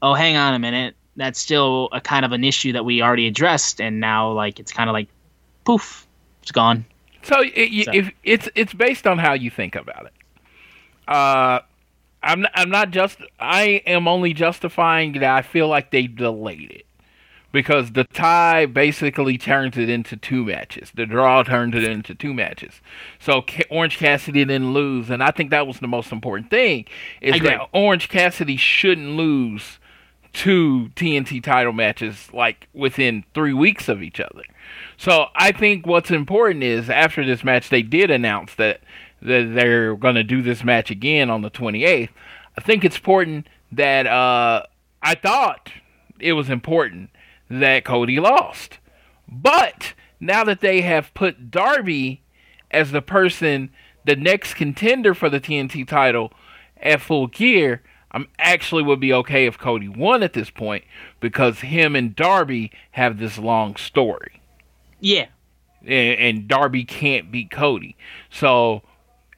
"Oh, 0.00 0.14
hang 0.14 0.36
on 0.36 0.54
a 0.54 0.58
minute. 0.58 0.96
That's 1.16 1.38
still 1.38 1.90
a 1.92 2.00
kind 2.00 2.24
of 2.24 2.32
an 2.32 2.44
issue 2.44 2.72
that 2.72 2.84
we 2.84 3.02
already 3.02 3.26
addressed 3.26 3.80
and 3.80 4.00
now 4.00 4.32
like 4.32 4.58
it's 4.58 4.72
kind 4.72 4.88
of 4.88 4.94
like 4.94 5.08
poof, 5.64 6.03
it's 6.44 6.52
gone." 6.52 6.84
So, 7.22 7.36
it, 7.42 7.86
So- 7.86 7.92
if 7.94 8.10
it's 8.22 8.48
it's 8.54 8.74
based 8.74 9.06
on 9.06 9.18
how 9.18 9.32
you 9.32 9.50
think 9.50 9.74
about 9.74 10.06
it. 10.06 10.12
Uh, 11.08 11.60
I'm 12.22 12.40
not, 12.42 12.50
I'm 12.54 12.70
not 12.70 12.90
just 12.90 13.18
I 13.38 13.82
am 13.86 14.08
only 14.08 14.32
justifying 14.32 15.12
that 15.14 15.24
I 15.24 15.42
feel 15.42 15.68
like 15.68 15.90
they 15.90 16.06
delayed 16.06 16.70
it 16.70 16.86
because 17.52 17.92
the 17.92 18.04
tie 18.04 18.64
basically 18.66 19.36
turns 19.38 19.76
it 19.76 19.88
into 19.90 20.16
two 20.16 20.44
matches. 20.44 20.90
The 20.94 21.04
draw 21.06 21.42
turns 21.42 21.74
it 21.74 21.84
into 21.84 22.14
two 22.14 22.32
matches. 22.34 22.80
So 23.18 23.42
Ca- 23.42 23.64
Orange 23.70 23.98
Cassidy 23.98 24.44
didn't 24.44 24.72
lose, 24.72 25.10
and 25.10 25.22
I 25.22 25.30
think 25.30 25.50
that 25.50 25.66
was 25.66 25.78
the 25.80 25.86
most 25.86 26.10
important 26.12 26.50
thing 26.50 26.86
is 27.20 27.34
that 27.42 27.68
Orange 27.72 28.08
Cassidy 28.08 28.56
shouldn't 28.56 29.10
lose 29.10 29.78
two 30.32 30.90
TNT 30.96 31.42
title 31.42 31.72
matches 31.72 32.28
like 32.32 32.66
within 32.72 33.24
three 33.34 33.52
weeks 33.52 33.88
of 33.88 34.02
each 34.02 34.18
other. 34.18 34.42
So 34.96 35.26
I 35.34 35.52
think 35.52 35.86
what's 35.86 36.10
important 36.10 36.62
is 36.62 36.88
after 36.88 37.24
this 37.24 37.44
match, 37.44 37.68
they 37.68 37.82
did 37.82 38.10
announce 38.10 38.54
that 38.56 38.80
that 39.22 39.54
they're 39.54 39.96
going 39.96 40.16
to 40.16 40.22
do 40.22 40.42
this 40.42 40.62
match 40.62 40.90
again 40.90 41.30
on 41.30 41.40
the 41.40 41.50
28th. 41.50 42.10
I 42.58 42.60
think 42.60 42.84
it's 42.84 42.96
important 42.96 43.48
that 43.72 44.06
uh, 44.06 44.64
I 45.02 45.14
thought 45.14 45.70
it 46.20 46.34
was 46.34 46.50
important 46.50 47.08
that 47.48 47.84
Cody 47.84 48.20
lost, 48.20 48.78
but 49.26 49.94
now 50.20 50.44
that 50.44 50.60
they 50.60 50.82
have 50.82 51.14
put 51.14 51.50
Darby 51.50 52.22
as 52.70 52.90
the 52.90 53.00
person, 53.00 53.70
the 54.04 54.16
next 54.16 54.54
contender 54.54 55.14
for 55.14 55.30
the 55.30 55.40
TNT 55.40 55.88
title 55.88 56.32
at 56.80 57.00
full 57.00 57.26
gear, 57.26 57.82
I'm 58.10 58.28
actually 58.38 58.82
would 58.82 59.00
be 59.00 59.12
okay 59.12 59.46
if 59.46 59.58
Cody 59.58 59.88
won 59.88 60.22
at 60.22 60.34
this 60.34 60.50
point 60.50 60.84
because 61.18 61.60
him 61.60 61.96
and 61.96 62.14
Darby 62.14 62.70
have 62.92 63.18
this 63.18 63.38
long 63.38 63.74
story 63.76 64.40
Yeah. 65.04 65.26
and, 65.82 66.18
and 66.18 66.48
Darby 66.48 66.84
can't 66.84 67.30
beat 67.30 67.50
Cody. 67.50 67.96
So 68.30 68.82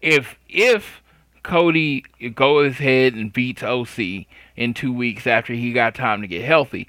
if 0.01 0.37
if 0.49 1.03
Cody 1.43 2.05
goes 2.35 2.73
ahead 2.73 3.14
and 3.14 3.33
beats 3.33 3.62
OC 3.62 4.27
in 4.57 4.75
two 4.75 4.93
weeks 4.93 5.27
after 5.27 5.53
he 5.55 5.73
got 5.73 5.95
time 5.95 6.23
to 6.23 6.29
get 6.29 6.45
healthy, 6.45 6.89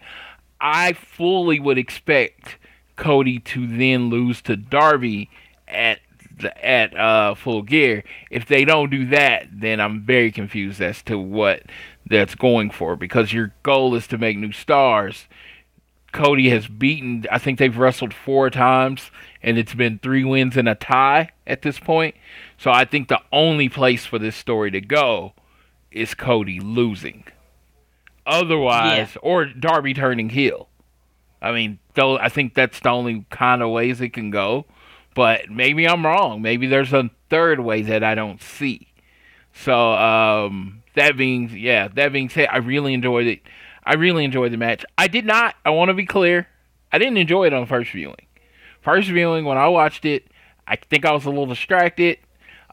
I 0.61 0.93
fully 0.93 1.59
would 1.59 1.77
expect 1.79 2.57
Cody 2.95 3.39
to 3.39 3.65
then 3.65 4.09
lose 4.09 4.41
to 4.43 4.55
Darby 4.55 5.29
at 5.67 5.99
the, 6.39 6.65
at 6.65 6.95
uh, 6.95 7.33
full 7.33 7.63
gear. 7.63 8.03
If 8.29 8.45
they 8.45 8.63
don't 8.63 8.91
do 8.91 9.07
that, 9.07 9.47
then 9.51 9.79
I'm 9.79 10.01
very 10.01 10.31
confused 10.31 10.81
as 10.81 11.01
to 11.03 11.17
what 11.17 11.63
that's 12.07 12.35
going 12.35 12.69
for 12.69 12.95
because 12.95 13.33
your 13.33 13.53
goal 13.63 13.95
is 13.95 14.05
to 14.07 14.17
make 14.19 14.37
new 14.37 14.51
stars. 14.51 15.25
Cody 16.17 16.49
has 16.49 16.67
beaten. 16.67 17.25
I 17.31 17.37
think 17.37 17.59
they've 17.59 17.77
wrestled 17.77 18.13
four 18.13 18.49
times, 18.49 19.11
and 19.43 19.57
it's 19.57 19.75
been 19.75 19.99
three 19.99 20.23
wins 20.23 20.57
and 20.57 20.67
a 20.67 20.73
tie 20.73 21.29
at 21.45 21.61
this 21.61 21.77
point. 21.77 22.15
So 22.57 22.71
I 22.71 22.85
think 22.85 23.07
the 23.07 23.21
only 23.31 23.69
place 23.69 24.05
for 24.05 24.17
this 24.17 24.35
story 24.35 24.71
to 24.71 24.81
go 24.81 25.33
is 25.91 26.15
Cody 26.15 26.59
losing. 26.59 27.23
Otherwise, 28.25 29.09
yeah. 29.13 29.21
or 29.21 29.45
Darby 29.45 29.93
turning 29.93 30.29
heel. 30.29 30.67
I 31.39 31.51
mean, 31.51 31.77
though 31.93 32.17
I 32.17 32.29
think 32.29 32.55
that's 32.55 32.79
the 32.79 32.89
only 32.89 33.25
kind 33.29 33.61
of 33.61 33.69
ways 33.69 34.01
it 34.01 34.09
can 34.09 34.31
go. 34.31 34.65
But 35.13 35.51
maybe 35.51 35.87
I'm 35.87 36.05
wrong. 36.05 36.41
Maybe 36.41 36.65
there's 36.65 36.93
a 36.93 37.11
third 37.29 37.59
way 37.59 37.83
that 37.83 38.03
I 38.03 38.15
don't 38.15 38.41
see. 38.41 38.87
So 39.53 39.93
um, 39.93 40.81
that 40.95 41.15
being 41.15 41.49
yeah, 41.55 41.87
that 41.89 42.11
being 42.11 42.29
said, 42.29 42.49
I 42.51 42.57
really 42.57 42.93
enjoyed 42.93 43.27
it. 43.27 43.41
I 43.87 43.93
really 43.93 44.25
enjoyed 44.25 44.51
the 44.51 44.57
match. 44.57 44.83
I 44.97 45.07
did 45.07 45.25
not. 45.25 45.55
I 45.63 45.69
want 45.69 45.87
to 45.87 45.93
be 45.93 46.05
clear. 46.05 46.49
I 46.91 46.97
didn't 46.97 47.17
enjoy 47.17 47.47
it 47.47 47.53
on 47.53 47.65
first 47.65 47.91
viewing. 47.91 48.27
First 48.81 49.07
viewing, 49.07 49.45
when 49.45 49.57
I 49.57 49.69
watched 49.69 50.03
it, 50.03 50.27
I 50.67 50.75
think 50.75 51.05
I 51.05 51.13
was 51.13 51.23
a 51.23 51.29
little 51.29 51.45
distracted. 51.45 52.17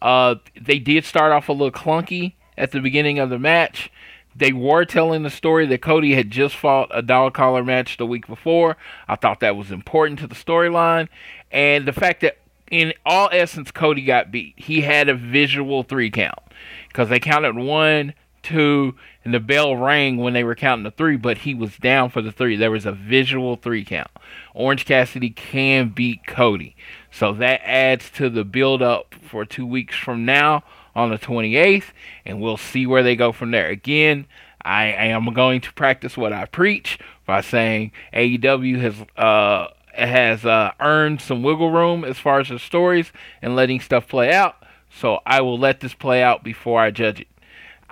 Uh, 0.02 0.34
they 0.60 0.80
did 0.80 1.04
start 1.04 1.30
off 1.30 1.48
a 1.48 1.52
little 1.52 1.70
clunky 1.70 2.34
at 2.58 2.72
the 2.72 2.80
beginning 2.80 3.20
of 3.20 3.30
the 3.30 3.38
match. 3.38 3.92
They 4.34 4.52
were 4.52 4.84
telling 4.84 5.22
the 5.22 5.30
story 5.30 5.66
that 5.66 5.82
Cody 5.82 6.14
had 6.14 6.32
just 6.32 6.56
fought 6.56 6.90
a 6.92 7.00
dog 7.00 7.32
collar 7.34 7.62
match 7.62 7.96
the 7.96 8.06
week 8.06 8.26
before. 8.26 8.76
I 9.06 9.14
thought 9.14 9.38
that 9.38 9.54
was 9.54 9.70
important 9.70 10.18
to 10.18 10.26
the 10.26 10.34
storyline. 10.34 11.06
And 11.52 11.86
the 11.86 11.92
fact 11.92 12.22
that, 12.22 12.38
in 12.72 12.92
all 13.06 13.28
essence, 13.30 13.70
Cody 13.70 14.02
got 14.02 14.32
beat. 14.32 14.54
He 14.56 14.80
had 14.80 15.08
a 15.08 15.14
visual 15.14 15.84
three 15.84 16.10
count 16.10 16.40
because 16.88 17.08
they 17.08 17.20
counted 17.20 17.54
one, 17.54 18.14
two, 18.42 18.96
and 19.24 19.32
the 19.32 19.40
bell 19.40 19.76
rang 19.76 20.18
when 20.18 20.34
they 20.34 20.44
were 20.44 20.54
counting 20.54 20.84
the 20.84 20.90
three, 20.90 21.16
but 21.16 21.38
he 21.38 21.54
was 21.54 21.76
down 21.78 22.10
for 22.10 22.20
the 22.20 22.32
three. 22.32 22.56
There 22.56 22.70
was 22.70 22.86
a 22.86 22.92
visual 22.92 23.56
three 23.56 23.84
count. 23.84 24.10
Orange 24.52 24.84
Cassidy 24.84 25.30
can 25.30 25.88
beat 25.88 26.26
Cody. 26.26 26.76
So 27.10 27.32
that 27.34 27.60
adds 27.64 28.10
to 28.10 28.28
the 28.28 28.44
build 28.44 28.82
up 28.82 29.14
for 29.14 29.44
two 29.44 29.66
weeks 29.66 29.96
from 29.96 30.24
now 30.24 30.62
on 30.94 31.10
the 31.10 31.18
28th, 31.18 31.90
and 32.24 32.40
we'll 32.40 32.56
see 32.56 32.86
where 32.86 33.02
they 33.02 33.16
go 33.16 33.32
from 33.32 33.50
there. 33.50 33.68
Again, 33.68 34.26
I, 34.64 34.86
am 34.86 35.32
going 35.34 35.60
to 35.62 35.72
practice 35.72 36.16
what 36.16 36.32
I 36.32 36.46
preach 36.46 36.98
by 37.26 37.40
saying 37.40 37.92
AEW 38.12 38.80
has 38.80 38.94
uh, 39.16 39.68
has 39.92 40.44
uh, 40.44 40.72
earned 40.80 41.20
some 41.20 41.42
wiggle 41.42 41.70
room 41.70 42.04
as 42.04 42.18
far 42.18 42.40
as 42.40 42.48
the 42.48 42.58
stories 42.58 43.12
and 43.40 43.54
letting 43.54 43.80
stuff 43.80 44.08
play 44.08 44.32
out. 44.32 44.56
So 44.90 45.20
I 45.26 45.40
will 45.40 45.58
let 45.58 45.80
this 45.80 45.94
play 45.94 46.22
out 46.22 46.42
before 46.42 46.80
I 46.80 46.90
judge 46.90 47.20
it. 47.20 47.28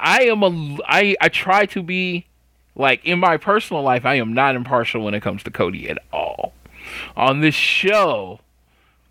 I 0.02 0.24
am 0.24 0.42
a 0.42 0.78
I 0.84 1.16
I 1.20 1.28
try 1.28 1.64
to 1.66 1.82
be 1.82 2.26
like 2.74 3.04
in 3.04 3.20
my 3.20 3.36
personal 3.36 3.82
life 3.82 4.04
I 4.04 4.16
am 4.16 4.34
not 4.34 4.56
impartial 4.56 5.04
when 5.04 5.14
it 5.14 5.22
comes 5.22 5.44
to 5.44 5.50
Cody 5.50 5.88
at 5.88 5.98
all. 6.12 6.52
On 7.16 7.40
this 7.40 7.54
show 7.54 8.40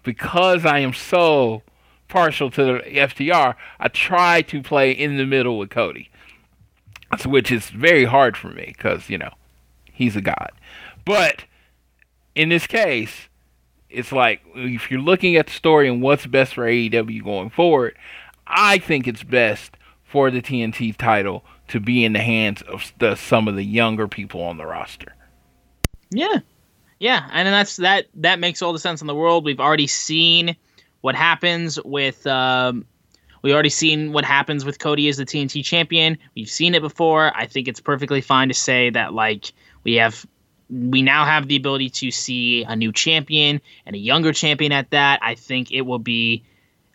because 0.04 0.66
I 0.66 0.80
am 0.80 0.94
so 0.94 1.62
partial 2.10 2.52
to 2.52 2.64
the 2.66 2.80
FTR, 2.80 3.56
I 3.80 3.88
try 3.88 4.42
to 4.42 4.62
play 4.62 4.92
in 4.92 5.16
the 5.16 5.26
middle 5.26 5.58
with 5.58 5.70
Cody. 5.70 6.10
Which 7.26 7.52
is 7.52 7.70
very 7.70 8.06
hard 8.06 8.36
for 8.36 8.50
me 8.50 8.76
cuz 8.78 9.10
you 9.10 9.18
know, 9.18 9.32
he's 9.86 10.18
a 10.18 10.22
god. 10.22 10.52
But 11.06 11.46
in 12.36 12.50
this 12.50 12.68
case, 12.68 13.30
it's 13.90 14.12
like 14.12 14.42
if 14.56 14.92
you're 14.92 15.00
looking 15.00 15.38
at 15.38 15.48
the 15.48 15.54
story 15.54 15.88
and 15.88 16.02
what's 16.02 16.26
best 16.26 16.56
for 16.56 16.66
AEW 16.66 17.24
going 17.24 17.50
forward, 17.50 17.98
I 18.46 18.78
think 18.78 19.08
it's 19.08 19.24
best 19.24 19.78
for 20.12 20.30
the 20.30 20.42
TNT 20.42 20.96
title 20.96 21.44
to 21.70 21.80
be 21.80 22.04
in 22.04 22.14
the 22.14 22.20
hands 22.20 22.62
of 22.64 22.92
the, 23.00 23.16
some 23.16 23.48
of 23.48 23.56
the 23.56 23.64
younger 23.64 24.08
people 24.08 24.42
on 24.44 24.58
the 24.58 24.66
roster. 24.66 25.16
Yeah, 26.10 26.40
yeah, 27.00 27.30
and 27.32 27.48
that's 27.48 27.78
that. 27.78 28.08
That 28.16 28.40
makes 28.40 28.62
all 28.62 28.74
the 28.74 28.80
sense 28.80 29.02
in 29.02 29.08
the 29.08 29.16
world. 29.16 29.46
We've 29.46 29.60
already 29.60 29.88
seen 29.88 30.56
what 31.00 31.16
happens 31.16 31.82
with. 31.84 32.28
Um, 32.28 32.86
we 33.42 33.54
already 33.54 33.70
seen 33.70 34.12
what 34.12 34.26
happens 34.26 34.66
with 34.66 34.78
Cody 34.78 35.08
as 35.08 35.18
the 35.18 35.26
TNT 35.26 35.64
champion. 35.64 36.18
We've 36.36 36.50
seen 36.50 36.76
it 36.76 36.82
before. 36.82 37.36
I 37.36 37.48
think 37.48 37.68
it's 37.68 37.80
perfectly 37.80 38.22
fine 38.22 38.50
to 38.50 38.54
say 38.54 38.90
that 38.92 39.14
like 39.14 39.54
we 39.84 39.96
have 39.96 40.26
we 40.70 41.02
now 41.02 41.26
have 41.26 41.48
the 41.48 41.56
ability 41.56 41.90
to 41.90 42.12
see 42.12 42.64
a 42.66 42.76
new 42.76 42.92
champion 42.92 43.62
and 43.86 43.96
a 43.96 44.00
younger 44.00 44.34
champion 44.34 44.72
at 44.72 44.92
that. 44.92 45.20
I 45.24 45.36
think 45.36 45.72
it 45.72 45.82
will 45.82 46.00
be 46.00 46.44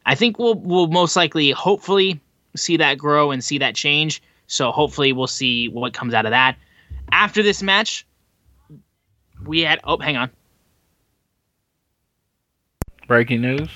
I 0.04 0.14
think 0.14 0.38
we'll 0.38 0.54
we'll 0.54 0.86
most 0.86 1.16
likely 1.16 1.50
hopefully 1.50 2.20
see 2.56 2.76
that 2.78 2.98
grow 2.98 3.30
and 3.30 3.42
see 3.42 3.58
that 3.58 3.74
change. 3.74 4.22
So 4.46 4.70
hopefully 4.70 5.12
we'll 5.12 5.26
see 5.26 5.68
what 5.68 5.92
comes 5.92 6.14
out 6.14 6.26
of 6.26 6.30
that. 6.30 6.56
After 7.12 7.42
this 7.42 7.62
match, 7.62 8.06
we 9.44 9.60
had 9.60 9.80
oh 9.84 9.98
hang 9.98 10.16
on. 10.16 10.30
Breaking 13.06 13.40
news. 13.40 13.68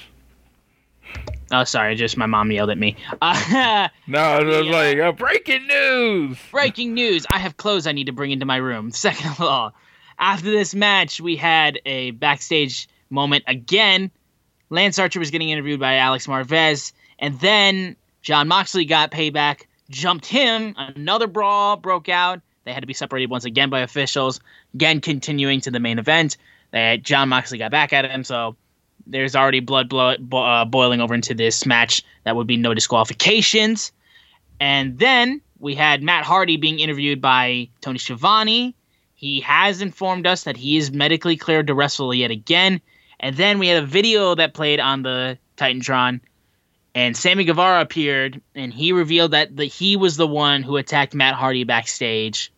Oh, 1.52 1.64
sorry, 1.64 1.96
just 1.96 2.16
my 2.16 2.26
mom 2.26 2.52
yelled 2.52 2.70
at 2.70 2.78
me. 2.78 2.96
Uh, 3.22 3.88
no, 4.06 4.38
it 4.38 4.46
was 4.46 4.66
like 4.68 4.98
uh, 4.98 5.12
breaking 5.12 5.66
news. 5.66 6.38
Breaking 6.50 6.94
news! 6.94 7.26
I 7.30 7.38
have 7.38 7.56
clothes 7.56 7.86
I 7.86 7.92
need 7.92 8.06
to 8.06 8.12
bring 8.12 8.30
into 8.30 8.46
my 8.46 8.56
room. 8.56 8.90
Second 8.92 9.32
of 9.32 9.40
all, 9.40 9.74
after 10.18 10.50
this 10.50 10.74
match, 10.74 11.20
we 11.20 11.36
had 11.36 11.80
a 11.84 12.12
backstage 12.12 12.88
moment 13.10 13.44
again. 13.46 14.10
Lance 14.70 14.98
Archer 14.98 15.18
was 15.18 15.30
getting 15.30 15.50
interviewed 15.50 15.80
by 15.80 15.96
Alex 15.96 16.26
Marvez, 16.26 16.92
and 17.18 17.38
then 17.40 17.96
Jon 18.22 18.48
Moxley 18.48 18.84
got 18.84 19.10
payback, 19.10 19.62
jumped 19.88 20.26
him. 20.26 20.74
Another 20.76 21.26
brawl 21.26 21.76
broke 21.76 22.08
out. 22.08 22.40
They 22.64 22.72
had 22.72 22.82
to 22.82 22.86
be 22.86 22.92
separated 22.92 23.30
once 23.30 23.44
again 23.44 23.70
by 23.70 23.80
officials. 23.80 24.40
Again, 24.74 25.00
continuing 25.00 25.60
to 25.62 25.70
the 25.70 25.80
main 25.80 25.98
event. 25.98 26.36
That 26.72 27.02
Jon 27.02 27.28
Moxley 27.28 27.58
got 27.58 27.70
back 27.70 27.92
at 27.92 28.08
him, 28.08 28.22
so 28.22 28.56
there's 29.06 29.34
already 29.34 29.60
blood 29.60 29.88
blo- 29.88 30.16
bo- 30.20 30.44
uh, 30.44 30.64
boiling 30.64 31.00
over 31.00 31.14
into 31.14 31.34
this 31.34 31.66
match. 31.66 32.02
That 32.24 32.36
would 32.36 32.46
be 32.46 32.56
no 32.56 32.74
disqualifications. 32.74 33.90
And 34.60 34.98
then 34.98 35.40
we 35.58 35.74
had 35.74 36.02
Matt 36.02 36.24
Hardy 36.24 36.56
being 36.56 36.78
interviewed 36.78 37.20
by 37.20 37.68
Tony 37.80 37.98
Schiavone. 37.98 38.74
He 39.14 39.40
has 39.40 39.82
informed 39.82 40.26
us 40.26 40.44
that 40.44 40.56
he 40.56 40.76
is 40.76 40.92
medically 40.92 41.36
cleared 41.36 41.66
to 41.66 41.74
wrestle 41.74 42.14
yet 42.14 42.30
again. 42.30 42.80
And 43.18 43.36
then 43.36 43.58
we 43.58 43.68
had 43.68 43.82
a 43.82 43.86
video 43.86 44.34
that 44.34 44.54
played 44.54 44.80
on 44.80 45.02
the 45.02 45.38
Titantron, 45.56 46.20
and 46.94 47.16
Sammy 47.16 47.44
Guevara 47.44 47.80
appeared, 47.80 48.40
and 48.54 48.72
he 48.72 48.92
revealed 48.92 49.30
that 49.32 49.56
the, 49.56 49.64
he 49.64 49.96
was 49.96 50.16
the 50.16 50.26
one 50.26 50.62
who 50.62 50.76
attacked 50.76 51.14
Matt 51.14 51.34
Hardy 51.34 51.64
backstage 51.64 52.52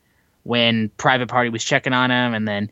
when 0.44 0.88
Private 0.90 1.28
Party 1.28 1.50
was 1.50 1.62
checking 1.62 1.92
on 1.92 2.10
him, 2.10 2.34
and 2.34 2.48
then 2.48 2.70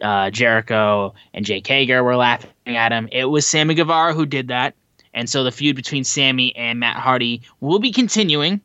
uh, 0.00 0.30
Jericho 0.30 1.14
and 1.32 1.44
Jake 1.44 1.66
Hager 1.66 2.02
were 2.02 2.16
laughing 2.16 2.50
at 2.66 2.92
him. 2.92 3.08
It 3.12 3.26
was 3.26 3.46
Sammy 3.46 3.74
Guevara 3.74 4.14
who 4.14 4.26
did 4.26 4.48
that, 4.48 4.74
and 5.14 5.30
so 5.30 5.44
the 5.44 5.52
feud 5.52 5.76
between 5.76 6.04
Sammy 6.04 6.54
and 6.56 6.80
Matt 6.80 6.96
Hardy 6.96 7.42
will 7.60 7.78
be 7.78 7.92
continuing. 7.92 8.60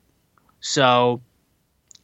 So 0.59 1.21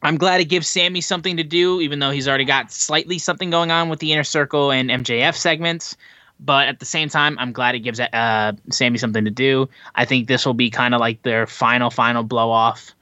I'm 0.02 0.16
glad 0.16 0.40
it 0.40 0.46
gives 0.46 0.68
Sammy 0.68 1.00
something 1.00 1.36
to 1.36 1.44
do, 1.44 1.80
even 1.80 1.98
though 1.98 2.10
he's 2.10 2.28
already 2.28 2.44
got 2.44 2.72
slightly 2.72 3.18
something 3.18 3.50
going 3.50 3.70
on 3.70 3.88
with 3.88 3.98
the 3.98 4.12
Inner 4.12 4.24
Circle 4.24 4.70
and 4.70 4.88
MJF 4.88 5.34
segments. 5.34 5.96
But 6.40 6.68
at 6.68 6.78
the 6.78 6.86
same 6.86 7.08
time, 7.08 7.36
I'm 7.38 7.52
glad 7.52 7.74
it 7.74 7.80
gives 7.80 7.98
uh, 7.98 8.52
Sammy 8.70 8.98
something 8.98 9.24
to 9.24 9.30
do. 9.30 9.68
I 9.94 10.04
think 10.04 10.28
this 10.28 10.46
will 10.46 10.54
be 10.54 10.70
kind 10.70 10.94
of 10.94 11.00
like 11.00 11.22
their 11.22 11.46
final, 11.46 11.90
final 11.90 12.22
blow 12.22 12.50
off 12.50 12.94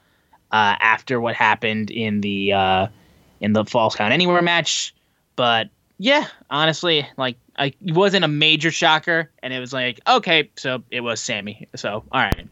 uh, 0.51 0.75
after 0.79 1.21
what 1.21 1.35
happened 1.35 1.91
in 1.91 2.21
the 2.21 2.53
uh, 2.53 2.87
in 3.39 3.53
the 3.53 3.65
Falls 3.65 3.95
Count 3.95 4.13
Anywhere 4.13 4.41
match. 4.41 4.93
But 5.35 5.69
yeah, 5.99 6.25
honestly, 6.49 7.07
like 7.17 7.37
I, 7.57 7.67
it 7.67 7.93
wasn't 7.93 8.25
a 8.25 8.27
major 8.27 8.71
shocker, 8.71 9.29
and 9.43 9.53
it 9.53 9.59
was 9.59 9.73
like 9.73 9.99
okay, 10.07 10.49
so 10.55 10.83
it 10.89 11.01
was 11.01 11.19
Sammy. 11.19 11.67
So 11.75 12.03
all 12.11 12.21
right. 12.21 12.47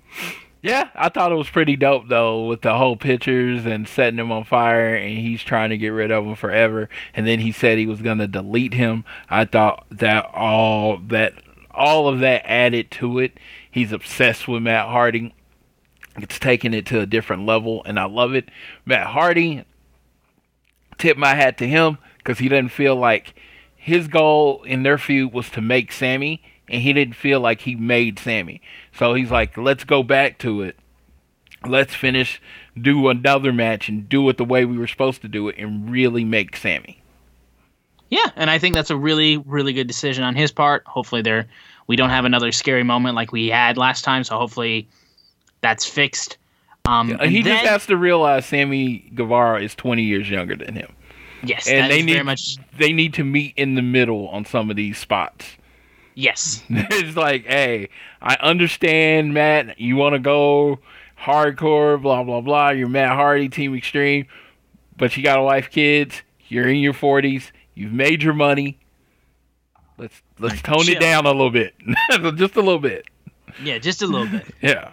Yeah, 0.65 0.89
I 0.95 1.09
thought 1.09 1.31
it 1.31 1.35
was 1.35 1.47
pretty 1.47 1.75
dope 1.75 2.07
though, 2.07 2.47
with 2.47 2.63
the 2.63 2.75
whole 2.75 2.95
pictures 2.95 3.67
and 3.67 3.87
setting 3.87 4.17
him 4.17 4.31
on 4.31 4.45
fire, 4.45 4.95
and 4.95 5.15
he's 5.15 5.43
trying 5.43 5.69
to 5.69 5.77
get 5.77 5.89
rid 5.89 6.09
of 6.09 6.25
him 6.25 6.33
forever. 6.33 6.89
And 7.13 7.27
then 7.27 7.39
he 7.39 7.51
said 7.51 7.77
he 7.77 7.85
was 7.85 8.01
gonna 8.01 8.25
delete 8.25 8.73
him. 8.73 9.05
I 9.29 9.45
thought 9.45 9.85
that 9.91 10.25
all 10.33 10.97
that 11.09 11.35
all 11.69 12.07
of 12.07 12.19
that 12.21 12.41
added 12.49 12.89
to 12.91 13.19
it. 13.19 13.39
He's 13.69 13.91
obsessed 13.91 14.47
with 14.47 14.63
Matt 14.63 14.87
Hardy. 14.87 15.35
It's 16.17 16.39
taking 16.39 16.73
it 16.73 16.87
to 16.87 16.99
a 16.99 17.05
different 17.05 17.45
level, 17.45 17.83
and 17.85 17.99
I 17.99 18.05
love 18.05 18.33
it. 18.33 18.49
Matt 18.87 19.05
Hardy, 19.05 19.65
tip 20.97 21.15
my 21.15 21.35
hat 21.35 21.59
to 21.59 21.67
him 21.67 21.99
because 22.17 22.39
he 22.39 22.49
doesn't 22.49 22.69
feel 22.69 22.95
like 22.95 23.35
his 23.75 24.07
goal 24.07 24.63
in 24.63 24.81
their 24.81 24.97
feud 24.97 25.31
was 25.31 25.51
to 25.51 25.61
make 25.61 25.91
Sammy 25.91 26.41
and 26.69 26.81
he 26.81 26.93
didn't 26.93 27.15
feel 27.15 27.39
like 27.39 27.61
he 27.61 27.75
made 27.75 28.19
Sammy. 28.19 28.61
So 28.93 29.13
he's 29.13 29.31
like, 29.31 29.57
let's 29.57 29.83
go 29.83 30.03
back 30.03 30.37
to 30.39 30.61
it. 30.61 30.77
Let's 31.65 31.95
finish, 31.95 32.41
do 32.79 33.09
another 33.09 33.51
match, 33.51 33.89
and 33.89 34.07
do 34.07 34.27
it 34.29 34.37
the 34.37 34.45
way 34.45 34.65
we 34.65 34.77
were 34.77 34.87
supposed 34.87 35.21
to 35.23 35.27
do 35.27 35.49
it, 35.49 35.55
and 35.57 35.89
really 35.89 36.23
make 36.23 36.55
Sammy. 36.55 37.01
Yeah, 38.09 38.29
and 38.35 38.51
I 38.51 38.59
think 38.59 38.75
that's 38.75 38.91
a 38.91 38.97
really, 38.97 39.37
really 39.37 39.73
good 39.73 39.87
decision 39.87 40.23
on 40.23 40.35
his 40.35 40.51
part. 40.51 40.85
Hopefully, 40.85 41.21
there 41.21 41.47
we 41.87 41.95
don't 41.95 42.09
have 42.09 42.25
another 42.25 42.51
scary 42.51 42.83
moment 42.83 43.15
like 43.15 43.31
we 43.31 43.47
had 43.47 43.77
last 43.77 44.03
time. 44.03 44.23
So 44.23 44.37
hopefully, 44.37 44.87
that's 45.61 45.85
fixed. 45.85 46.37
Um, 46.85 47.17
he 47.19 47.41
then, 47.41 47.43
just 47.43 47.65
has 47.65 47.85
to 47.87 47.97
realize 47.97 48.45
Sammy 48.45 49.09
Guevara 49.15 49.61
is 49.61 49.73
20 49.73 50.03
years 50.03 50.29
younger 50.29 50.55
than 50.55 50.75
him. 50.75 50.93
Yes, 51.43 51.67
and 51.67 51.91
they 51.91 52.01
need 52.01 52.13
very 52.13 52.23
much 52.23 52.57
they 52.77 52.93
need 52.93 53.13
to 53.15 53.23
meet 53.23 53.53
in 53.55 53.75
the 53.75 53.81
middle 53.81 54.27
on 54.29 54.45
some 54.45 54.69
of 54.69 54.75
these 54.75 54.97
spots. 54.97 55.57
Yes. 56.15 56.63
it's 56.69 57.15
like, 57.15 57.45
hey, 57.45 57.89
I 58.21 58.35
understand, 58.41 59.33
Matt. 59.33 59.79
You 59.79 59.95
want 59.95 60.13
to 60.13 60.19
go 60.19 60.79
hardcore, 61.19 62.01
blah 62.01 62.23
blah 62.23 62.41
blah. 62.41 62.69
You're 62.69 62.89
Matt 62.89 63.15
Hardy, 63.15 63.49
Team 63.49 63.75
Extreme, 63.75 64.25
but 64.97 65.15
you 65.15 65.23
got 65.23 65.37
a 65.37 65.43
wife, 65.43 65.69
kids. 65.69 66.21
You're 66.47 66.67
in 66.67 66.77
your 66.77 66.93
forties. 66.93 67.51
You've 67.75 67.93
made 67.93 68.23
your 68.23 68.33
money. 68.33 68.79
Let's 69.97 70.21
let's 70.39 70.61
tone 70.61 70.83
chill. 70.83 70.95
it 70.95 70.99
down 70.99 71.25
a 71.25 71.31
little 71.31 71.51
bit, 71.51 71.75
just 72.35 72.55
a 72.55 72.61
little 72.61 72.79
bit. 72.79 73.05
Yeah, 73.63 73.77
just 73.77 74.01
a 74.01 74.07
little 74.07 74.27
bit. 74.27 74.47
Yeah. 74.61 74.91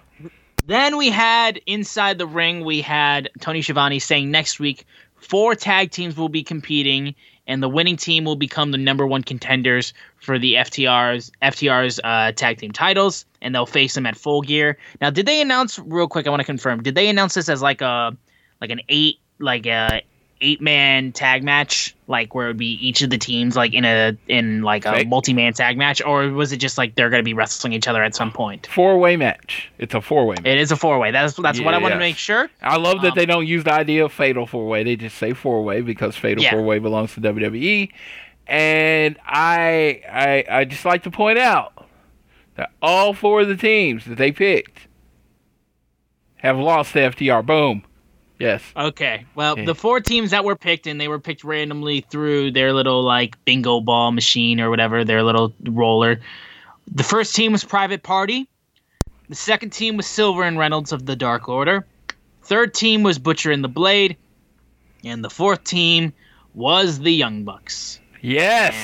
Then 0.65 0.97
we 0.97 1.11
had 1.11 1.61
inside 1.67 2.19
the 2.19 2.27
ring, 2.27 2.65
we 2.65 2.83
had 2.83 3.31
Tony 3.41 3.63
Schiavone 3.63 3.99
saying 3.99 4.31
next 4.31 4.61
week 4.61 4.87
four 5.17 5.57
tag 5.57 5.91
teams 5.91 6.17
will 6.17 6.29
be 6.29 6.45
competing, 6.45 7.17
and 7.53 7.63
the 7.63 7.69
winning 7.69 7.99
team 7.99 8.25
will 8.25 8.35
become 8.35 8.71
the 8.71 8.79
number 8.79 9.07
one 9.07 9.23
contenders 9.23 9.93
for 10.17 10.39
the 10.39 10.55
FTR's 10.55 11.31
FTR's 11.43 12.01
uh, 12.03 12.33
tag 12.33 12.57
team 12.57 12.73
titles, 12.73 13.27
and 13.43 13.55
they'll 13.55 13.67
face 13.67 13.93
them 13.93 14.07
at 14.07 14.17
Full 14.17 14.41
Gear. 14.41 14.79
Now, 15.03 15.11
did 15.11 15.27
they 15.27 15.43
announce 15.43 15.79
real 15.79 16.09
quick? 16.09 16.27
I 16.27 16.31
want 16.31 16.41
to 16.41 16.47
confirm. 16.47 16.83
Did 16.83 16.95
they 16.95 17.09
announce 17.09 17.35
this 17.35 17.51
as 17.51 17.61
like 17.61 17.83
a 17.83 18.17
like 18.63 18.71
an 18.71 18.81
eight 18.89 19.19
like 19.39 19.67
a 19.67 20.01
eight 20.43 20.61
man 20.61 21.13
tag 21.13 21.43
match, 21.43 21.95
like 22.09 22.35
where 22.35 22.47
it 22.47 22.51
would 22.51 22.57
be 22.59 22.73
each 22.87 23.01
of 23.01 23.09
the 23.11 23.17
teams 23.17 23.57
like 23.57 23.73
in 23.73 23.85
a 23.85 24.17
in 24.29 24.63
like 24.63 24.85
a 24.85 25.05
multi 25.05 25.33
man 25.33 25.55
tag 25.55 25.79
match, 25.79 26.03
or 26.03 26.29
was 26.29 26.53
it 26.53 26.59
just 26.59 26.77
like 26.77 26.95
they're 26.95 27.09
gonna 27.09 27.23
be 27.23 27.33
wrestling 27.33 27.73
each 27.73 27.89
other 27.89 28.03
at 28.03 28.15
some 28.15 28.31
point? 28.33 28.67
Four 28.67 28.99
way 28.99 29.17
match. 29.17 29.71
It's 29.79 29.95
a 29.95 30.01
four 30.01 30.27
way. 30.27 30.37
It 30.45 30.59
is 30.59 30.71
a 30.73 30.77
four 30.77 30.99
way. 30.99 31.11
That's 31.13 31.35
that's 31.37 31.61
what 31.61 31.73
I 31.73 31.79
want 31.79 31.93
to 31.95 31.99
make 31.99 32.17
sure. 32.17 32.51
I 32.61 32.77
love 32.77 33.01
that 33.03 33.13
Um, 33.13 33.17
they 33.17 33.25
don't 33.27 33.47
use 33.47 33.65
the 33.65 33.73
idea 33.73 34.05
of 34.05 34.13
fatal 34.13 34.47
four 34.47 34.67
way. 34.69 34.83
They 34.85 34.97
just 34.97 35.17
say 35.17 35.33
four 35.33 35.63
way 35.65 35.81
because 35.81 36.17
fatal 36.17 36.43
Yeah. 36.45 36.51
four 36.51 36.63
way 36.63 36.79
belongs 36.79 37.15
to 37.15 37.21
WWE. 37.21 37.91
And 38.49 39.17
I, 39.25 40.03
I 40.13 40.45
I 40.51 40.65
just 40.65 40.85
like 40.85 41.05
to 41.05 41.11
point 41.11 41.39
out 41.39 41.87
that 42.57 42.71
all 42.83 43.15
four 43.15 43.43
of 43.43 43.49
the 43.49 43.57
teams 43.57 44.05
that 44.07 44.19
they 44.19 44.33
picked 44.33 44.89
have 46.37 46.59
lost 46.59 46.93
to 46.95 46.99
FTR. 46.99 47.47
Boom. 47.47 47.85
Yes. 48.39 48.63
Okay. 48.77 49.25
Well, 49.35 49.57
the 49.57 49.75
four 49.75 50.01
teams 50.01 50.33
that 50.33 50.45
were 50.45 50.57
picked, 50.57 50.87
and 50.87 51.01
they 51.01 51.09
were 51.09 51.21
picked 51.21 51.45
randomly 51.45 52.01
through 52.01 52.51
their 52.51 52.73
little 52.73 53.03
like 53.03 53.43
bingo 53.45 53.81
ball 53.81 54.11
machine 54.11 54.61
or 54.61 54.69
whatever, 54.69 55.05
their 55.05 55.23
little 55.23 55.55
roller. 55.63 56.21
The 56.91 57.05
first 57.05 57.37
team 57.37 57.53
was 57.53 57.63
Private 57.63 58.03
Party. 58.03 58.49
The 59.29 59.37
second 59.37 59.71
team 59.71 59.97
was 59.97 60.07
Silver 60.07 60.43
and 60.43 60.59
Reynolds 60.59 60.93
of 60.93 61.07
the 61.07 61.15
Dark 61.15 61.49
Order. 61.49 61.87
Third 62.43 62.75
team 62.75 63.03
was 63.03 63.19
Butcher 63.19 63.53
and 63.53 63.63
the 63.63 63.69
Blade, 63.69 64.17
and 65.05 65.25
the 65.25 65.31
fourth 65.31 65.63
team 65.63 66.13
was 66.55 66.99
the 66.99 67.13
Young 67.13 67.45
Bucks. 67.45 68.01
Yes. 68.21 68.75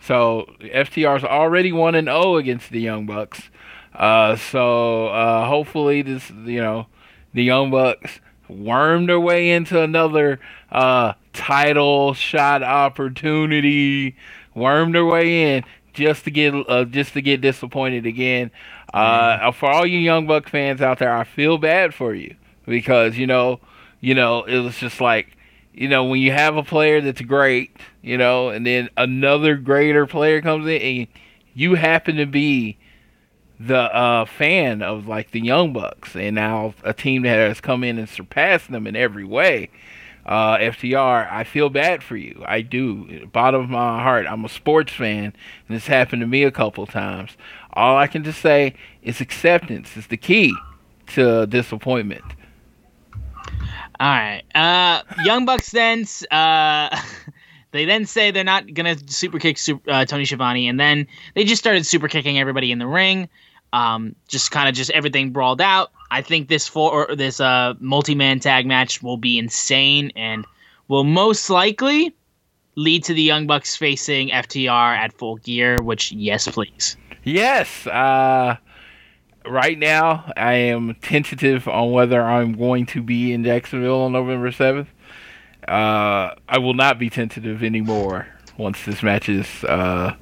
So 0.00 0.48
FTR's 0.60 1.24
already 1.24 1.72
one 1.72 1.94
and 1.94 2.06
zero 2.06 2.36
against 2.36 2.70
the 2.70 2.80
Young 2.80 3.06
Bucks. 3.06 3.42
Uh, 3.92 4.36
so 4.36 5.08
uh, 5.08 5.46
hopefully 5.46 6.02
this, 6.02 6.30
you 6.30 6.60
know, 6.60 6.86
the 7.32 7.42
Young 7.42 7.70
Bucks 7.70 8.20
worm 8.54 9.06
their 9.06 9.20
way 9.20 9.50
into 9.50 9.80
another 9.80 10.40
uh, 10.70 11.14
title 11.32 12.14
shot 12.14 12.62
opportunity. 12.62 14.16
Worm 14.54 14.92
their 14.92 15.04
way 15.04 15.56
in 15.56 15.64
just 15.92 16.24
to 16.24 16.30
get 16.30 16.54
uh, 16.54 16.84
just 16.84 17.14
to 17.14 17.22
get 17.22 17.40
disappointed 17.40 18.06
again. 18.06 18.50
Uh, 18.92 19.50
for 19.50 19.68
all 19.68 19.84
you 19.84 19.98
Young 19.98 20.26
Buck 20.26 20.48
fans 20.48 20.80
out 20.80 20.98
there, 20.98 21.14
I 21.14 21.24
feel 21.24 21.58
bad 21.58 21.94
for 21.94 22.14
you 22.14 22.36
because 22.66 23.16
you 23.16 23.26
know, 23.26 23.60
you 24.00 24.14
know, 24.14 24.44
it 24.44 24.58
was 24.58 24.76
just 24.76 25.00
like 25.00 25.36
you 25.72 25.88
know, 25.88 26.04
when 26.04 26.20
you 26.20 26.30
have 26.30 26.56
a 26.56 26.62
player 26.62 27.00
that's 27.00 27.20
great, 27.20 27.76
you 28.00 28.16
know, 28.16 28.48
and 28.50 28.64
then 28.64 28.88
another 28.96 29.56
greater 29.56 30.06
player 30.06 30.40
comes 30.40 30.66
in, 30.66 30.80
and 30.80 31.08
you 31.52 31.74
happen 31.74 32.16
to 32.16 32.26
be 32.26 32.76
the 33.58 33.94
uh, 33.94 34.24
fan 34.24 34.82
of 34.82 35.06
like 35.06 35.30
the 35.30 35.40
Young 35.40 35.72
Bucks, 35.72 36.16
and 36.16 36.34
now 36.34 36.74
a 36.82 36.92
team 36.92 37.22
that 37.22 37.36
has 37.36 37.60
come 37.60 37.84
in 37.84 37.98
and 37.98 38.08
surpassed 38.08 38.70
them 38.70 38.86
in 38.86 38.96
every 38.96 39.24
way. 39.24 39.70
Uh, 40.26 40.56
FTR, 40.56 41.30
I 41.30 41.44
feel 41.44 41.68
bad 41.68 42.02
for 42.02 42.16
you. 42.16 42.42
I 42.46 42.62
do. 42.62 43.26
Bottom 43.26 43.62
of 43.62 43.70
my 43.70 44.02
heart, 44.02 44.26
I'm 44.28 44.44
a 44.44 44.48
sports 44.48 44.92
fan, 44.92 45.24
and 45.24 45.76
this 45.76 45.86
happened 45.86 46.20
to 46.20 46.26
me 46.26 46.44
a 46.44 46.50
couple 46.50 46.86
times. 46.86 47.36
All 47.74 47.96
I 47.96 48.06
can 48.06 48.24
just 48.24 48.40
say 48.40 48.74
is 49.02 49.20
acceptance 49.20 49.96
is 49.96 50.06
the 50.06 50.16
key 50.16 50.54
to 51.08 51.46
disappointment. 51.46 52.24
All 54.00 54.08
right. 54.08 54.42
Uh, 54.54 55.02
Young 55.24 55.44
Bucks 55.44 55.70
then 55.70 56.04
uh, 56.30 56.88
they 57.74 57.84
then 57.84 58.06
say 58.06 58.30
they're 58.30 58.44
not 58.44 58.72
gonna 58.72 58.96
super 59.08 59.40
kick 59.40 59.58
uh, 59.88 60.04
Tony 60.04 60.24
Schiavone, 60.24 60.68
and 60.68 60.78
then 60.78 61.08
they 61.34 61.42
just 61.42 61.60
started 61.60 61.84
super 61.84 62.06
kicking 62.06 62.38
everybody 62.38 62.70
in 62.70 62.78
the 62.78 62.86
ring. 62.86 63.28
Um, 63.72 64.14
just 64.28 64.52
kind 64.52 64.68
of 64.68 64.76
just 64.76 64.92
everything 64.92 65.32
brawled 65.32 65.60
out. 65.60 65.90
I 66.12 66.22
think 66.22 66.46
this 66.46 66.68
four 66.68 67.16
this 67.16 67.40
uh 67.40 67.74
multi 67.80 68.14
man 68.14 68.38
tag 68.38 68.64
match 68.64 69.02
will 69.02 69.16
be 69.16 69.38
insane 69.38 70.12
and 70.14 70.46
will 70.86 71.02
most 71.02 71.50
likely 71.50 72.14
lead 72.76 73.02
to 73.04 73.14
the 73.14 73.22
Young 73.22 73.48
Bucks 73.48 73.74
facing 73.74 74.28
FTR 74.28 74.96
at 74.96 75.12
Full 75.12 75.38
Gear. 75.38 75.82
Which 75.82 76.12
yes, 76.12 76.46
please. 76.46 76.96
Yes. 77.24 77.88
Uh, 77.88 78.56
right 79.44 79.76
now, 79.80 80.30
I 80.36 80.52
am 80.52 80.94
tentative 81.02 81.66
on 81.66 81.90
whether 81.90 82.22
I'm 82.22 82.52
going 82.52 82.86
to 82.86 83.02
be 83.02 83.32
in 83.32 83.42
Jacksonville 83.42 84.02
on 84.02 84.12
November 84.12 84.52
7th. 84.52 84.86
Uh, 85.68 86.34
I 86.48 86.58
will 86.58 86.74
not 86.74 86.98
be 86.98 87.08
tentative 87.10 87.62
anymore 87.62 88.26
once 88.58 88.84
this 88.84 89.02
match 89.02 89.28
is 89.28 89.64
uh, 89.64 90.14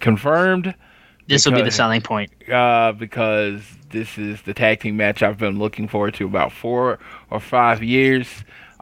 confirmed 0.00 0.74
This 1.26 1.44
will 1.44 1.52
be 1.54 1.62
the 1.62 1.70
selling 1.70 2.00
point. 2.00 2.30
uh, 2.50 2.92
because 2.92 3.62
this 3.90 4.16
is 4.18 4.42
the 4.42 4.54
tag 4.54 4.80
team 4.80 4.96
match 4.96 5.22
I've 5.22 5.38
been 5.38 5.58
looking 5.58 5.88
forward 5.88 6.14
to 6.14 6.24
about 6.26 6.52
four 6.52 6.98
or 7.30 7.40
five 7.40 7.82
years. 7.82 8.26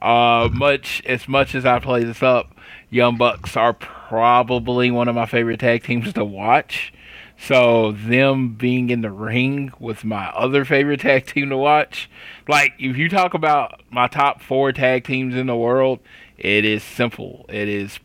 Uh, 0.03 0.49
much 0.53 1.03
as 1.07 1.27
much 1.27 1.55
as 1.55 1.65
I 1.65 1.79
play 1.79 2.05
this 2.05 2.23
up, 2.23 2.55
Young 2.91 3.17
Bucks 3.17 3.57
are 3.57 3.73
probably 3.73 4.91
one 4.91 5.09
of 5.09 5.15
my 5.15 5.27
favorite 5.27 5.61
tag 5.61 5.83
teams 5.85 6.13
to 6.13 6.25
watch. 6.25 6.93
So 7.37 7.93
them 7.93 8.55
being 8.55 8.91
in 8.91 9.01
the 9.03 9.11
ring 9.11 9.73
with 9.79 10.05
my 10.05 10.29
other 10.29 10.65
favorite 10.65 11.01
tag 11.01 11.27
team 11.27 11.51
to 11.51 11.57
watch, 11.57 12.09
like 12.49 12.73
if 12.79 12.97
you 12.97 13.09
talk 13.09 13.35
about 13.35 13.83
my 13.91 14.07
top 14.07 14.41
four 14.41 14.73
tag 14.73 15.05
teams 15.05 15.35
in 15.35 15.47
the 15.47 15.57
world, 15.57 16.01
it 16.39 16.65
is 16.65 16.83
simple. 16.83 17.45
It 17.49 17.69
is 17.69 17.99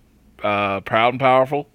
uh, 0.43 0.81
Proud 0.81 1.13
and 1.13 1.19
Powerful. 1.19 1.69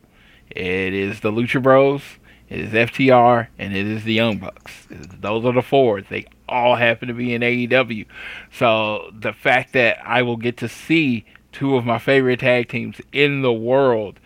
It 0.50 0.92
is 0.92 1.20
the 1.20 1.30
Lucha 1.30 1.62
Bros. 1.62 2.02
It 2.48 2.60
is 2.60 2.70
FTR 2.72 3.48
and 3.58 3.74
it 3.74 3.86
is 3.86 4.04
the 4.04 4.12
Young 4.12 4.38
Bucks. 4.38 4.86
Those 4.90 5.44
are 5.44 5.52
the 5.52 5.62
four. 5.62 6.02
They 6.02 6.26
all 6.48 6.76
happen 6.76 7.08
to 7.08 7.14
be 7.14 7.34
in 7.34 7.42
AEW. 7.42 8.06
So 8.52 9.10
the 9.18 9.32
fact 9.32 9.72
that 9.72 9.98
I 10.04 10.22
will 10.22 10.36
get 10.36 10.56
to 10.58 10.68
see 10.68 11.24
two 11.52 11.76
of 11.76 11.86
my 11.86 11.98
favorite 11.98 12.40
tag 12.40 12.68
teams 12.68 13.00
in 13.12 13.42
the 13.42 13.52
world 13.52 14.20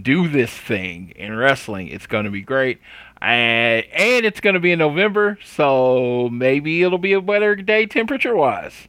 do 0.00 0.28
this 0.28 0.50
thing 0.50 1.12
in 1.16 1.36
wrestling, 1.36 1.88
it's 1.88 2.06
going 2.06 2.24
to 2.24 2.30
be 2.30 2.42
great. 2.42 2.80
And, 3.20 3.84
and 3.92 4.26
it's 4.26 4.40
going 4.40 4.54
to 4.54 4.60
be 4.60 4.72
in 4.72 4.78
November, 4.78 5.38
so 5.44 6.28
maybe 6.30 6.82
it'll 6.82 6.98
be 6.98 7.12
a 7.14 7.20
better 7.20 7.56
day 7.56 7.86
temperature 7.86 8.36
wise. 8.36 8.88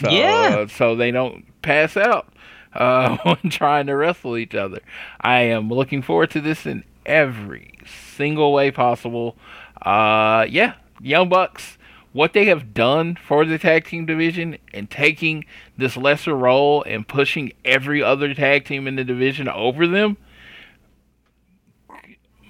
So, 0.00 0.10
Yeah. 0.10 0.66
so 0.66 0.96
they 0.96 1.10
don't 1.10 1.44
pass 1.62 1.96
out 1.96 2.32
uh, 2.74 3.16
when 3.22 3.50
trying 3.50 3.86
to 3.86 3.94
wrestle 3.94 4.36
each 4.36 4.54
other. 4.54 4.80
I 5.20 5.40
am 5.42 5.68
looking 5.68 6.02
forward 6.02 6.30
to 6.32 6.40
this 6.40 6.66
in 6.66 6.84
every 7.04 7.78
single 8.16 8.52
way 8.52 8.70
possible. 8.70 9.36
Uh, 9.80 10.46
yeah, 10.48 10.74
Young 11.00 11.28
Bucks, 11.28 11.78
what 12.12 12.32
they 12.32 12.46
have 12.46 12.74
done 12.74 13.14
for 13.14 13.44
the 13.44 13.58
tag 13.58 13.84
team 13.86 14.06
division 14.06 14.58
and 14.72 14.90
taking 14.90 15.44
this 15.76 15.96
lesser 15.96 16.34
role 16.34 16.82
and 16.84 17.06
pushing 17.06 17.52
every 17.64 18.02
other 18.02 18.34
tag 18.34 18.64
team 18.64 18.86
in 18.88 18.96
the 18.96 19.04
division 19.04 19.48
over 19.48 19.86
them, 19.86 20.16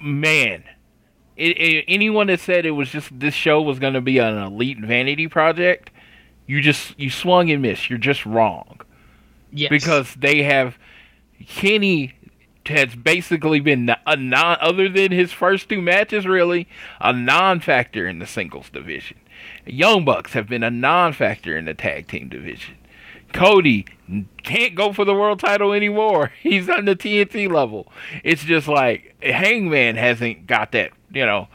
man. 0.07 0.65
It, 1.37 1.59
it, 1.59 1.85
anyone 1.89 2.29
that 2.29 2.41
said 2.41 2.65
it 2.65 2.71
was 2.71 2.89
just 2.91 3.19
this 3.19 3.35
show 3.35 3.61
was 3.61 3.79
going 3.79 3.93
to 3.95 4.01
be 4.01 4.19
an 4.19 4.39
elite 4.39 4.79
vanity 4.79 5.29
project, 5.29 5.91
you 6.47 6.63
just 6.63 6.99
you 6.99 7.11
swung 7.11 7.51
and 7.51 7.61
missed. 7.61 7.91
You're 7.91 7.99
just 7.99 8.25
wrong 8.25 8.81
Yes. 9.53 9.69
because 9.71 10.15
they 10.15 10.43
have 10.45 10.79
Kenny 11.47 12.15
has 12.67 12.95
basically 12.97 13.61
been 13.61 13.95
a 14.07 14.17
non 14.17 14.57
other 14.61 14.89
than 14.89 15.13
his 15.13 15.33
first 15.33 15.69
two 15.69 15.81
matches 15.83 16.27
really 16.27 16.67
a 17.01 17.13
non-factor 17.13 18.09
in 18.09 18.19
the 18.19 18.27
singles 18.27 18.71
division. 18.71 19.19
Young 19.67 20.05
Bucks 20.05 20.33
have 20.33 20.49
been 20.49 20.63
a 20.63 20.71
non-factor 20.71 21.57
in 21.57 21.67
the 21.67 21.75
tag 21.75 22.09
team 22.09 22.29
division. 22.29 22.77
Cody 23.33 23.87
can't 24.43 24.75
go 24.75 24.93
for 24.93 25.05
the 25.05 25.15
world 25.15 25.41
title 25.41 25.73
anymore. 25.73 26.33
He's 26.43 26.69
on 26.69 26.85
the 26.85 26.97
TNT 26.97 27.51
level. 27.51 27.93
It's 28.25 28.45
just 28.45 28.69
like 28.69 29.15
Hangman 29.23 29.97
hasn't 29.97 30.47
got 30.47 30.73
that, 30.73 30.93
you 31.13 31.27
know, 31.27 31.49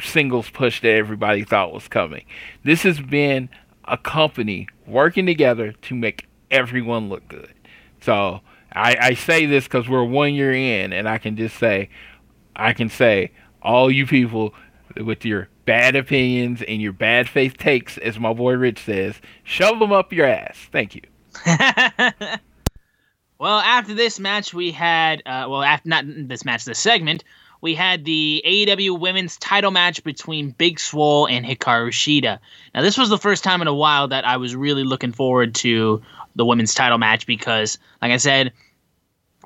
singles 0.00 0.50
push 0.50 0.80
that 0.82 0.90
everybody 0.90 1.44
thought 1.44 1.72
was 1.72 1.88
coming. 1.88 2.24
This 2.64 2.82
has 2.82 3.00
been 3.00 3.48
a 3.84 3.96
company 3.96 4.68
working 4.86 5.26
together 5.26 5.72
to 5.72 5.94
make 5.94 6.26
everyone 6.50 7.08
look 7.08 7.26
good. 7.28 7.54
So 8.00 8.40
I, 8.72 8.96
I 9.00 9.14
say 9.14 9.46
this 9.46 9.64
because 9.64 9.88
we're 9.88 10.04
one 10.04 10.34
year 10.34 10.52
in, 10.52 10.92
and 10.92 11.08
I 11.08 11.18
can 11.18 11.36
just 11.36 11.56
say, 11.56 11.88
I 12.56 12.72
can 12.72 12.88
say, 12.88 13.32
all 13.62 13.90
you 13.90 14.06
people 14.06 14.54
with 14.96 15.24
your 15.24 15.48
bad 15.64 15.94
opinions 15.94 16.62
and 16.66 16.82
your 16.82 16.92
bad 16.92 17.28
faith 17.28 17.56
takes, 17.56 17.96
as 17.98 18.18
my 18.18 18.32
boy 18.32 18.54
Rich 18.54 18.84
says, 18.84 19.20
shove 19.44 19.78
them 19.78 19.92
up 19.92 20.12
your 20.12 20.26
ass. 20.26 20.68
Thank 20.72 20.94
you. 20.94 21.02
well, 23.38 23.58
after 23.58 23.94
this 23.94 24.18
match, 24.20 24.52
we 24.54 24.70
had, 24.70 25.22
uh, 25.26 25.46
well, 25.48 25.62
after 25.62 25.88
not 25.88 26.04
this 26.06 26.44
match, 26.44 26.64
this 26.64 26.78
segment, 26.78 27.24
we 27.60 27.74
had 27.74 28.04
the 28.04 28.42
AEW 28.44 28.98
Women's 28.98 29.36
Title 29.38 29.70
match 29.70 30.02
between 30.02 30.50
Big 30.50 30.80
Swole 30.80 31.28
and 31.28 31.46
Hikaru 31.46 31.90
Shida. 31.90 32.38
Now, 32.74 32.82
this 32.82 32.98
was 32.98 33.08
the 33.08 33.18
first 33.18 33.44
time 33.44 33.62
in 33.62 33.68
a 33.68 33.74
while 33.74 34.08
that 34.08 34.26
I 34.26 34.36
was 34.36 34.54
really 34.56 34.84
looking 34.84 35.12
forward 35.12 35.54
to 35.56 36.02
the 36.34 36.44
women's 36.44 36.74
title 36.74 36.98
match 36.98 37.26
because, 37.26 37.78
like 38.00 38.10
I 38.10 38.16
said, 38.16 38.52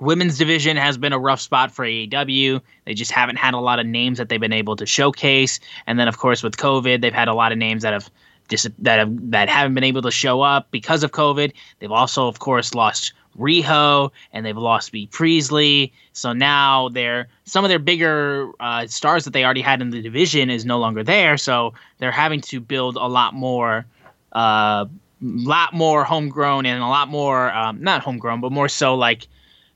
women's 0.01 0.39
division 0.39 0.76
has 0.76 0.97
been 0.97 1.12
a 1.12 1.18
rough 1.18 1.41
spot 1.41 1.70
for 1.70 1.84
AEW. 1.84 2.61
They 2.84 2.95
just 2.95 3.11
haven't 3.11 3.37
had 3.37 3.55
a 3.55 3.59
lot 3.59 3.78
of 3.78 3.87
names 3.87 4.18
that 4.18 4.28
they've 4.28 4.41
been 4.41 4.53
able 4.53 4.76
to 4.76 4.87
showcase, 4.87 5.61
and 5.87 5.99
then 5.99 6.09
of 6.09 6.18
course 6.18 6.43
with 6.43 6.57
COVID, 6.57 7.01
they've 7.01 7.12
had 7.12 7.28
a 7.28 7.34
lot 7.34 7.53
of 7.53 7.59
names 7.59 7.82
that 7.82 7.93
have 7.93 8.11
dis- 8.49 8.68
that 8.78 8.99
have 8.99 9.30
that 9.30 9.49
haven't 9.49 9.74
been 9.74 9.84
able 9.84 10.03
to 10.03 10.11
show 10.11 10.42
up 10.42 10.70
because 10.70 11.03
of 11.03 11.12
COVID. 11.12 11.53
They've 11.78 11.92
also, 11.92 12.28
of 12.28 12.38
course, 12.38 12.74
lost 12.74 13.12
Riho 13.38 14.11
and 14.32 14.44
they've 14.44 14.57
lost 14.57 14.92
Bea 14.92 15.07
Priestley. 15.07 15.92
So 16.12 16.32
now 16.32 16.88
they're 16.88 17.28
some 17.44 17.64
of 17.64 17.68
their 17.68 17.78
bigger 17.78 18.51
uh, 18.61 18.86
stars 18.86 19.24
that 19.24 19.32
they 19.32 19.44
already 19.44 19.61
had 19.61 19.80
in 19.80 19.90
the 19.90 20.03
division 20.03 20.51
is 20.51 20.64
no 20.64 20.78
longer 20.78 21.03
there. 21.03 21.36
So 21.36 21.74
they're 21.99 22.12
having 22.12 22.40
to 22.42 22.61
build 22.61 22.97
a 22.97 23.07
lot 23.07 23.34
more, 23.34 23.86
uh, 24.32 24.86
lot 25.20 25.74
more 25.74 26.05
homegrown 26.05 26.66
and 26.66 26.82
a 26.82 26.86
lot 26.86 27.09
more 27.09 27.53
um, 27.53 27.82
not 27.82 28.03
homegrown, 28.03 28.40
but 28.40 28.53
more 28.53 28.68
so 28.68 28.94
like 28.94 29.28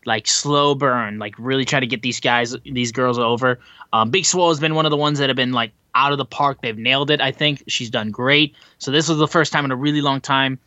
like 0.06 0.26
slow 0.26 0.74
burn, 0.74 1.18
like 1.18 1.34
really 1.38 1.64
try 1.64 1.80
to 1.80 1.86
get 1.86 2.02
these 2.02 2.20
guys, 2.20 2.56
these 2.64 2.92
girls 2.92 3.18
over. 3.18 3.58
Um, 3.92 4.10
Big 4.10 4.24
Swole 4.24 4.48
has 4.48 4.60
been 4.60 4.74
one 4.74 4.86
of 4.86 4.90
the 4.90 4.96
ones 4.96 5.18
that 5.18 5.28
have 5.28 5.36
been 5.36 5.52
like 5.52 5.72
out 5.94 6.12
of 6.12 6.18
the 6.18 6.24
park. 6.24 6.58
They've 6.62 6.76
nailed 6.76 7.10
it. 7.10 7.20
I 7.20 7.32
think 7.32 7.64
she's 7.66 7.90
done 7.90 8.10
great. 8.10 8.54
So 8.78 8.90
this 8.90 9.08
was 9.08 9.18
the 9.18 9.28
first 9.28 9.52
time 9.52 9.64
in 9.64 9.70
a 9.70 9.76
really 9.76 10.00
long 10.00 10.20
time 10.20 10.58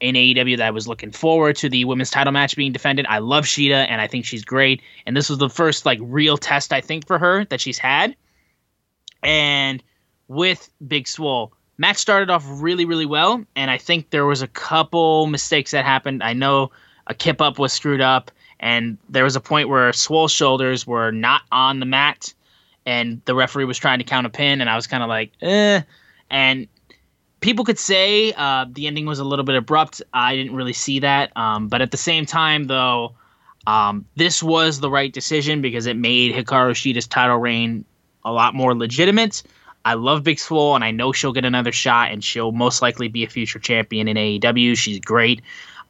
in 0.00 0.16
AEW 0.16 0.56
that 0.56 0.66
I 0.66 0.70
was 0.70 0.88
looking 0.88 1.12
forward 1.12 1.56
to 1.56 1.68
the 1.68 1.84
women's 1.84 2.10
title 2.10 2.32
match 2.32 2.56
being 2.56 2.72
defended. 2.72 3.06
I 3.08 3.18
love 3.18 3.44
Shida 3.44 3.86
and 3.88 4.00
I 4.00 4.06
think 4.06 4.24
she's 4.24 4.44
great. 4.44 4.82
And 5.06 5.16
this 5.16 5.30
was 5.30 5.38
the 5.38 5.48
first 5.48 5.86
like 5.86 5.98
real 6.02 6.36
test 6.36 6.72
I 6.72 6.80
think 6.80 7.06
for 7.06 7.18
her 7.18 7.44
that 7.46 7.60
she's 7.60 7.78
had. 7.78 8.16
And 9.22 9.82
with 10.28 10.68
Big 10.86 11.06
Swole, 11.06 11.52
match 11.78 11.96
started 11.96 12.30
off 12.30 12.44
really 12.46 12.84
really 12.84 13.06
well 13.06 13.44
and 13.56 13.70
I 13.70 13.78
think 13.78 14.10
there 14.10 14.26
was 14.26 14.42
a 14.42 14.48
couple 14.48 15.26
mistakes 15.26 15.70
that 15.70 15.84
happened. 15.84 16.22
I 16.22 16.32
know 16.32 16.70
a 17.06 17.14
kip 17.14 17.40
up 17.40 17.58
was 17.58 17.72
screwed 17.72 18.00
up 18.00 18.30
and 18.64 18.96
there 19.10 19.24
was 19.24 19.36
a 19.36 19.40
point 19.40 19.68
where 19.68 19.92
Swole's 19.92 20.32
shoulders 20.32 20.86
were 20.86 21.10
not 21.10 21.42
on 21.52 21.80
the 21.80 21.86
mat 21.86 22.32
and 22.86 23.20
the 23.26 23.34
referee 23.34 23.66
was 23.66 23.76
trying 23.76 23.98
to 23.98 24.04
count 24.04 24.26
a 24.26 24.30
pin 24.30 24.62
and 24.62 24.70
I 24.70 24.74
was 24.74 24.86
kind 24.86 25.02
of 25.02 25.10
like, 25.10 25.32
"Eh." 25.42 25.82
And 26.30 26.66
people 27.40 27.66
could 27.66 27.78
say 27.78 28.32
uh, 28.32 28.64
the 28.72 28.86
ending 28.86 29.04
was 29.04 29.18
a 29.18 29.24
little 29.24 29.44
bit 29.44 29.54
abrupt. 29.54 30.00
I 30.14 30.34
didn't 30.34 30.54
really 30.54 30.72
see 30.72 31.00
that. 31.00 31.36
Um, 31.36 31.68
but 31.68 31.82
at 31.82 31.90
the 31.90 31.98
same 31.98 32.24
time, 32.24 32.64
though, 32.64 33.12
um, 33.66 34.06
this 34.16 34.42
was 34.42 34.80
the 34.80 34.88
right 34.88 35.12
decision 35.12 35.60
because 35.60 35.84
it 35.84 35.98
made 35.98 36.34
Hikaru 36.34 36.74
Shida's 36.74 37.06
title 37.06 37.36
reign 37.36 37.84
a 38.24 38.32
lot 38.32 38.54
more 38.54 38.74
legitimate. 38.74 39.42
I 39.84 39.92
love 39.92 40.22
Big 40.22 40.38
Swole, 40.38 40.74
and 40.74 40.82
I 40.82 40.90
know 40.90 41.12
she'll 41.12 41.34
get 41.34 41.44
another 41.44 41.72
shot, 41.72 42.10
and 42.10 42.24
she'll 42.24 42.52
most 42.52 42.80
likely 42.80 43.08
be 43.08 43.24
a 43.24 43.28
future 43.28 43.58
champion 43.58 44.08
in 44.08 44.16
AEW. 44.16 44.74
She's 44.78 45.00
great. 45.00 45.42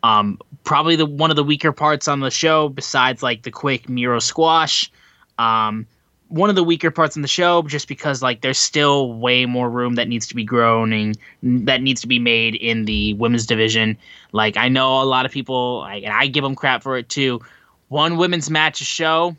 Um, 0.04 0.38
probably 0.64 0.96
the 0.96 1.06
one 1.06 1.30
of 1.30 1.36
the 1.36 1.42
weaker 1.42 1.72
parts 1.72 2.08
on 2.08 2.20
the 2.20 2.30
show, 2.30 2.68
besides 2.68 3.22
like 3.22 3.42
the 3.42 3.50
quick 3.50 3.88
Miro 3.88 4.18
squash. 4.18 4.92
Um, 5.38 5.86
one 6.28 6.50
of 6.50 6.56
the 6.56 6.64
weaker 6.64 6.90
parts 6.90 7.16
in 7.16 7.22
the 7.22 7.28
show 7.28 7.62
just 7.62 7.88
because 7.88 8.20
like 8.20 8.42
there's 8.42 8.58
still 8.58 9.14
way 9.14 9.46
more 9.46 9.70
room 9.70 9.94
that 9.94 10.06
needs 10.06 10.26
to 10.26 10.34
be 10.34 10.44
grown 10.44 10.92
and 10.92 11.18
that 11.42 11.80
needs 11.80 12.02
to 12.02 12.06
be 12.06 12.18
made 12.18 12.54
in 12.54 12.84
the 12.84 13.14
women's 13.14 13.46
division. 13.46 13.96
Like 14.32 14.56
i 14.56 14.68
know 14.68 15.00
a 15.00 15.04
lot 15.04 15.26
of 15.26 15.32
people 15.32 15.78
like, 15.78 16.02
and 16.02 16.12
i 16.12 16.26
give 16.26 16.42
them 16.44 16.54
crap 16.54 16.82
for 16.82 16.96
it 16.98 17.08
too. 17.08 17.40
One 17.88 18.16
women's 18.16 18.50
match 18.50 18.80
a 18.80 18.84
show 18.84 19.36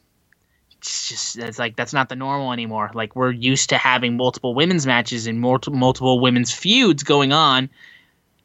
it's 0.78 1.10
just 1.10 1.38
it's 1.38 1.60
like 1.60 1.76
that's 1.76 1.94
not 1.94 2.10
the 2.10 2.16
normal 2.16 2.54
anymore. 2.54 2.92
Like 2.94 3.16
we're 3.16 3.32
used 3.32 3.70
to 3.70 3.78
having 3.78 4.18
multiple 4.18 4.54
women's 4.54 4.86
matches 4.86 5.28
and 5.28 5.40
multiple 5.40 5.78
multiple 5.78 6.20
women's 6.20 6.52
feuds 6.52 7.04
going 7.04 7.34
on 7.34 7.70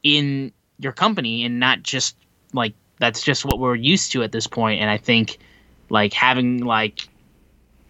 in 0.03 0.53
your 0.81 0.93
company 0.93 1.45
and 1.45 1.61
not 1.61 1.83
just 1.83 2.17
like 2.53 2.75
that's 2.99 3.23
just 3.23 3.45
what 3.45 3.59
we're 3.59 3.75
used 3.75 4.13
to 4.13 4.23
at 4.23 4.33
this 4.33 4.47
point 4.47 4.81
and 4.81 4.91
i 4.91 4.97
think 4.97 5.39
like 5.91 6.13
having 6.13 6.65
like 6.65 7.09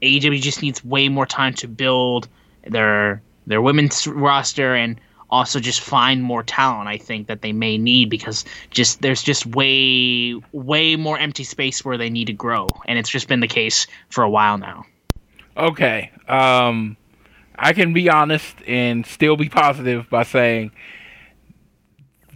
AEW 0.03 0.41
just 0.41 0.63
needs 0.63 0.85
way 0.85 1.09
more 1.09 1.27
time 1.27 1.55
to 1.55 1.69
build 1.69 2.29
their 2.67 3.23
their 3.47 3.63
women's 3.63 4.07
roster 4.07 4.75
and 4.75 5.01
also 5.31 5.61
just 5.61 5.81
find 5.81 6.23
more 6.23 6.43
talent 6.43 6.89
I 6.89 6.97
think 6.97 7.29
that 7.29 7.43
they 7.43 7.53
may 7.53 7.79
need 7.79 8.11
because 8.11 8.45
just 8.71 9.03
there's 9.03 9.23
just 9.23 9.47
way 9.47 10.35
way 10.53 10.97
more 10.97 11.19
empty 11.19 11.45
space 11.45 11.85
where 11.85 11.97
they 11.97 12.11
need 12.11 12.27
to 12.27 12.33
grow 12.33 12.69
and 12.87 12.99
it's 12.99 13.11
just 13.11 13.29
been 13.29 13.41
the 13.41 13.49
case 13.49 13.87
for 14.09 14.25
a 14.25 14.31
while 14.31 14.59
now. 14.59 14.85
Okay. 15.57 16.11
Um 16.29 16.97
I 17.57 17.75
can 17.75 17.93
be 17.93 18.09
honest 18.09 18.57
and 18.67 19.05
still 19.07 19.37
be 19.37 19.49
positive 19.49 20.09
by 20.09 20.23
saying 20.23 20.73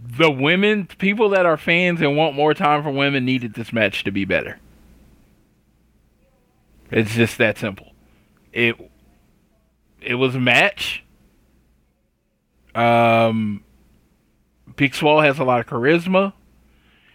the 0.07 0.29
women 0.29 0.87
people 0.97 1.29
that 1.29 1.45
are 1.45 1.57
fans 1.57 2.01
and 2.01 2.15
want 2.15 2.35
more 2.35 2.53
time 2.53 2.83
for 2.83 2.91
women 2.91 3.25
needed 3.25 3.53
this 3.53 3.73
match 3.73 4.03
to 4.03 4.11
be 4.11 4.25
better. 4.25 4.59
It's 6.91 7.15
just 7.15 7.37
that 7.39 7.57
simple. 7.57 7.93
It 8.53 8.75
it 10.01 10.15
was 10.15 10.35
a 10.35 10.39
match. 10.39 11.03
Um, 12.75 13.63
Big 14.75 14.93
has 14.93 15.39
a 15.39 15.43
lot 15.43 15.61
of 15.61 15.65
charisma. 15.65 16.33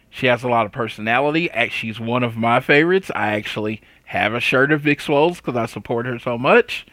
She 0.09 0.27
has 0.27 0.43
a 0.43 0.49
lot 0.49 0.67
of 0.67 0.73
personality. 0.73 1.49
She's 1.71 2.01
one 2.01 2.25
of 2.25 2.37
my 2.37 2.59
favorites. 2.61 3.11
I 3.15 3.29
actually 3.35 3.81
have 4.07 4.35
a 4.35 4.41
shirt 4.41 4.73
of 4.73 4.87
Swole's 5.01 5.37
because 5.37 5.57
I 5.57 5.67
support 5.67 6.07
her 6.07 6.19
so 6.19 6.37
much. 6.37 6.85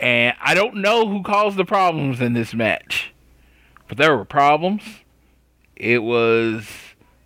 And 0.00 0.34
I 0.40 0.54
don't 0.54 0.76
know 0.76 1.08
who 1.08 1.22
caused 1.22 1.56
the 1.56 1.64
problems 1.64 2.20
in 2.20 2.32
this 2.32 2.52
match, 2.52 3.14
but 3.88 3.98
there 3.98 4.16
were 4.16 4.24
problems. 4.24 4.82
It 5.74 6.02
was 6.02 6.68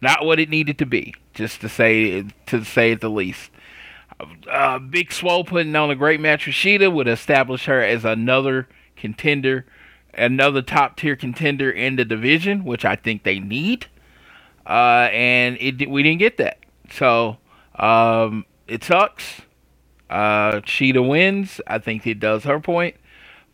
not 0.00 0.24
what 0.24 0.40
it 0.40 0.48
needed 0.48 0.78
to 0.78 0.86
be, 0.86 1.14
just 1.34 1.60
to 1.60 1.68
say 1.68 2.24
to 2.46 2.64
say 2.64 2.94
the 2.94 3.10
least 3.10 3.50
uh, 4.48 4.78
Big 4.78 5.12
Swole 5.12 5.44
putting 5.44 5.74
on 5.76 5.90
a 5.90 5.94
great 5.94 6.20
match 6.20 6.46
with 6.46 6.54
Shida 6.54 6.92
would 6.92 7.08
establish 7.08 7.66
her 7.66 7.82
as 7.82 8.04
another 8.04 8.68
contender, 8.96 9.66
another 10.14 10.62
top 10.62 10.96
tier 10.96 11.16
contender 11.16 11.70
in 11.70 11.96
the 11.96 12.04
division, 12.04 12.64
which 12.64 12.84
I 12.84 12.96
think 12.96 13.22
they 13.22 13.38
need. 13.38 13.86
Uh, 14.66 15.08
and 15.12 15.56
it 15.60 15.88
we 15.88 16.02
didn't 16.02 16.18
get 16.18 16.36
that, 16.36 16.58
so 16.90 17.38
um, 17.76 18.44
it 18.68 18.84
sucks. 18.84 19.42
Uh, 20.08 20.60
Shida 20.60 21.06
wins. 21.06 21.60
I 21.66 21.78
think 21.78 22.06
it 22.06 22.20
does 22.20 22.44
her 22.44 22.60
point, 22.60 22.96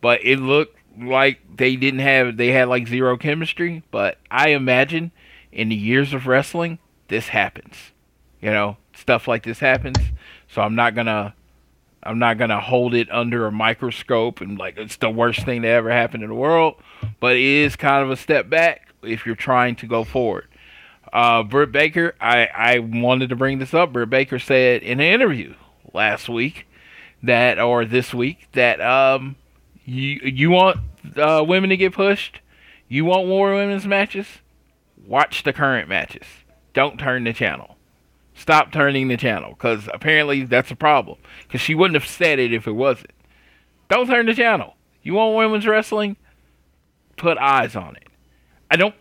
but 0.01 0.25
it 0.25 0.39
looked 0.39 0.76
like 0.99 1.41
they 1.57 1.77
didn't 1.77 2.01
have 2.01 2.37
they 2.37 2.49
had 2.49 2.69
like 2.69 2.87
zero 2.87 3.17
chemistry. 3.17 3.83
But 3.91 4.19
I 4.31 4.51
imagine 4.51 5.13
in 5.53 5.69
the 5.69 5.77
years 5.77 6.13
of 6.13 6.27
wrestling, 6.27 6.79
this 7.09 7.29
happens. 7.29 7.77
You 8.41 8.51
know, 8.51 8.77
stuff 8.95 9.27
like 9.27 9.43
this 9.45 9.59
happens. 9.59 9.99
So 10.49 10.63
I'm 10.63 10.75
not 10.75 10.95
gonna 10.95 11.35
I'm 12.03 12.19
not 12.19 12.39
gonna 12.39 12.61
hold 12.61 12.95
it 12.95 13.11
under 13.11 13.47
a 13.47 13.53
microscope 13.53 14.41
and 14.41 14.59
like 14.59 14.77
it's 14.77 14.97
the 14.97 15.11
worst 15.11 15.45
thing 15.45 15.63
that 15.63 15.69
ever 15.69 15.91
happened 15.91 16.23
in 16.23 16.29
the 16.29 16.35
world. 16.35 16.77
But 17.21 17.37
it 17.37 17.43
is 17.43 17.77
kind 17.77 18.05
of 18.05 18.11
a 18.11 18.17
step 18.17 18.49
back 18.49 18.89
if 19.03 19.27
you're 19.27 19.35
trying 19.35 19.77
to 19.77 19.87
go 19.87 20.05
forward. 20.05 20.47
Uh, 21.13 21.43
Britt 21.43 21.73
Baker, 21.73 22.15
I, 22.21 22.47
I 22.47 22.79
wanted 22.81 23.31
to 23.31 23.37
bring 23.37 23.59
this 23.59 23.73
up. 23.73 23.93
Britt 23.93 24.11
Baker 24.11 24.39
said 24.39 24.83
in 24.83 25.01
an 25.01 25.07
interview 25.07 25.55
last 25.93 26.29
week 26.29 26.67
that, 27.23 27.59
or 27.59 27.85
this 27.85 28.13
week, 28.13 28.49
that 28.53 28.81
um, 28.81 29.37
you 29.87 30.21
you 30.23 30.51
want 30.51 30.79
uh, 31.17 31.43
women 31.47 31.71
to 31.71 31.77
get 31.77 31.95
pushed, 31.95 32.41
you 32.89 33.05
want 33.05 33.29
more 33.29 33.55
women's 33.55 33.87
matches, 33.87 34.27
watch 35.07 35.43
the 35.43 35.53
current 35.53 35.89
matches. 35.89 36.27
Don't 36.75 36.99
turn 36.99 37.25
the 37.25 37.33
channel 37.33 37.77
stop 38.37 38.71
turning 38.71 39.09
the 39.09 39.17
channel 39.17 39.51
because 39.51 39.89
apparently 39.93 40.45
that's 40.45 40.71
a 40.71 40.77
problem. 40.77 41.19
Because 41.43 41.61
she 41.61 41.75
wouldn't 41.75 42.01
have 42.01 42.09
said 42.09 42.39
it 42.39 42.53
if 42.53 42.67
it 42.67 42.73
wasn't. 42.73 43.11
Don't 43.89 44.07
turn 44.07 44.27
the 44.27 44.35
channel. 44.35 44.77
You 45.03 45.15
want 45.15 45.37
women's 45.37 45.67
wrestling? 45.67 46.17
Put 47.17 47.39
eyes 47.39 47.75
on 47.75 47.97
it. 47.97 48.09
I 48.71 48.77
don't 48.77 48.95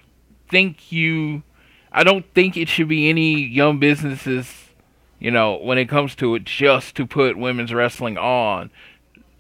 think 0.50 0.92
you. 0.92 1.44
I 1.92 2.04
don't 2.04 2.26
think 2.34 2.58
it 2.58 2.70
should 2.70 2.88
be 2.88 3.10
any 3.10 3.42
young 3.42 3.80
businesses, 3.80 4.70
you 5.18 5.32
know, 5.32 5.58
when 5.58 5.78
it 5.78 5.88
comes 5.88 6.14
to 6.16 6.36
it, 6.36 6.44
just 6.44 6.96
to 6.98 7.06
put 7.06 7.38
women's 7.38 7.74
wrestling 7.74 8.18
on 8.18 8.70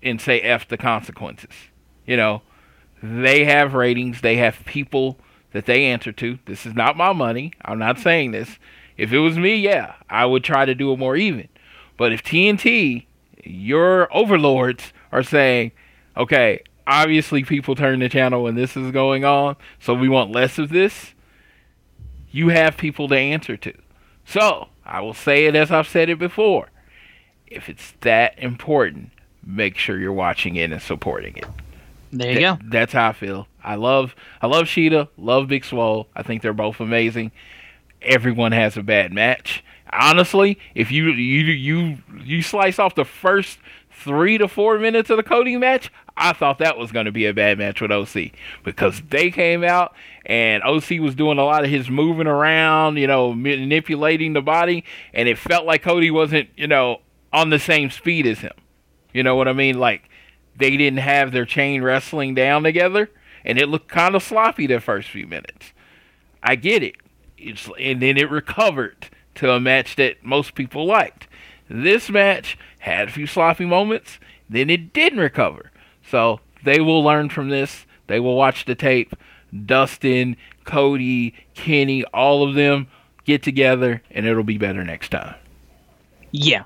and 0.05 0.21
say 0.21 0.39
F 0.39 0.67
the 0.67 0.77
consequences. 0.77 1.51
You 2.05 2.15
know, 2.15 2.43
they 3.01 3.45
have 3.45 3.73
ratings, 3.73 4.21
they 4.21 4.37
have 4.37 4.63
people 4.65 5.17
that 5.51 5.65
they 5.65 5.85
answer 5.85 6.11
to. 6.11 6.39
This 6.45 6.65
is 6.65 6.73
not 6.73 6.97
my 6.97 7.13
money. 7.13 7.53
I'm 7.63 7.79
not 7.79 7.99
saying 7.99 8.31
this 8.31 8.59
If 8.97 9.11
it 9.11 9.19
was 9.19 9.37
me, 9.37 9.57
yeah, 9.57 9.95
I 10.09 10.25
would 10.25 10.43
try 10.43 10.65
to 10.65 10.75
do 10.75 10.93
it 10.93 10.99
more 10.99 11.15
even. 11.15 11.49
But 11.97 12.13
if 12.13 12.23
TNT, 12.23 13.05
your 13.43 14.13
overlords 14.15 14.93
are 15.11 15.23
saying, 15.23 15.71
okay, 16.15 16.61
obviously 16.85 17.43
people 17.43 17.75
turn 17.75 17.99
the 17.99 18.09
channel 18.09 18.43
when 18.43 18.55
this 18.55 18.75
is 18.75 18.91
going 18.91 19.23
on, 19.23 19.55
so 19.79 19.93
we 19.93 20.09
want 20.09 20.31
less 20.31 20.57
of 20.57 20.69
this, 20.69 21.13
you 22.31 22.49
have 22.49 22.77
people 22.77 23.07
to 23.07 23.15
answer 23.15 23.55
to. 23.55 23.73
So, 24.25 24.69
I 24.85 25.01
will 25.01 25.13
say 25.13 25.45
it 25.45 25.55
as 25.55 25.71
I've 25.71 25.87
said 25.87 26.09
it 26.09 26.19
before. 26.19 26.69
If 27.47 27.69
it's 27.69 27.93
that 28.01 28.37
important, 28.37 29.11
make 29.45 29.77
sure 29.77 29.97
you're 29.97 30.13
watching 30.13 30.55
it 30.55 30.71
and 30.71 30.81
supporting 30.81 31.37
it. 31.37 31.45
There 32.11 32.31
you 32.31 32.39
go. 32.39 32.57
That's 32.63 32.93
how 32.93 33.09
I 33.09 33.13
feel. 33.13 33.47
I 33.63 33.75
love 33.75 34.15
I 34.41 34.47
love 34.47 34.65
Shida, 34.65 35.09
love 35.17 35.47
Big 35.47 35.65
Swole. 35.65 36.07
I 36.15 36.23
think 36.23 36.41
they're 36.41 36.53
both 36.53 36.79
amazing. 36.79 37.31
Everyone 38.01 38.51
has 38.51 38.77
a 38.77 38.83
bad 38.83 39.11
match. 39.11 39.63
Honestly, 39.91 40.57
if 40.73 40.91
you 40.91 41.09
you 41.11 41.45
you 41.45 41.97
you 42.23 42.41
slice 42.41 42.79
off 42.79 42.95
the 42.95 43.05
first 43.05 43.59
three 43.91 44.37
to 44.37 44.47
four 44.47 44.77
minutes 44.77 45.09
of 45.09 45.17
the 45.17 45.23
Cody 45.23 45.57
match, 45.57 45.91
I 46.17 46.33
thought 46.33 46.59
that 46.59 46.77
was 46.77 46.91
going 46.91 47.05
to 47.05 47.11
be 47.11 47.25
a 47.25 47.33
bad 47.33 47.57
match 47.57 47.81
with 47.81 47.91
OC 47.91 48.31
because 48.63 49.01
they 49.09 49.31
came 49.31 49.63
out 49.63 49.93
and 50.25 50.63
OC 50.63 50.99
was 50.99 51.15
doing 51.15 51.37
a 51.37 51.43
lot 51.43 51.63
of 51.63 51.69
his 51.69 51.89
moving 51.89 52.27
around, 52.27 52.97
you 52.97 53.07
know, 53.07 53.33
manipulating 53.33 54.33
the 54.33 54.41
body, 54.41 54.83
and 55.13 55.27
it 55.27 55.37
felt 55.37 55.65
like 55.65 55.81
Cody 55.81 56.11
wasn't, 56.11 56.49
you 56.55 56.67
know, 56.67 57.01
on 57.33 57.49
the 57.49 57.59
same 57.59 57.89
speed 57.89 58.25
as 58.25 58.39
him. 58.39 58.53
You 59.15 59.23
know 59.23 59.37
what 59.37 59.47
I 59.47 59.53
mean? 59.53 59.79
Like 59.79 60.09
they 60.57 60.75
didn't 60.75 60.99
have 60.99 61.31
their 61.31 61.45
chain 61.45 61.81
wrestling 61.81 62.35
down 62.35 62.63
together, 62.63 63.09
and 63.45 63.57
it 63.57 63.69
looked 63.69 63.87
kind 63.87 64.13
of 64.13 64.21
sloppy 64.21 64.67
the 64.67 64.81
first 64.81 65.09
few 65.09 65.25
minutes. 65.25 65.71
I 66.43 66.55
get 66.55 66.83
it. 66.83 66.95
It's, 67.37 67.69
and 67.79 68.01
then 68.01 68.17
it 68.17 68.29
recovered 68.29 69.07
to 69.35 69.51
a 69.51 69.59
match 69.61 69.95
that 69.95 70.25
most 70.25 70.53
people 70.53 70.85
liked. 70.85 71.29
This 71.69 72.09
match 72.09 72.57
had 72.79 73.07
a 73.07 73.11
few 73.11 73.25
sloppy 73.25 73.63
moments, 73.63 74.19
then 74.49 74.69
it 74.69 74.91
didn't 74.91 75.19
recover. 75.19 75.71
So 76.11 76.41
they 76.65 76.81
will 76.81 77.01
learn 77.01 77.29
from 77.29 77.47
this. 77.47 77.85
They 78.07 78.19
will 78.19 78.35
watch 78.35 78.65
the 78.65 78.75
tape. 78.75 79.15
Dustin, 79.65 80.35
Cody, 80.65 81.33
Kenny, 81.53 82.03
all 82.13 82.45
of 82.45 82.55
them 82.55 82.87
get 83.23 83.43
together, 83.43 84.01
and 84.11 84.25
it'll 84.25 84.43
be 84.43 84.57
better 84.57 84.83
next 84.83 85.09
time. 85.09 85.35
Yeah. 86.31 86.65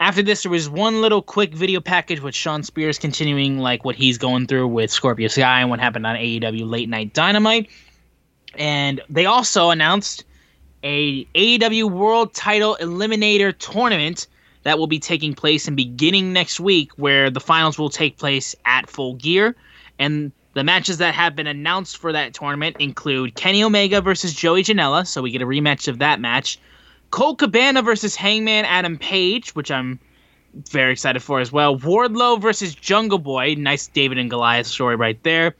After 0.00 0.22
this, 0.22 0.44
there 0.44 0.52
was 0.52 0.70
one 0.70 1.00
little 1.00 1.22
quick 1.22 1.52
video 1.52 1.80
package 1.80 2.20
with 2.20 2.34
Shawn 2.34 2.62
Spears 2.62 2.98
continuing 2.98 3.58
like 3.58 3.84
what 3.84 3.96
he's 3.96 4.16
going 4.16 4.46
through 4.46 4.68
with 4.68 4.92
Scorpio 4.92 5.26
Sky 5.26 5.60
and 5.60 5.70
what 5.70 5.80
happened 5.80 6.06
on 6.06 6.14
AEW 6.14 6.70
Late 6.70 6.88
Night 6.88 7.12
Dynamite. 7.12 7.68
And 8.54 9.00
they 9.10 9.26
also 9.26 9.70
announced 9.70 10.24
a 10.84 11.24
AEW 11.34 11.90
World 11.90 12.32
Title 12.32 12.76
Eliminator 12.80 13.56
tournament 13.58 14.28
that 14.62 14.78
will 14.78 14.86
be 14.86 15.00
taking 15.00 15.34
place 15.34 15.66
and 15.66 15.76
beginning 15.76 16.32
next 16.32 16.60
week, 16.60 16.92
where 16.96 17.28
the 17.28 17.40
finals 17.40 17.76
will 17.76 17.90
take 17.90 18.18
place 18.18 18.54
at 18.66 18.88
Full 18.88 19.14
Gear. 19.14 19.56
And 19.98 20.30
the 20.54 20.62
matches 20.62 20.98
that 20.98 21.14
have 21.14 21.34
been 21.34 21.48
announced 21.48 21.96
for 21.96 22.12
that 22.12 22.34
tournament 22.34 22.76
include 22.78 23.34
Kenny 23.34 23.64
Omega 23.64 24.00
versus 24.00 24.32
Joey 24.32 24.62
Janela, 24.62 25.06
so 25.08 25.22
we 25.22 25.32
get 25.32 25.42
a 25.42 25.46
rematch 25.46 25.88
of 25.88 25.98
that 25.98 26.20
match. 26.20 26.58
Colt 27.10 27.38
Cabana 27.38 27.82
versus 27.82 28.14
Hangman 28.16 28.64
Adam 28.64 28.98
Page, 28.98 29.50
which 29.54 29.70
I'm 29.70 29.98
very 30.70 30.92
excited 30.92 31.22
for 31.22 31.40
as 31.40 31.52
well. 31.52 31.76
Wardlow 31.78 32.40
versus 32.40 32.74
Jungle 32.74 33.18
Boy, 33.18 33.54
nice 33.56 33.86
David 33.86 34.18
and 34.18 34.28
Goliath 34.30 34.66
story 34.66 34.96
right 34.96 35.22
there. 35.22 35.54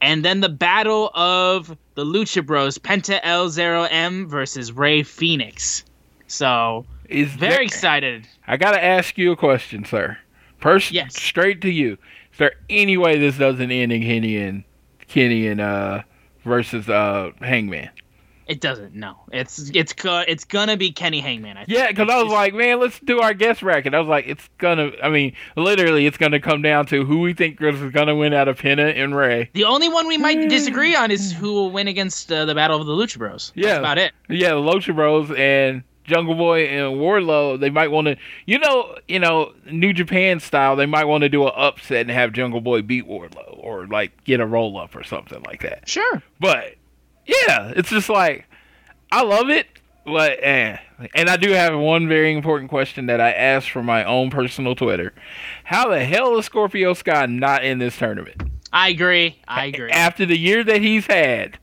And 0.00 0.24
then 0.24 0.40
the 0.40 0.48
battle 0.48 1.10
of 1.14 1.76
the 1.94 2.04
Lucha 2.04 2.44
Bros, 2.44 2.76
Penta 2.78 3.18
El 3.22 3.48
Zero 3.48 3.84
M 3.84 4.28
versus 4.28 4.72
Rey 4.72 5.02
Fénix. 5.02 5.84
So 6.26 6.84
Is 7.08 7.28
very 7.30 7.52
there- 7.54 7.62
excited. 7.62 8.26
I 8.46 8.56
gotta 8.56 8.82
ask 8.82 9.16
you 9.16 9.32
a 9.32 9.36
question, 9.36 9.84
sir. 9.84 10.18
Person, 10.60 10.94
Yes. 10.96 11.20
straight 11.20 11.60
to 11.62 11.70
you. 11.70 11.92
Is 12.32 12.38
there 12.38 12.52
any 12.68 12.96
way 12.96 13.18
this 13.18 13.38
doesn't 13.38 13.70
end 13.70 13.92
in 13.92 14.02
Kenny 14.02 14.36
and 14.36 14.64
Kenny 15.08 15.46
and 15.48 15.60
uh 15.60 16.02
versus 16.44 16.88
uh 16.88 17.30
Hangman? 17.40 17.88
It 18.46 18.60
doesn't. 18.60 18.94
No, 18.94 19.16
it's 19.32 19.70
it's 19.74 19.92
it's 20.04 20.44
gonna 20.44 20.76
be 20.76 20.92
Kenny 20.92 21.18
Hangman. 21.20 21.56
I 21.56 21.64
think. 21.64 21.76
Yeah, 21.76 21.88
because 21.88 22.08
I 22.08 22.22
was 22.22 22.32
like, 22.32 22.54
man, 22.54 22.78
let's 22.78 23.00
do 23.00 23.20
our 23.20 23.34
guest 23.34 23.60
bracket. 23.60 23.92
I 23.92 23.98
was 23.98 24.08
like, 24.08 24.26
it's 24.28 24.48
gonna. 24.58 24.92
I 25.02 25.08
mean, 25.08 25.34
literally, 25.56 26.06
it's 26.06 26.16
gonna 26.16 26.38
come 26.40 26.62
down 26.62 26.86
to 26.86 27.04
who 27.04 27.18
we 27.20 27.34
think 27.34 27.60
is 27.60 27.90
gonna 27.92 28.14
win 28.14 28.32
out 28.32 28.46
of 28.46 28.58
Penta 28.60 28.96
and 28.96 29.16
Rey. 29.16 29.50
the 29.54 29.64
only 29.64 29.88
one 29.88 30.06
we 30.06 30.16
might 30.16 30.48
disagree 30.48 30.94
on 30.94 31.10
is 31.10 31.32
who 31.32 31.52
will 31.54 31.70
win 31.72 31.88
against 31.88 32.30
uh, 32.30 32.44
the 32.44 32.54
battle 32.54 32.80
of 32.80 32.86
the 32.86 32.92
Lucha 32.92 33.18
Bros. 33.18 33.52
That's 33.56 33.66
Yeah. 33.66 33.78
about 33.78 33.98
it. 33.98 34.12
Yeah, 34.28 34.50
the 34.50 34.60
Lucha 34.60 34.94
Bros 34.94 35.28
and 35.36 35.82
Jungle 36.04 36.36
Boy 36.36 36.66
and 36.66 36.98
Wardlow. 37.00 37.58
They 37.58 37.70
might 37.70 37.90
want 37.90 38.06
to, 38.06 38.16
you 38.46 38.60
know, 38.60 38.96
you 39.08 39.18
know, 39.18 39.54
New 39.68 39.92
Japan 39.92 40.38
style. 40.38 40.76
They 40.76 40.86
might 40.86 41.06
want 41.06 41.22
to 41.22 41.28
do 41.28 41.44
an 41.46 41.52
upset 41.56 42.02
and 42.02 42.10
have 42.10 42.32
Jungle 42.32 42.60
Boy 42.60 42.82
beat 42.82 43.08
Wardlow 43.08 43.58
or 43.58 43.88
like 43.88 44.22
get 44.22 44.38
a 44.38 44.46
roll 44.46 44.78
up 44.78 44.94
or 44.94 45.02
something 45.02 45.42
like 45.42 45.62
that. 45.62 45.88
Sure. 45.88 46.22
But 46.38 46.76
yeah, 47.26 47.72
it's 47.76 47.90
just 47.90 48.08
like 48.08 48.46
I 49.10 49.22
love 49.22 49.50
it, 49.50 49.66
but 50.04 50.38
eh. 50.42 50.78
And 51.14 51.28
I 51.28 51.36
do 51.36 51.50
have 51.50 51.78
one 51.78 52.08
very 52.08 52.32
important 52.32 52.70
question 52.70 53.06
that 53.06 53.20
I 53.20 53.30
asked 53.32 53.70
from 53.70 53.86
my 53.86 54.04
own 54.04 54.30
personal 54.30 54.74
Twitter: 54.74 55.12
How 55.64 55.88
the 55.88 56.04
hell 56.04 56.38
is 56.38 56.46
Scorpio 56.46 56.94
Sky 56.94 57.26
not 57.26 57.64
in 57.64 57.78
this 57.78 57.98
tournament 57.98 58.42
I 58.72 58.88
agree. 58.90 59.38
I 59.48 59.66
agree. 59.66 59.90
after 59.90 60.26
the 60.26 60.38
year 60.38 60.62
that 60.64 60.82
he's 60.82 61.06
had? 61.06 61.58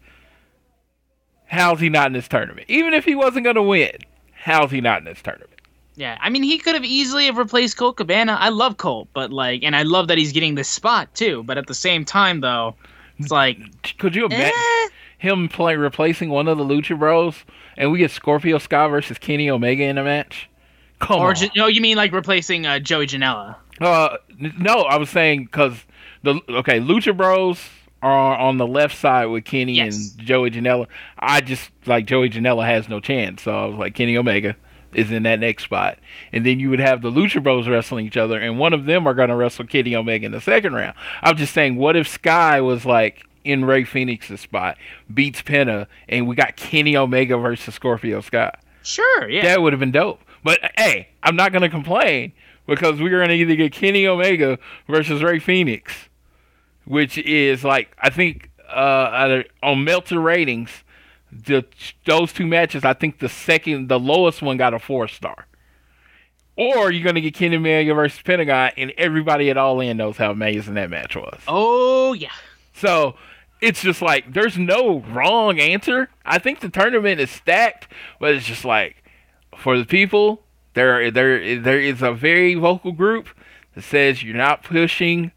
How's 1.46 1.80
he 1.80 1.90
not 1.90 2.08
in 2.08 2.14
this 2.14 2.28
tournament? 2.28 2.66
Even 2.68 2.94
if 2.94 3.06
he 3.06 3.14
wasn't 3.14 3.44
going 3.44 3.56
to 3.56 3.62
win, 3.62 3.98
how's 4.32 4.72
he 4.72 4.82
not 4.82 5.00
in 5.00 5.06
this 5.06 5.22
tournament? 5.22 5.52
Yeah, 5.96 6.18
I 6.20 6.32
mean, 6.32 6.42
he 6.42 6.58
could 6.58 6.74
have 6.74 6.84
easily 6.84 7.28
have 7.28 7.38
replaced 7.38 7.78
Colt 7.78 7.98
Cabana. 7.98 8.36
I 8.40 8.50
love 8.50 8.78
Colt, 8.78 9.10
but 9.14 9.32
like, 9.32 9.62
and 9.62 9.76
I 9.76 9.84
love 9.84 10.08
that 10.08 10.18
he's 10.18 10.32
getting 10.32 10.56
this 10.56 10.68
spot 10.68 11.14
too. 11.14 11.44
But 11.44 11.60
at 11.60 11.68
the 11.68 11.76
same 11.76 12.04
time, 12.04 12.42
though, 12.42 12.76
it's 13.20 13.30
like, 13.30 13.60
Could 14.00 14.16
you 14.16 14.26
imagine 14.26 14.48
eh, 14.48 14.88
him 15.24 15.48
play 15.48 15.76
replacing 15.78 16.30
one 16.30 16.48
of 16.50 16.58
the 16.58 16.66
Lucha 16.66 17.00
Bros, 17.00 17.46
and 17.78 17.92
we 17.92 18.00
get 18.00 18.12
Scorpio 18.12 18.58
Sky 18.58 18.88
versus 18.90 19.18
Kenny 19.18 19.50
Omega 19.50 19.84
in 19.84 19.98
a 19.98 20.04
match? 20.04 20.50
Come 21.00 21.22
or 21.22 21.30
on. 21.30 21.36
no, 21.56 21.68
you 21.68 21.80
mean 21.82 21.96
like 21.98 22.12
replacing 22.12 22.66
uh, 22.66 22.80
Joey 22.80 23.08
Janela? 23.08 23.56
Uh, 23.80 24.18
no, 24.38 24.82
I 24.82 24.98
was 24.98 25.10
saying 25.10 25.46
because 25.46 25.86
the 26.24 26.40
okay, 26.50 26.80
Lucha 26.80 27.16
Bros 27.16 27.60
are 28.02 28.38
on 28.38 28.58
the 28.58 28.68
left 28.68 28.98
side 28.98 29.28
with 29.28 29.46
Kenny 29.46 29.76
Yes. 29.76 30.14
and 30.18 30.26
Joey 30.26 30.52
Janela. 30.52 30.88
I 31.18 31.40
just 31.40 31.72
like 31.86 32.06
Joey 32.06 32.30
Janela 32.30 32.66
has 32.66 32.90
no 32.90 33.00
chance, 33.00 33.42
so 33.44 33.52
I 33.52 33.66
was 33.66 33.78
like 33.78 33.96
Kenny 33.96 34.18
Omega 34.18 34.58
is 34.94 35.10
in 35.10 35.24
that 35.24 35.40
next 35.40 35.64
spot, 35.64 35.98
and 36.34 36.46
then 36.46 36.60
you 36.60 36.70
would 36.70 36.80
have 36.82 37.02
the 37.02 37.10
Lucha 37.10 37.42
Bros 37.42 37.68
wrestling 37.68 38.06
each 38.06 38.18
other, 38.18 38.38
and 38.40 38.60
one 38.60 38.74
of 38.74 38.86
them 38.86 39.08
are 39.08 39.14
gonna 39.14 39.36
wrestle 39.38 39.66
Kenny 39.66 39.96
Omega 39.96 40.26
in 40.26 40.34
the 40.34 40.42
second 40.42 40.74
round. 40.74 40.96
I'm 41.22 41.38
just 41.38 41.54
saying, 41.54 41.78
what 41.78 41.96
if 41.96 42.08
Sky 42.10 42.60
was 42.62 42.86
like 42.86 43.26
in 43.44 43.66
Rey 43.66 43.84
Fénix's 43.84 44.42
spot, 44.42 44.78
beats 45.14 45.42
Penta, 45.42 45.88
and 46.08 46.28
we 46.28 46.36
got 46.36 46.56
Kenny 46.56 46.96
Omega 46.96 47.38
versus 47.38 47.76
Scorpio 47.76 48.22
Sky? 48.22 48.54
Sure, 48.84 49.30
yeah. 49.30 49.44
That 49.44 49.62
would 49.62 49.74
have 49.74 49.80
been 49.80 49.92
dope. 49.92 50.22
But 50.44 50.60
hey, 50.78 51.10
I'm 51.22 51.36
not 51.36 51.54
gonna 51.54 51.70
complain 51.70 52.34
because 52.68 53.00
we're 53.00 53.20
gonna 53.22 53.34
either 53.34 53.56
get 53.56 53.72
Kenny 53.72 54.06
Omega 54.06 54.60
versus 54.88 55.24
Rey 55.24 55.40
Fénix, 55.40 56.10
which 56.86 57.18
is 57.18 57.64
like 57.64 57.96
I 58.00 58.10
think 58.10 58.50
uh, 58.70 59.44
on 59.62 59.84
Meltzer 59.84 60.20
ratings, 60.20 60.84
the 61.32 61.66
those 62.06 62.34
two 62.34 62.46
matches, 62.46 62.84
I 62.84 62.94
think 62.94 63.20
the 63.20 63.30
second, 63.30 63.88
the 63.88 64.00
lowest 64.00 64.42
one 64.42 64.58
got 64.58 64.74
a 64.74 64.80
four 64.80 65.08
star. 65.08 65.48
Or 66.56 66.92
you're 66.92 67.04
gonna 67.04 67.22
get 67.22 67.34
Kenny 67.34 67.56
Omega 67.56 67.94
versus 67.94 68.22
Pentagon, 68.22 68.72
and 68.78 68.92
everybody 68.98 69.50
at 69.50 69.58
All 69.58 69.80
In 69.80 69.98
knows 69.98 70.18
how 70.18 70.30
amazing 70.32 70.76
that 70.76 70.90
match 70.90 71.16
was. 71.16 71.40
Oh 71.48 72.14
yeah. 72.14 72.30
So 72.74 73.16
it's 73.64 73.82
just 73.82 74.02
like 74.02 74.34
there's 74.34 74.58
no 74.58 75.00
wrong 75.00 75.58
answer. 75.60 76.10
I 76.26 76.38
think 76.38 76.60
the 76.60 76.70
tournament 76.70 77.22
is 77.22 77.32
stacked, 77.32 77.88
but 78.20 78.36
it's 78.36 78.46
just 78.46 78.66
like 78.66 79.04
for 79.58 79.78
the 79.78 79.86
people, 79.86 80.44
there 80.74 81.10
there 81.10 81.60
there 81.60 81.80
is 81.80 82.02
a 82.02 82.12
very 82.12 82.56
vocal 82.56 82.92
group 82.92 83.30
that 83.74 83.84
says 83.84 84.22
you're 84.22 84.36
not 84.36 84.64
pushing 84.64 85.32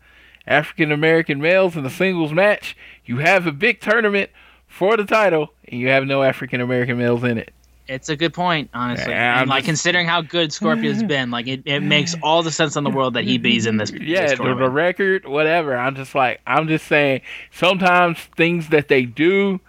African 0.45 0.91
American 0.91 1.41
males 1.41 1.77
in 1.77 1.87
a 1.87 1.91
singles 1.91 2.33
match. 2.33 2.77
You 3.05 3.19
have 3.19 3.47
a 3.47 3.53
big 3.53 3.81
tournament 3.81 4.31
for 4.67 4.97
the 4.97 5.05
title, 5.05 5.55
and 5.69 5.81
you 5.81 5.89
have 5.89 6.05
no 6.05 6.25
African 6.25 6.61
American 6.61 6.99
males 6.99 7.23
in 7.23 7.39
it. 7.39 7.53
It's 7.89 8.09
a 8.09 8.17
good 8.17 8.35
point, 8.35 8.71
honestly. 8.75 9.13
Yeah, 9.13 9.41
and 9.41 9.49
like 9.49 9.61
just- 9.61 9.67
considering 9.67 10.07
how 10.07 10.21
good 10.23 10.53
Scorpio's 10.53 11.03
been, 11.05 11.31
like 11.31 11.47
it, 11.47 11.63
it 11.65 11.81
makes 11.81 12.15
all 12.23 12.43
the 12.43 12.51
sense 12.51 12.77
in 12.77 12.85
the 12.85 12.91
world 12.91 13.15
that 13.15 13.25
he 13.25 13.39
be's 13.39 13.67
in 13.67 13.77
this. 13.77 13.93
Yeah, 13.93 14.29
this 14.29 14.39
the, 14.39 14.55
the 14.55 14.71
record, 14.71 15.27
whatever. 15.27 15.77
I'm 15.77 15.95
just 15.95 16.15
like, 16.15 16.41
I'm 16.47 16.69
just 16.69 16.87
saying, 16.87 17.21
sometimes 17.53 18.19
things 18.37 18.69
that 18.71 18.89
they 18.89 19.05
do 19.05 19.61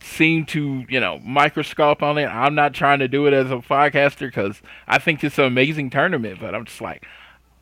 seem 0.00 0.44
to, 0.46 0.84
you 0.88 0.98
know, 0.98 1.20
microscope 1.20 2.02
on 2.02 2.18
it. 2.18 2.26
I'm 2.26 2.54
not 2.54 2.74
trying 2.74 2.98
to 2.98 3.08
do 3.08 3.26
it 3.26 3.32
as 3.32 3.50
a 3.50 3.56
podcaster 3.56 4.20
because 4.26 4.60
I 4.88 4.98
think 4.98 5.22
it's 5.22 5.38
an 5.38 5.44
amazing 5.44 5.90
tournament, 5.90 6.40
but 6.40 6.54
I'm 6.54 6.64
just 6.64 6.80
like, 6.80 7.06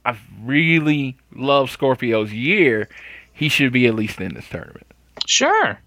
I 0.04 0.16
really 0.42 1.18
love 1.34 1.70
Scorpio's 1.70 2.32
year. 2.32 2.88
He 3.32 3.48
should 3.48 3.72
be 3.72 3.86
at 3.86 3.94
least 3.94 4.20
in 4.20 4.34
this 4.34 4.48
tournament. 4.48 4.86
Sure. 5.26 5.78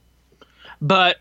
But 0.81 1.17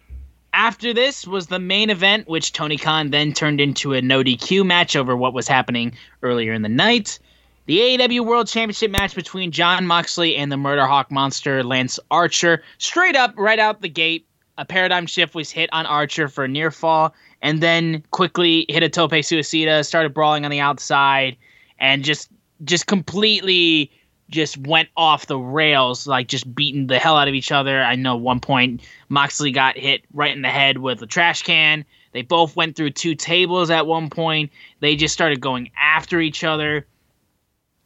after 0.53 0.93
this 0.93 1.27
was 1.27 1.47
the 1.47 1.59
main 1.59 1.91
event, 1.91 2.29
which 2.29 2.53
Tony 2.53 2.77
Khan 2.77 3.11
then 3.11 3.33
turned 3.33 3.61
into 3.61 3.95
a 3.95 4.03
no 4.03 4.23
DQ 4.23 4.65
match 4.65 4.97
over 4.97 5.17
what 5.17 5.35
was 5.35 5.49
happening 5.49 5.93
earlier 6.23 6.53
in 6.53 6.63
the 6.63 6.69
night. 6.69 7.19
The 7.67 7.79
AEW 7.79 8.27
World 8.27 8.49
Championship 8.49 8.91
match 8.91 9.15
between 9.15 9.53
Jon 9.53 9.87
Moxley 9.87 10.37
and 10.37 10.51
the 10.51 10.57
Murder 10.57 10.87
Hawk 10.87 11.11
Monster 11.11 11.63
Lance 11.63 11.99
Archer. 12.11 12.63
Straight 12.79 13.15
up, 13.15 13.35
right 13.37 13.59
out 13.59 13.83
the 13.83 13.89
gate, 13.89 14.27
a 14.59 14.65
paradigm 14.65 15.07
shift 15.07 15.35
was 15.35 15.51
hit 15.51 15.71
on 15.73 15.87
Archer 15.87 16.29
for 16.29 16.45
a 16.45 16.49
near 16.49 16.71
fall, 16.71 17.15
and 17.41 17.61
then 17.61 18.03
quickly 18.11 18.67
hit 18.69 18.83
a 18.83 18.89
tope 18.89 19.13
suicida, 19.13 19.87
started 19.87 20.13
brawling 20.13 20.45
on 20.45 20.51
the 20.51 20.61
outside, 20.61 21.37
and 21.79 22.05
just 22.05 22.31
just 22.65 22.87
completely 22.87 23.91
just 24.33 24.57
went 24.57 24.89
off 24.97 25.27
the 25.27 25.39
rails, 25.39 26.07
like 26.07 26.27
just 26.27 26.53
beating 26.55 26.89
the 26.89 26.99
hell 26.99 27.17
out 27.17 27.29
of 27.29 27.35
each 27.35 27.53
other. 27.53 27.83
I 27.83 27.95
know 27.95 28.17
one 28.17 28.41
point 28.41 28.83
Moxley 29.09 29.53
got 29.53 29.79
hit 29.79 30.03
right 30.13 30.35
in 30.35 30.43
the 30.43 30.49
head 30.49 30.79
with 30.79 31.01
a 31.03 31.07
trash 31.07 31.43
can. 31.43 31.85
They 32.13 32.23
both 32.23 32.57
went 32.57 32.77
through 32.77 32.91
two 32.91 33.15
tables 33.15 33.71
at 33.71 33.87
one 33.87 34.11
point. 34.11 34.51
They 34.81 34.97
just 34.97 35.15
started 35.15 35.41
going 35.41 35.71
after 35.77 36.21
each 36.21 36.45
other 36.45 36.87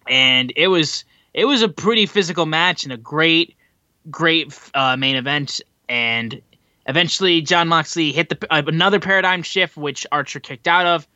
and 0.08 0.52
it 0.56 0.68
was 0.68 1.04
it 1.34 1.44
was 1.44 1.62
a 1.62 1.68
pretty 1.68 2.06
physical 2.06 2.46
match 2.46 2.84
and 2.84 2.92
a 2.92 2.96
great 2.96 3.56
great 4.10 4.58
uh, 4.74 4.96
main 4.96 5.16
event 5.16 5.60
and 5.88 6.40
eventually 6.86 7.40
Jon 7.42 7.68
Moxley 7.68 8.12
hit 8.12 8.28
the 8.28 8.38
uh, 8.50 8.62
another 8.66 9.00
paradigm 9.00 9.42
shift 9.42 9.76
which 9.76 10.06
Archer 10.12 10.40
kicked 10.40 10.68
out 10.68 10.86
of 10.86 11.06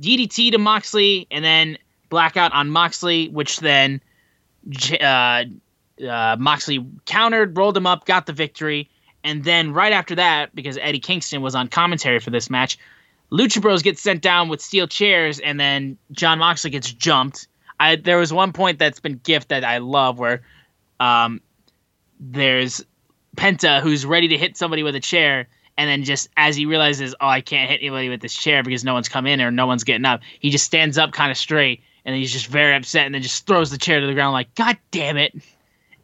DDT 0.00 0.52
to 0.52 0.58
Moxley 0.58 1.26
and 1.30 1.44
then 1.44 1.78
blackout 2.08 2.52
on 2.52 2.70
Moxley 2.70 3.28
which 3.28 3.58
then 3.58 4.00
uh, 5.00 5.44
uh, 6.06 6.36
Moxley 6.38 6.84
countered 7.06 7.56
rolled 7.56 7.76
him 7.76 7.86
up 7.86 8.04
got 8.06 8.26
the 8.26 8.32
victory. 8.32 8.90
And 9.24 9.44
then 9.44 9.72
right 9.72 9.92
after 9.92 10.14
that 10.14 10.54
because 10.54 10.78
Eddie 10.80 11.00
Kingston 11.00 11.42
was 11.42 11.54
on 11.54 11.68
commentary 11.68 12.20
for 12.20 12.30
this 12.30 12.48
match 12.48 12.78
Lucha 13.30 13.60
Bros 13.60 13.82
gets 13.82 14.00
sent 14.00 14.22
down 14.22 14.48
with 14.48 14.60
steel 14.60 14.86
chairs 14.86 15.38
and 15.38 15.60
then 15.60 15.98
Jon 16.12 16.38
Moxley 16.38 16.70
gets 16.70 16.90
jumped. 16.90 17.48
I 17.78 17.96
there 17.96 18.18
was 18.18 18.32
one 18.32 18.52
point 18.52 18.78
that's 18.78 19.00
been 19.00 19.20
gift 19.22 19.48
that 19.50 19.64
I 19.64 19.78
love 19.78 20.18
where 20.18 20.42
um 20.98 21.40
there's 22.18 22.84
Penta 23.36 23.80
who's 23.82 24.06
ready 24.06 24.28
to 24.28 24.38
hit 24.38 24.56
somebody 24.56 24.82
with 24.82 24.96
a 24.96 25.00
chair 25.00 25.46
and 25.76 25.88
then 25.88 26.04
just 26.04 26.28
as 26.36 26.56
he 26.56 26.66
realizes 26.66 27.14
oh 27.20 27.28
I 27.28 27.40
can't 27.40 27.70
hit 27.70 27.80
anybody 27.80 28.08
with 28.08 28.20
this 28.20 28.34
chair 28.34 28.62
because 28.62 28.82
no 28.82 28.94
one's 28.94 29.08
come 29.08 29.26
in 29.26 29.40
or 29.40 29.50
no 29.50 29.66
one's 29.66 29.84
getting 29.84 30.06
up 30.06 30.20
he 30.40 30.50
just 30.50 30.64
stands 30.64 30.98
up 30.98 31.12
kind 31.12 31.30
of 31.30 31.36
straight 31.36 31.82
and 32.08 32.16
he's 32.16 32.32
just 32.32 32.46
very 32.46 32.74
upset 32.74 33.04
and 33.04 33.14
then 33.14 33.20
just 33.20 33.46
throws 33.46 33.70
the 33.70 33.76
chair 33.76 34.00
to 34.00 34.06
the 34.06 34.14
ground 34.14 34.32
like 34.32 34.54
god 34.54 34.78
damn 34.90 35.18
it. 35.18 35.34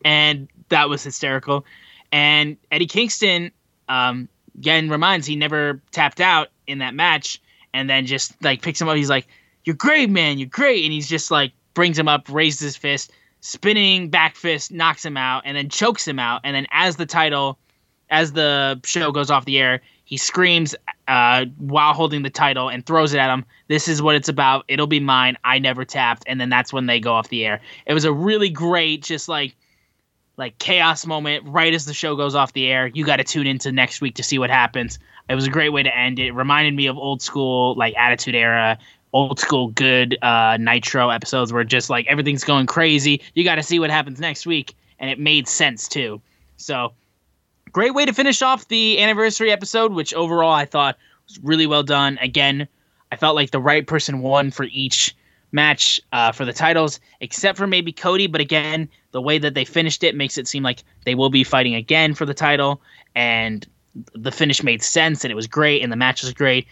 And 0.04 0.48
that 0.68 0.90
was 0.90 1.02
hysterical. 1.02 1.64
And 2.12 2.58
Eddie 2.70 2.86
Kingston 2.86 3.50
um 3.88 4.28
again 4.58 4.90
reminds 4.90 5.26
he 5.26 5.34
never 5.34 5.80
tapped 5.92 6.20
out 6.20 6.48
in 6.66 6.78
that 6.78 6.94
match 6.94 7.40
and 7.72 7.88
then 7.88 8.04
just 8.04 8.34
like 8.42 8.60
picks 8.60 8.80
him 8.80 8.88
up. 8.88 8.96
He's 8.96 9.08
like 9.08 9.26
you're 9.64 9.74
great 9.74 10.10
man. 10.10 10.38
You're 10.38 10.48
great. 10.48 10.84
And 10.84 10.92
he's 10.92 11.08
just 11.08 11.30
like 11.30 11.52
brings 11.72 11.98
him 11.98 12.06
up, 12.06 12.28
raises 12.28 12.60
his 12.60 12.76
fist, 12.76 13.10
spinning 13.40 14.10
back 14.10 14.36
fist, 14.36 14.70
knocks 14.70 15.02
him 15.02 15.16
out, 15.16 15.42
and 15.46 15.56
then 15.56 15.70
chokes 15.70 16.06
him 16.06 16.18
out. 16.18 16.42
And 16.44 16.54
then 16.54 16.66
as 16.70 16.96
the 16.96 17.06
title, 17.06 17.58
as 18.10 18.32
the 18.32 18.78
show 18.84 19.10
goes 19.10 19.30
off 19.30 19.46
the 19.46 19.58
air, 19.58 19.80
he 20.04 20.18
screams 20.18 20.76
uh, 21.08 21.46
while 21.58 21.92
holding 21.92 22.22
the 22.22 22.30
title 22.30 22.68
and 22.68 22.84
throws 22.84 23.14
it 23.14 23.18
at 23.18 23.32
him. 23.32 23.44
This 23.68 23.88
is 23.88 24.00
what 24.00 24.16
it's 24.16 24.28
about. 24.28 24.64
It'll 24.68 24.86
be 24.86 25.00
mine. 25.00 25.36
I 25.44 25.58
never 25.58 25.84
tapped. 25.84 26.24
And 26.26 26.40
then 26.40 26.48
that's 26.48 26.72
when 26.72 26.86
they 26.86 27.00
go 27.00 27.12
off 27.12 27.28
the 27.28 27.44
air. 27.44 27.60
It 27.86 27.94
was 27.94 28.04
a 28.04 28.12
really 28.12 28.50
great, 28.50 29.02
just 29.02 29.28
like 29.28 29.54
like 30.36 30.58
chaos 30.58 31.06
moment 31.06 31.44
right 31.46 31.72
as 31.72 31.86
the 31.86 31.94
show 31.94 32.16
goes 32.16 32.34
off 32.34 32.52
the 32.52 32.66
air. 32.66 32.88
You 32.88 33.04
got 33.04 33.16
to 33.16 33.24
tune 33.24 33.46
into 33.46 33.70
next 33.70 34.00
week 34.00 34.16
to 34.16 34.22
see 34.24 34.38
what 34.38 34.50
happens. 34.50 34.98
It 35.28 35.34
was 35.36 35.46
a 35.46 35.50
great 35.50 35.68
way 35.68 35.82
to 35.84 35.96
end 35.96 36.18
it. 36.18 36.32
Reminded 36.32 36.74
me 36.74 36.86
of 36.86 36.98
old 36.98 37.22
school 37.22 37.74
like 37.76 37.94
Attitude 37.96 38.34
Era 38.34 38.78
old 39.14 39.38
school 39.38 39.68
good 39.68 40.18
uh, 40.22 40.58
Nitro 40.60 41.08
episodes 41.08 41.52
where 41.52 41.64
just 41.64 41.88
like 41.88 42.06
everything's 42.08 42.44
going 42.44 42.66
crazy. 42.66 43.22
You 43.32 43.44
got 43.44 43.54
to 43.54 43.62
see 43.62 43.78
what 43.78 43.88
happens 43.88 44.20
next 44.20 44.44
week, 44.44 44.74
and 44.98 45.08
it 45.08 45.18
made 45.18 45.48
sense 45.48 45.88
too. 45.88 46.20
So, 46.56 46.92
great 47.74 47.92
way 47.92 48.06
to 48.06 48.14
finish 48.14 48.40
off 48.40 48.68
the 48.68 49.00
anniversary 49.00 49.50
episode, 49.50 49.92
which 49.92 50.14
overall 50.14 50.52
I 50.52 50.64
thought 50.64 50.96
was 51.28 51.38
really 51.42 51.66
well 51.66 51.82
done. 51.82 52.18
Again, 52.22 52.66
I 53.12 53.16
felt 53.16 53.34
like 53.34 53.50
the 53.50 53.60
right 53.60 53.86
person 53.86 54.22
won 54.22 54.52
for 54.52 54.64
each 54.70 55.14
match 55.52 56.00
uh, 56.12 56.32
for 56.32 56.44
the 56.44 56.52
titles, 56.52 57.00
except 57.20 57.58
for 57.58 57.66
maybe 57.66 57.92
Cody. 57.92 58.28
But 58.28 58.40
again, 58.40 58.88
the 59.10 59.20
way 59.20 59.38
that 59.38 59.54
they 59.54 59.64
finished 59.64 60.04
it 60.04 60.14
makes 60.14 60.38
it 60.38 60.46
seem 60.48 60.62
like 60.62 60.84
they 61.04 61.16
will 61.16 61.30
be 61.30 61.44
fighting 61.44 61.74
again 61.74 62.14
for 62.14 62.24
the 62.24 62.32
title, 62.32 62.80
and 63.14 63.66
the 64.14 64.32
finish 64.32 64.62
made 64.62 64.82
sense, 64.82 65.24
and 65.24 65.32
it 65.32 65.36
was 65.36 65.48
great, 65.48 65.82
and 65.82 65.92
the 65.92 65.96
match 65.96 66.22
was 66.22 66.32
great. 66.32 66.66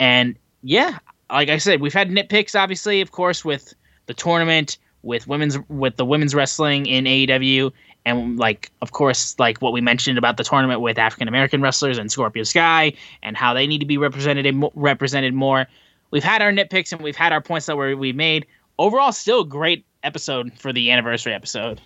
And 0.00 0.36
yeah, 0.62 0.98
like 1.30 1.50
I 1.50 1.58
said, 1.58 1.80
we've 1.80 1.94
had 1.94 2.10
nitpicks, 2.10 2.58
obviously, 2.58 3.00
of 3.00 3.12
course, 3.12 3.44
with 3.44 3.74
the 4.06 4.14
tournament, 4.14 4.76
with 5.02 5.28
women's 5.28 5.56
with 5.68 5.96
the 5.96 6.04
women's 6.04 6.34
wrestling 6.34 6.86
in 6.86 7.04
AEW, 7.04 7.72
and 8.04 8.38
like 8.38 8.70
of 8.82 8.92
course, 8.92 9.38
like 9.38 9.60
what 9.60 9.72
we 9.72 9.80
mentioned 9.80 10.18
about 10.18 10.36
the 10.36 10.44
tournament 10.44 10.80
with 10.80 10.98
African 10.98 11.28
American 11.28 11.62
wrestlers 11.62 11.98
and 11.98 12.10
Scorpio 12.10 12.42
Sky, 12.42 12.92
and 13.22 13.36
how 13.36 13.54
they 13.54 13.66
need 13.66 13.78
to 13.78 13.86
be 13.86 13.98
represented 13.98 14.46
represented 14.74 15.34
more. 15.34 15.66
We've 16.10 16.24
had 16.24 16.40
our 16.42 16.52
nitpicks 16.52 16.92
and 16.92 17.02
we've 17.02 17.16
had 17.16 17.32
our 17.32 17.40
points 17.40 17.66
that 17.66 17.76
were 17.76 17.94
we 17.96 18.12
made. 18.12 18.46
Overall, 18.78 19.12
still 19.12 19.40
a 19.40 19.46
great 19.46 19.84
episode 20.02 20.52
for 20.54 20.72
the 20.72 20.90
anniversary 20.90 21.34
episode. 21.34 21.80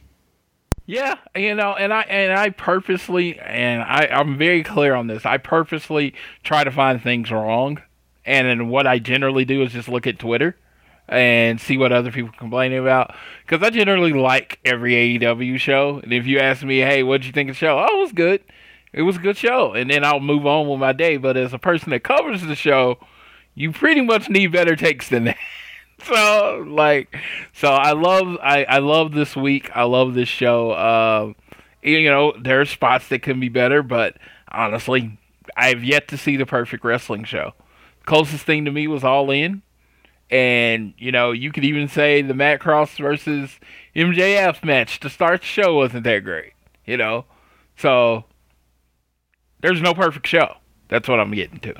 Yeah, 0.86 1.16
you 1.34 1.54
know, 1.54 1.72
and 1.72 1.92
I 1.92 2.02
and 2.02 2.32
I 2.32 2.50
purposely 2.50 3.38
and 3.38 3.82
I 3.82 4.08
I'm 4.10 4.36
very 4.36 4.62
clear 4.62 4.94
on 4.94 5.06
this. 5.06 5.24
I 5.24 5.38
purposely 5.38 6.14
try 6.44 6.64
to 6.64 6.70
find 6.70 7.02
things 7.02 7.30
wrong 7.30 7.80
and 8.24 8.46
then 8.46 8.68
what 8.68 8.86
I 8.86 8.98
generally 8.98 9.44
do 9.44 9.62
is 9.62 9.72
just 9.72 9.88
look 9.88 10.06
at 10.06 10.18
Twitter 10.18 10.56
and 11.08 11.60
see 11.60 11.76
what 11.76 11.92
other 11.92 12.10
people 12.10 12.32
complaining 12.36 12.78
about. 12.78 13.14
Because 13.44 13.62
I 13.66 13.70
generally 13.70 14.12
like 14.12 14.60
every 14.64 15.18
AEW 15.18 15.58
show. 15.58 16.00
And 16.02 16.12
if 16.12 16.26
you 16.26 16.38
ask 16.38 16.62
me, 16.62 16.78
hey, 16.78 17.02
what'd 17.02 17.26
you 17.26 17.32
think 17.32 17.50
of 17.50 17.56
the 17.56 17.58
show? 17.58 17.78
Oh, 17.78 17.98
it 17.98 18.00
was 18.00 18.12
good. 18.12 18.42
It 18.92 19.02
was 19.02 19.16
a 19.16 19.20
good 19.20 19.36
show. 19.36 19.72
And 19.72 19.90
then 19.90 20.04
I'll 20.04 20.20
move 20.20 20.46
on 20.46 20.68
with 20.68 20.80
my 20.80 20.92
day. 20.92 21.16
But 21.16 21.36
as 21.36 21.52
a 21.52 21.58
person 21.58 21.90
that 21.90 22.04
covers 22.04 22.42
the 22.42 22.54
show, 22.54 22.98
you 23.54 23.72
pretty 23.72 24.00
much 24.00 24.28
need 24.28 24.52
better 24.52 24.76
takes 24.76 25.08
than 25.08 25.24
that. 25.24 25.38
so 26.04 26.64
like 26.66 27.16
so 27.52 27.68
I 27.68 27.92
love 27.92 28.36
I, 28.42 28.64
I 28.64 28.78
love 28.78 29.12
this 29.12 29.36
week. 29.36 29.70
I 29.74 29.84
love 29.84 30.14
this 30.14 30.28
show. 30.28 30.72
Uh, 30.72 31.32
you 31.82 32.08
know, 32.08 32.32
there 32.40 32.60
are 32.60 32.64
spots 32.64 33.08
that 33.08 33.22
can 33.22 33.40
be 33.40 33.48
better, 33.48 33.82
but 33.82 34.16
honestly, 34.50 35.18
I've 35.56 35.84
yet 35.84 36.08
to 36.08 36.16
see 36.16 36.36
the 36.36 36.46
perfect 36.46 36.84
wrestling 36.84 37.24
show 37.24 37.54
closest 38.04 38.44
thing 38.44 38.64
to 38.64 38.70
me 38.70 38.86
was 38.86 39.04
All 39.04 39.30
In. 39.30 39.62
And, 40.32 40.94
you 40.96 41.12
know, 41.12 41.30
you 41.30 41.52
could 41.52 41.64
even 41.64 41.88
say 41.88 42.22
the 42.22 42.32
Matt 42.32 42.58
Cross 42.58 42.96
versus 42.96 43.60
MJF 43.94 44.64
match 44.64 44.98
to 45.00 45.10
start 45.10 45.42
the 45.42 45.46
show 45.46 45.74
wasn't 45.74 46.04
that 46.04 46.24
great, 46.24 46.54
you 46.86 46.96
know? 46.96 47.26
So, 47.76 48.24
there's 49.60 49.82
no 49.82 49.92
perfect 49.92 50.26
show. 50.26 50.56
That's 50.88 51.06
what 51.06 51.20
I'm 51.20 51.32
getting 51.32 51.60
to. 51.60 51.74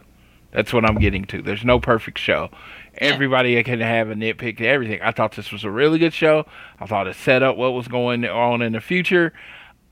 That's 0.51 0.71
what 0.71 0.85
I'm 0.85 0.99
getting 0.99 1.25
to. 1.27 1.41
There's 1.41 1.65
no 1.65 1.81
perfect 1.81 2.19
show. 2.19 2.51
Everybody 2.99 3.63
can 3.65 3.81
have 3.81 4.11
a 4.11 4.15
nitpick 4.15 4.59
to 4.59 4.67
everything. 4.67 5.01
I 5.01 5.13
thought 5.13 5.33
this 5.33 5.51
was 5.51 5.65
a 5.65 5.71
really 5.71 5.99
good 5.99 6.13
show. 6.13 6.45
I 6.79 6.85
thought 6.85 7.07
it 7.07 7.17
set 7.17 7.43
up 7.43 7.57
what 7.57 7.73
was 7.73 7.89
going 7.89 8.27
on 8.27 8.61
in 8.61 8.75
the 8.75 8.83
future. 8.83 9.33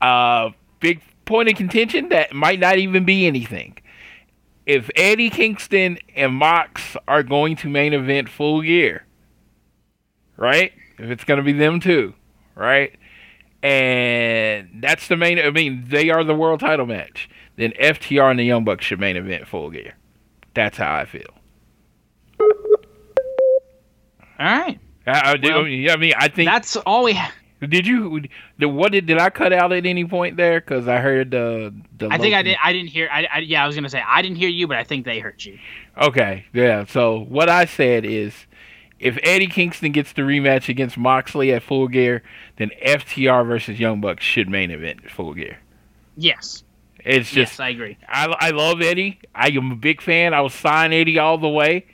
Uh, 0.01 0.51
big 0.79 1.01
point 1.25 1.49
of 1.49 1.55
contention 1.55 2.09
that 2.09 2.33
might 2.33 2.59
not 2.59 2.77
even 2.77 3.05
be 3.05 3.25
anything 3.25 3.75
if 4.65 4.89
Eddie 4.95 5.29
Kingston 5.29 5.97
and 6.15 6.33
Mox 6.33 6.95
are 7.07 7.23
going 7.23 7.55
to 7.57 7.69
main 7.69 7.93
event 7.93 8.29
full 8.29 8.61
gear, 8.61 9.05
right? 10.37 10.71
If 10.97 11.09
it's 11.09 11.23
going 11.23 11.37
to 11.37 11.43
be 11.43 11.53
them 11.53 11.79
two, 11.79 12.13
right? 12.55 12.95
And 13.63 14.81
that's 14.81 15.07
the 15.07 15.17
main. 15.17 15.39
I 15.39 15.51
mean, 15.51 15.85
they 15.87 16.09
are 16.09 16.23
the 16.23 16.35
world 16.35 16.59
title 16.59 16.85
match. 16.85 17.29
Then 17.57 17.71
FTR 17.79 18.31
and 18.31 18.39
the 18.39 18.43
Young 18.43 18.63
Bucks 18.63 18.85
should 18.85 18.99
main 18.99 19.17
event 19.17 19.47
full 19.47 19.69
gear. 19.69 19.95
That's 20.53 20.77
how 20.77 20.95
I 20.95 21.05
feel. 21.05 21.21
All 22.39 22.47
right. 24.39 24.79
I, 25.05 25.31
I 25.31 25.37
do. 25.37 25.53
Well, 25.53 25.65
I 25.65 25.95
mean, 25.97 26.13
I 26.17 26.27
think 26.27 26.49
that's 26.49 26.75
all 26.77 27.03
we 27.03 27.13
have. 27.13 27.33
Did 27.67 27.85
you? 27.85 28.21
Did, 28.57 28.65
what 28.65 28.91
did 28.91 29.05
did 29.05 29.19
I 29.19 29.29
cut 29.29 29.53
out 29.53 29.71
at 29.71 29.85
any 29.85 30.03
point 30.03 30.35
there? 30.35 30.59
Because 30.59 30.87
I 30.87 30.97
heard 30.97 31.29
the. 31.29 31.73
the 31.97 32.07
I 32.09 32.17
think 32.17 32.33
I 32.33 32.41
did. 32.41 32.57
I 32.61 32.73
didn't 32.73 32.89
hear. 32.89 33.07
I, 33.11 33.27
I, 33.31 33.37
yeah, 33.39 33.63
I 33.63 33.67
was 33.67 33.75
gonna 33.75 33.89
say 33.89 34.03
I 34.05 34.23
didn't 34.23 34.37
hear 34.37 34.49
you, 34.49 34.67
but 34.67 34.77
I 34.77 34.83
think 34.83 35.05
they 35.05 35.19
heard 35.19 35.43
you. 35.45 35.59
Okay, 35.95 36.45
yeah. 36.53 36.85
So 36.85 37.19
what 37.19 37.49
I 37.49 37.65
said 37.65 38.03
is, 38.03 38.33
if 38.99 39.19
Eddie 39.21 39.45
Kingston 39.45 39.91
gets 39.91 40.11
the 40.13 40.23
rematch 40.23 40.69
against 40.69 40.97
Moxley 40.97 41.53
at 41.53 41.61
Full 41.61 41.87
Gear, 41.87 42.23
then 42.57 42.71
FTR 42.83 43.45
versus 43.45 43.79
Young 43.79 44.01
Bucks 44.01 44.23
should 44.23 44.49
main 44.49 44.71
event 44.71 45.11
Full 45.11 45.35
Gear. 45.35 45.59
Yes. 46.17 46.63
It's 47.05 47.29
just. 47.29 47.53
Yes, 47.53 47.59
I 47.59 47.69
agree. 47.69 47.97
I 48.07 48.25
I 48.39 48.49
love 48.49 48.81
Eddie. 48.81 49.19
I 49.35 49.49
am 49.49 49.71
a 49.71 49.75
big 49.75 50.01
fan. 50.01 50.33
I 50.33 50.41
was 50.41 50.55
sign 50.55 50.93
Eddie 50.93 51.19
all 51.19 51.37
the 51.37 51.49
way, 51.49 51.85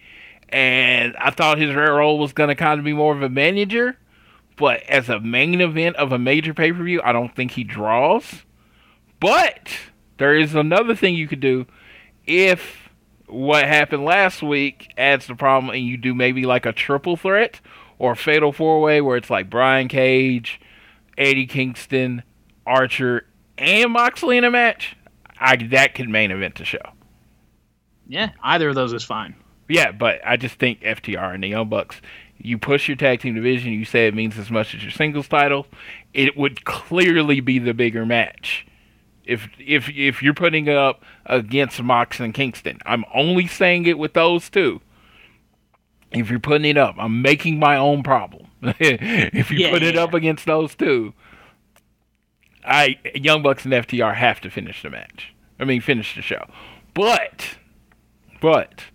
and 0.47 1.13
I 1.17 1.31
thought 1.31 1.57
his 1.57 1.75
role 1.75 2.19
was 2.19 2.31
gonna 2.31 2.55
kind 2.55 2.79
of 2.79 2.85
be 2.85 2.93
more 2.93 3.13
of 3.13 3.21
a 3.21 3.29
manager 3.29 3.97
but 4.57 4.83
as 4.83 5.07
a 5.07 5.19
main 5.19 5.61
event 5.61 5.95
of 5.95 6.11
a 6.11 6.19
major 6.19 6.53
pay 6.53 6.71
per 6.71 6.83
view, 6.83 7.01
I 7.03 7.13
don't 7.13 7.33
think 7.33 7.51
he 7.51 7.63
draws. 7.63 8.43
But 9.19 9.69
there 10.17 10.35
is 10.35 10.53
another 10.53 10.95
thing 10.95 11.15
you 11.15 11.27
could 11.27 11.39
do 11.39 11.65
if 12.25 12.89
what 13.27 13.65
happened 13.65 14.03
last 14.03 14.41
week 14.41 14.91
adds 14.97 15.27
the 15.27 15.35
problem 15.35 15.73
and 15.73 15.85
you 15.85 15.97
do 15.97 16.13
maybe 16.13 16.45
like 16.45 16.65
a 16.65 16.71
triple 16.71 17.15
threat 17.17 17.61
or 17.99 18.13
a 18.13 18.15
fatal 18.15 18.51
four 18.51 18.81
way 18.81 19.01
where 19.01 19.17
it's 19.17 19.29
like 19.29 19.49
Brian 19.49 19.87
Cage, 19.87 20.59
Eddie 21.17 21.47
Kingston, 21.47 22.23
Archer, 22.65 23.25
and 23.57 23.91
Moxley 23.91 24.37
in 24.37 24.43
a 24.43 24.51
match, 24.51 24.95
I 25.39 25.55
that 25.55 25.95
could 25.95 26.09
main 26.09 26.31
event 26.31 26.55
the 26.55 26.65
show. 26.65 26.93
Yeah, 28.07 28.31
either 28.41 28.69
of 28.69 28.75
those 28.75 28.93
is 28.93 29.03
fine. 29.03 29.35
Yeah, 29.67 29.91
but 29.91 30.21
I 30.25 30.37
just 30.37 30.55
think 30.55 30.81
FTR 30.81 31.33
and 31.33 31.43
the 31.43 31.49
Young 31.49 31.67
Bucks, 31.67 32.01
you 32.39 32.57
push 32.57 32.87
your 32.87 32.97
tag 32.97 33.21
team 33.21 33.35
division, 33.35 33.71
you 33.71 33.85
say 33.85 34.07
it 34.07 34.13
means 34.13 34.37
as 34.37 34.51
much 34.51 34.73
as 34.75 34.81
your 34.83 34.91
singles 34.91 35.27
title, 35.27 35.67
it 36.13 36.37
would 36.37 36.65
clearly 36.65 37.39
be 37.39 37.59
the 37.59 37.73
bigger 37.73 38.05
match. 38.05 38.65
If 39.25 39.49
if 39.59 39.89
if 39.89 40.23
you're 40.23 40.33
putting 40.33 40.67
it 40.67 40.77
up 40.77 41.03
against 41.25 41.81
Mox 41.81 42.19
and 42.19 42.33
Kingston, 42.33 42.79
I'm 42.85 43.03
only 43.13 43.47
saying 43.47 43.85
it 43.85 43.97
with 43.97 44.13
those 44.13 44.49
two. 44.49 44.81
If 46.11 46.29
you're 46.29 46.39
putting 46.39 46.69
it 46.69 46.77
up, 46.77 46.95
I'm 46.97 47.21
making 47.21 47.59
my 47.59 47.75
own 47.75 48.01
problem. 48.03 48.47
if 48.61 49.51
you 49.51 49.59
Yeah, 49.59 49.69
put 49.69 49.83
it 49.83 49.97
up 49.97 50.13
against 50.13 50.45
those 50.45 50.75
two, 50.75 51.13
I 52.63 52.97
Young 53.15 53.41
Bucks 53.43 53.65
and 53.65 53.73
FTR 53.73 54.15
have 54.15 54.39
to 54.41 54.49
finish 54.49 54.81
the 54.81 54.89
match. 54.89 55.33
I 55.59 55.65
mean, 55.65 55.81
finish 55.81 56.15
the 56.15 56.21
show. 56.21 56.45
But, 56.93 57.57
but 58.39 58.85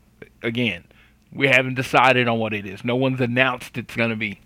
again, 0.43 0.85
we 1.33 1.49
haven't 1.49 1.75
decided 1.75 2.29
on 2.29 2.39
what 2.39 2.53
it 2.53 2.67
is. 2.67 2.85
No 2.85 2.97
one's 2.97 3.21
announced 3.21 3.79
it's 3.79 3.97
going 3.97 4.11
to 4.11 4.17
be 4.17 4.41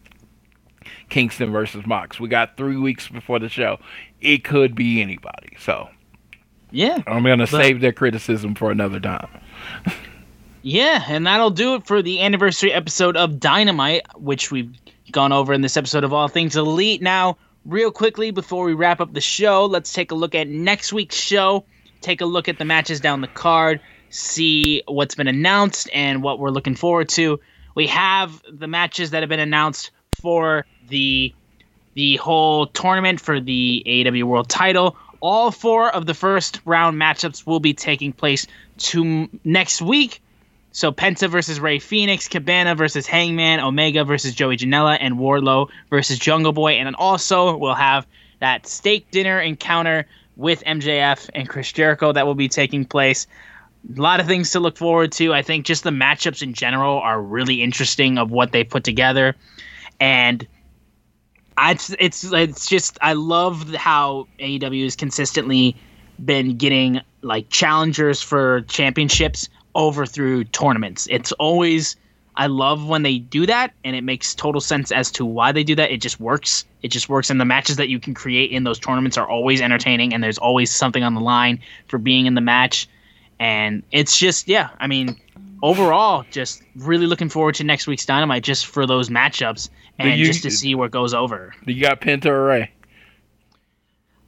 Kingston 1.09 1.53
versus 1.53 1.87
Mox. 1.87 2.21
We 2.21 2.29
got 2.29 2.57
three 2.57 2.77
weeks 2.77 3.09
before 3.09 3.39
the 3.39 3.49
show. 3.49 3.79
It 4.21 4.45
could 4.45 4.75
be 4.75 5.03
anybody. 5.03 5.57
So 5.59 5.89
Yeah. 6.71 7.03
I'm 7.07 7.23
going 7.23 7.39
to 7.41 7.47
save 7.47 7.81
their 7.81 7.93
criticism 7.93 8.55
for 8.55 8.71
another 8.71 9.01
time. 9.01 9.29
Yeah, 10.63 11.05
and 11.09 11.27
that'll 11.27 11.51
do 11.51 11.75
it 11.77 11.87
for 11.87 12.03
the 12.03 12.21
anniversary 12.23 12.73
episode 12.73 13.17
of 13.17 13.39
Dynamite, 13.39 14.03
which 14.17 14.51
we've 14.51 14.73
gone 15.13 15.33
over 15.33 15.53
in 15.53 15.61
this 15.61 15.77
episode 15.77 16.03
of 16.03 16.13
All 16.13 16.27
Things 16.27 16.57
Elite. 16.57 17.01
Now, 17.01 17.37
real 17.65 17.93
quickly, 17.93 18.33
before 18.33 18.65
we 18.65 18.75
wrap 18.75 19.01
up 19.01 19.13
the 19.13 19.21
show, 19.21 19.65
let's 19.67 19.93
take 19.93 20.11
a 20.11 20.15
look 20.17 20.35
at 20.35 20.49
next 20.49 20.93
week's 20.93 21.15
show, 21.17 21.65
take 22.01 22.21
a 22.21 22.27
look 22.27 22.49
at 22.49 22.59
the 22.59 22.65
matches 22.65 22.99
down 22.99 23.21
the 23.21 23.29
card, 23.29 23.81
see 24.17 24.83
what's 24.87 25.15
been 25.15 25.29
announced 25.29 25.91
and 25.93 26.23
what 26.23 26.39
we're 26.39 26.51
looking 26.51 26.75
forward 26.75 27.09
to. 27.11 27.39
We 27.75 27.87
have 27.89 28.43
the 28.51 28.67
matches 28.67 29.11
that 29.11 29.23
have 29.23 29.29
been 29.29 29.41
announced 29.41 29.91
for 30.21 30.65
the 30.89 31.35
the 31.95 32.17
whole 32.17 32.67
tournament 32.67 33.21
for 33.21 33.41
the 33.41 33.83
AEW 33.87 34.25
World 34.25 34.49
Title. 34.49 34.97
All 35.21 35.51
four 35.51 35.91
of 35.91 36.05
the 36.05 36.15
first 36.15 36.61
round 36.65 37.01
matchups 37.01 37.47
will 37.47 37.61
be 37.61 37.73
taking 37.73 38.13
place 38.13 38.47
to 38.79 39.29
next 39.45 39.81
week. 39.81 40.21
So 40.73 40.93
Penta 40.93 41.29
versus 41.29 41.59
Rey 41.59 41.79
Fénix, 41.79 42.29
Cabana 42.29 42.75
versus 42.75 43.07
Hangman, 43.07 43.61
Omega 43.61 44.05
versus 44.05 44.35
Joey 44.35 44.59
Janela, 44.59 44.99
and 45.01 45.17
Wardlow 45.17 45.71
versus 45.89 46.19
Jungle 46.19 46.53
Boy. 46.53 46.73
And 46.73 46.87
then 46.87 46.95
also 46.95 47.57
we'll 47.57 47.75
have 47.75 48.07
that 48.41 48.67
steak 48.67 49.11
dinner 49.11 49.41
encounter 49.41 50.07
with 50.37 50.63
MJF 50.65 51.31
and 51.35 51.49
Chris 51.49 51.73
Jericho 51.73 52.13
that 52.13 52.27
will 52.27 52.35
be 52.35 52.49
taking 52.49 52.85
place. 52.85 53.27
A 53.95 54.01
lot 54.01 54.21
of 54.21 54.27
things 54.27 54.51
to 54.51 54.61
look 54.61 54.77
forward 54.77 55.13
to. 55.13 55.33
I 55.33 55.43
think 55.43 55.65
just 55.65 55.85
the 55.85 55.91
matchups 55.91 56.43
in 56.43 56.55
general 56.55 56.99
are 56.99 57.23
really 57.23 57.63
interesting 57.63 58.19
of 58.19 58.31
what 58.31 58.53
they 58.53 58.65
put 58.65 58.85
together. 58.85 59.37
And 60.01 60.47
I, 61.57 61.73
it's 61.73 61.95
it's 61.99 62.25
it's 62.33 62.67
just 62.69 62.99
I 63.01 63.15
love 63.15 63.75
how 63.75 64.27
AEW 64.41 64.85
has 64.85 64.97
consistently 64.97 65.77
been 66.25 66.57
getting 66.57 67.01
like 67.23 67.49
challengers 67.51 68.21
for 68.23 68.63
championships 68.63 69.49
over 69.75 70.05
through 70.07 70.45
tournaments. 70.45 71.07
It's 71.11 71.33
always 71.33 71.97
I 72.37 72.49
love 72.49 72.87
when 72.87 73.03
they 73.03 73.19
do 73.19 73.47
that 73.47 73.73
and 73.85 73.97
it 73.97 74.05
makes 74.05 74.35
total 74.35 74.61
sense 74.61 74.93
as 74.93 75.11
to 75.13 75.25
why 75.25 75.53
they 75.53 75.65
do 75.65 75.75
that. 75.77 75.91
It 75.91 76.03
just 76.03 76.21
works. 76.21 76.65
It 76.83 76.89
just 76.89 77.09
works 77.09 77.31
and 77.31 77.41
the 77.41 77.45
matches 77.47 77.77
that 77.77 77.89
you 77.89 77.99
can 77.99 78.13
create 78.13 78.51
in 78.51 78.65
those 78.65 78.79
tournaments 78.79 79.17
are 79.17 79.29
always 79.29 79.61
entertaining 79.61 80.13
and 80.13 80.23
there's 80.23 80.39
always 80.39 80.71
something 80.71 81.03
on 81.03 81.15
the 81.15 81.21
line 81.21 81.61
for 81.89 81.99
being 81.99 82.27
in 82.27 82.35
the 82.35 82.41
match. 82.43 82.89
And 83.39 83.83
it's 83.93 84.19
just 84.19 84.49
yeah, 84.49 84.71
I 84.81 84.87
mean 84.87 85.17
overall 85.63 86.25
just 86.31 86.63
really 86.77 87.07
looking 87.07 87.29
forward 87.29 87.55
to 87.57 87.65
next 87.65 87.87
week's 87.87 88.05
Dynamite 88.07 88.43
just 88.43 88.67
for 88.67 88.87
those 88.87 89.09
matchups 89.09 89.69
and 89.99 90.19
you- 90.19 90.27
just 90.27 90.43
to 90.43 90.51
see 90.51 90.75
what 90.75 90.91
goes 90.91 91.15
over. 91.15 91.55
You 91.67 91.81
got 91.81 92.01
Penta 92.01 92.27
or 92.27 92.47
Rey? 92.47 92.71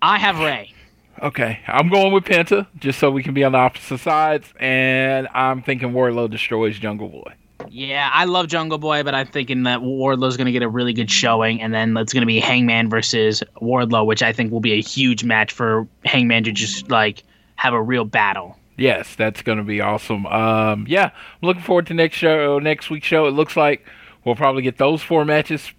I 0.03 0.19
have 0.19 0.39
Rey. 0.39 0.73
Okay, 1.21 1.59
I'm 1.67 1.89
going 1.89 2.13
with 2.13 2.25
Penta 2.25 2.67
just 2.79 2.99
so 3.01 3.11
we 3.11 3.23
can 3.25 3.35
be 3.35 3.43
on 3.43 3.51
the 3.53 3.59
opposite 3.59 3.99
sides, 3.99 4.53
and 4.61 5.27
I'm 5.35 5.63
thinking 5.63 5.91
Wardlow 5.91 6.31
destroys 6.31 6.79
Jungle 6.79 7.09
Boy. 7.09 7.33
Yeah, 7.69 8.09
I 8.13 8.25
love 8.27 8.47
Jungle 8.47 8.79
Boy, 8.79 9.03
but 9.03 9.17
I'm 9.17 9.27
thinking 9.27 9.65
that 9.65 9.81
Wardlow's 9.81 10.37
going 10.37 10.47
to 10.47 10.53
get 10.53 10.63
a 10.63 10.69
really 10.69 10.93
good 10.93 11.11
showing, 11.11 11.61
and 11.61 11.75
then 11.75 11.97
it's 11.97 12.13
going 12.13 12.21
to 12.23 12.27
be 12.27 12.39
Hangman 12.39 12.89
versus 12.89 13.43
Wardlow, 13.61 14.07
which 14.07 14.23
I 14.23 14.33
think 14.33 14.53
will 14.53 14.61
be 14.61 14.75
a 14.75 14.81
huge 14.81 15.25
match 15.25 15.53
for 15.53 15.89
Hangman 16.05 16.45
to 16.45 16.53
just 16.53 16.89
like 16.89 17.25
have 17.57 17.75
a 17.75 17.83
real 17.83 18.05
battle. 18.05 18.57
Yes, 18.79 19.17
that's 19.17 19.43
going 19.43 19.59
to 19.59 19.65
be 19.65 19.81
awesome. 19.81 20.25
Um, 20.27 20.87
yeah, 20.89 21.07
I'm 21.07 21.47
looking 21.47 21.63
forward 21.63 21.89
to 21.89 21.95
next 21.95 22.17
show, 22.17 22.61
next 22.61 22.91
week's 22.91 23.07
show. 23.07 23.27
It 23.27 23.33
looks 23.33 23.57
like 23.57 23.85
we'll 24.25 24.37
probably 24.37 24.63
get 24.63 24.79
those 24.79 25.03
four 25.03 25.25
matches. 25.25 25.73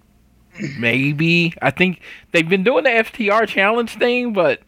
Maybe 0.78 1.54
I 1.62 1.72
think 1.72 2.02
they've 2.32 2.48
been 2.48 2.64
doing 2.64 2.84
the 2.84 2.90
FTR 2.90 3.48
challenge 3.48 3.92
thing, 3.98 4.34
but 4.34 4.62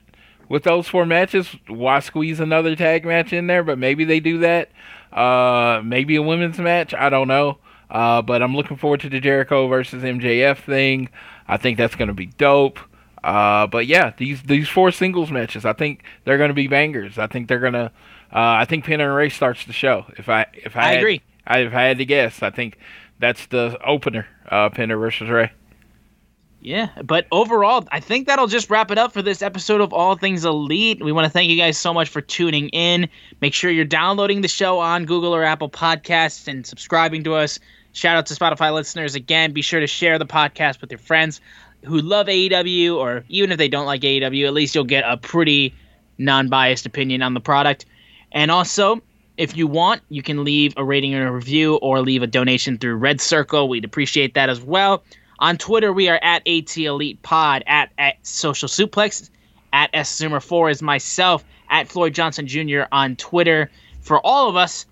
with 0.48 0.64
those 0.64 0.88
four 0.88 1.06
matches, 1.06 1.54
why 1.68 2.00
squeeze 2.00 2.40
another 2.40 2.76
tag 2.76 3.06
match 3.06 3.34
in 3.34 3.48
there? 3.48 3.64
But 3.64 3.78
maybe 3.78 4.06
they 4.06 4.22
do 4.22 4.40
that. 4.40 4.70
Uh, 5.12 5.82
maybe 5.84 6.16
a 6.16 6.22
women's 6.22 6.58
match. 6.58 6.94
I 6.94 7.10
don't 7.10 7.28
know. 7.28 7.58
Uh, 7.90 8.22
but 8.22 8.42
I'm 8.42 8.56
looking 8.56 8.78
forward 8.78 9.02
to 9.02 9.10
the 9.10 9.20
Jericho 9.20 9.68
versus 9.68 10.04
MJF 10.04 10.60
thing. 10.60 11.10
I 11.50 11.58
think 11.58 11.78
that's 11.78 11.96
going 11.96 12.08
to 12.08 12.14
be 12.14 12.28
dope. 12.28 12.80
Uh, 13.22 13.68
but 13.68 13.86
yeah, 13.88 14.14
these 14.18 14.42
these 14.44 14.70
four 14.70 14.92
singles 14.92 15.32
matches, 15.32 15.66
I 15.66 15.74
think 15.74 16.04
they're 16.24 16.38
going 16.38 16.50
to 16.50 16.56
be 16.56 16.68
bangers. 16.68 17.18
I 17.18 17.28
think 17.28 17.48
they're 17.50 17.60
going 17.60 17.74
to. 17.74 17.92
Uh, 18.34 18.60
I 18.62 18.66
think 18.66 18.86
Pin 18.86 19.02
and 19.02 19.14
Rey 19.14 19.30
starts 19.30 19.66
the 19.66 19.74
show. 19.74 20.06
If 20.18 20.30
I 20.30 20.46
if 20.54 20.76
I, 20.78 20.82
I 20.82 20.88
had- 20.94 20.98
agree. 21.00 21.22
I, 21.48 21.60
if 21.60 21.74
I 21.74 21.82
had 21.84 21.98
to 21.98 22.06
guess, 22.06 22.42
I 22.44 22.50
think 22.52 22.78
that's 23.20 23.48
the 23.48 23.78
opener. 23.86 24.28
Uh, 24.50 24.70
Penta 24.70 24.98
versus 25.00 25.28
Rey. 25.30 25.52
Yeah, 26.64 26.90
but 27.04 27.26
overall, 27.32 27.88
I 27.92 28.00
think 28.00 28.28
that'll 28.28 28.46
just 28.46 28.70
wrap 28.70 28.92
it 28.92 29.00
up 29.00 29.12
for 29.14 29.24
this 29.24 29.42
episode 29.42 29.82
of 29.82 29.92
All 29.94 30.16
Things 30.16 30.46
Elite. 30.46 31.04
We 31.04 31.12
want 31.12 31.26
to 31.26 31.30
thank 31.32 31.50
you 31.50 31.58
guys 31.58 31.76
so 31.76 31.92
much 31.92 32.08
for 32.10 32.22
tuning 32.22 32.70
in. 32.70 33.10
Make 33.42 33.56
sure 33.56 33.72
you're 33.72 33.84
downloading 33.84 34.42
the 34.42 34.48
show 34.48 34.78
on 34.78 35.06
Google 35.06 35.34
or 35.34 35.44
Apple 35.44 35.70
Podcasts 35.70 36.48
and 36.48 36.64
subscribing 36.64 37.24
to 37.24 37.34
us. 37.34 37.60
Shout 37.94 38.16
out 38.16 38.28
to 38.28 38.36
Spotify 38.36 38.72
listeners 38.72 39.16
again. 39.16 39.54
Be 39.54 39.64
sure 39.64 39.80
to 39.80 39.88
share 39.88 40.20
the 40.20 40.26
podcast 40.28 40.82
with 40.82 40.92
your 40.92 41.00
friends 41.00 41.42
who 41.84 42.00
love 42.00 42.28
AEW, 42.28 42.96
or 42.96 43.26
even 43.28 43.52
if 43.52 43.58
they 43.58 43.68
don't 43.68 43.88
like 43.88 44.02
AEW, 44.02 44.46
at 44.46 44.54
least 44.54 44.76
you'll 44.76 44.84
get 44.84 45.04
a 45.08 45.18
pretty 45.18 45.74
non 46.20 46.48
biased 46.48 46.86
opinion 46.86 47.24
on 47.24 47.34
the 47.34 47.42
product. 47.42 47.86
And 48.32 48.52
also, 48.52 49.02
if 49.38 49.58
you 49.58 49.68
want, 49.68 50.02
you 50.10 50.22
can 50.22 50.44
leave 50.44 50.74
a 50.78 50.84
rating 50.84 51.14
and 51.14 51.28
a 51.28 51.32
review 51.32 51.76
or 51.78 52.02
leave 52.02 52.22
a 52.22 52.28
donation 52.28 52.78
through 52.78 52.96
Red 52.96 53.20
Circle. 53.22 53.70
We'd 53.70 53.86
appreciate 53.86 54.34
that 54.36 54.50
as 54.50 54.62
well. 54.62 55.04
On 55.40 55.58
Twitter, 55.58 55.92
we 55.92 56.08
are 56.08 56.20
at 56.22 56.48
AT 56.48 56.78
Elite 56.78 57.22
Pod, 57.24 57.64
at, 57.66 57.90
at 57.98 58.16
Social 58.26 58.70
Suplex, 58.70 59.30
at 59.74 59.90
S 59.94 60.20
Zoomer 60.20 60.42
4 60.42 60.70
is 60.70 60.82
myself, 60.82 61.44
at 61.70 61.88
Floyd 61.88 62.14
Johnson 62.14 62.46
Jr. 62.46 62.82
on 62.92 63.16
Twitter 63.16 63.72
for 64.02 64.24
all 64.26 64.50
of 64.50 64.56
us. 64.56 64.86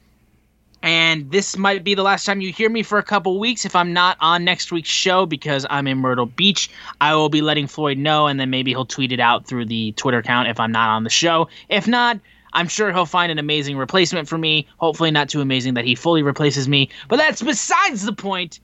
And 0.81 1.29
this 1.29 1.57
might 1.57 1.83
be 1.83 1.93
the 1.93 2.03
last 2.03 2.25
time 2.25 2.39
you 2.39 2.53
hear 2.53 2.69
me 2.69 2.83
for 2.83 2.97
a 2.97 3.03
couple 3.03 3.37
weeks 3.37 3.65
if 3.65 3.75
I'm 3.75 3.91
not 3.91 4.17
on 4.21 4.45
next 4.45 4.71
week's 4.71 4.89
show 4.89 5.25
because 5.25 5.65
I'm 5.69 5.87
in 5.87 5.97
Myrtle 5.97 6.25
Beach. 6.25 6.71
I 7.01 7.15
will 7.15 7.27
be 7.27 7.41
letting 7.41 7.67
Floyd 7.67 7.97
know, 7.97 8.27
and 8.27 8.39
then 8.39 8.49
maybe 8.49 8.71
he'll 8.71 8.85
tweet 8.85 9.11
it 9.11 9.19
out 9.19 9.45
through 9.45 9.65
the 9.65 9.91
Twitter 9.93 10.19
account 10.19 10.47
if 10.47 10.59
I'm 10.59 10.71
not 10.71 10.89
on 10.89 11.03
the 11.03 11.09
show. 11.09 11.49
If 11.67 11.85
not, 11.85 12.19
I'm 12.53 12.67
sure 12.67 12.91
he'll 12.91 13.05
find 13.05 13.31
an 13.31 13.39
amazing 13.39 13.77
replacement 13.77 14.27
for 14.27 14.37
me. 14.37 14.67
Hopefully, 14.77 15.11
not 15.11 15.29
too 15.29 15.41
amazing 15.41 15.73
that 15.75 15.85
he 15.85 15.95
fully 15.95 16.23
replaces 16.23 16.67
me. 16.67 16.89
But 17.07 17.17
that's 17.17 17.41
besides 17.41 18.03
the 18.05 18.13
point 18.13 18.59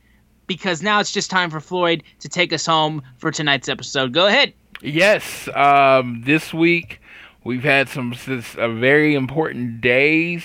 because 0.47 0.81
now 0.81 0.99
it's 0.99 1.11
just 1.11 1.29
time 1.29 1.49
for 1.49 1.59
Floyd 1.59 2.03
to 2.19 2.29
take 2.29 2.53
us 2.53 2.65
home 2.65 3.01
for 3.17 3.31
tonight's 3.31 3.69
episode. 3.69 4.13
Go 4.13 4.27
ahead. 4.27 4.53
Yes, 4.81 5.47
um, 5.55 6.21
this 6.25 6.53
week 6.53 6.99
we've 7.43 7.63
had 7.63 7.87
some 7.89 8.13
s- 8.13 8.55
uh, 8.57 8.69
very 8.69 9.15
important 9.15 9.81
days. 9.81 10.43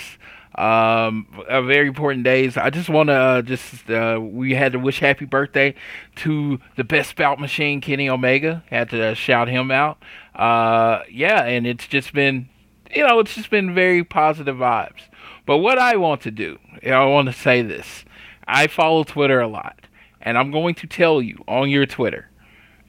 Um, 0.56 1.26
very 1.48 1.86
important 1.86 2.24
days. 2.24 2.56
I 2.58 2.68
just 2.70 2.90
want 2.90 3.08
to 3.08 3.14
uh, 3.14 3.42
just 3.42 3.88
uh, 3.88 4.18
we 4.20 4.52
had 4.52 4.72
to 4.72 4.78
wish 4.78 4.98
happy 4.98 5.24
birthday 5.24 5.74
to 6.16 6.60
the 6.76 6.84
best 6.84 7.16
bout 7.16 7.40
machine, 7.40 7.80
Kenny 7.80 8.10
Omega. 8.10 8.62
Had 8.68 8.90
to 8.90 9.14
shout 9.14 9.48
him 9.48 9.70
out. 9.70 10.02
Uh, 10.34 11.02
yeah, 11.10 11.44
and 11.44 11.66
it's 11.66 11.86
just 11.86 12.12
been, 12.12 12.48
you 12.94 13.06
know, 13.06 13.18
it's 13.20 13.34
just 13.34 13.50
been 13.50 13.74
very 13.74 14.04
positive 14.04 14.56
vibes. 14.56 15.02
But 15.46 15.58
what 15.58 15.78
I 15.78 15.96
want 15.96 16.20
to 16.22 16.30
do, 16.30 16.58
you 16.82 16.90
know, 16.90 17.02
I 17.02 17.06
want 17.06 17.26
to 17.26 17.32
say 17.32 17.62
this. 17.62 18.04
I 18.46 18.66
follow 18.66 19.04
Twitter 19.04 19.40
a 19.40 19.48
lot, 19.48 19.86
and 20.20 20.36
I'm 20.36 20.50
going 20.50 20.74
to 20.76 20.86
tell 20.86 21.22
you 21.22 21.42
on 21.46 21.70
your 21.70 21.86
Twitter 21.86 22.30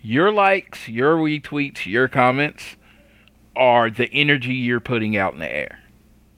your 0.01 0.31
likes, 0.31 0.87
your 0.87 1.15
retweets, 1.15 1.85
your 1.85 2.07
comments 2.07 2.75
are 3.55 3.89
the 3.89 4.11
energy 4.11 4.53
you're 4.53 4.79
putting 4.79 5.15
out 5.15 5.33
in 5.33 5.39
the 5.39 5.55
air. 5.55 5.79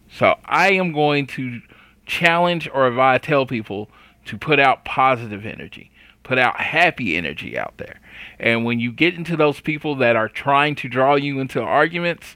So 0.09 0.37
I 0.45 0.73
am 0.73 0.91
going 0.91 1.27
to 1.27 1.61
challenge 2.05 2.69
or 2.73 2.87
if 2.87 2.97
I 2.97 3.17
tell 3.17 3.45
people 3.45 3.89
to 4.25 4.37
put 4.37 4.59
out 4.59 4.85
positive 4.85 5.45
energy, 5.45 5.91
put 6.23 6.37
out 6.37 6.59
happy 6.59 7.15
energy 7.15 7.57
out 7.57 7.77
there. 7.77 7.99
And 8.39 8.65
when 8.65 8.79
you 8.79 8.91
get 8.91 9.15
into 9.15 9.37
those 9.37 9.61
people 9.61 9.95
that 9.95 10.15
are 10.15 10.29
trying 10.29 10.75
to 10.75 10.89
draw 10.89 11.15
you 11.15 11.39
into 11.39 11.61
arguments, 11.61 12.35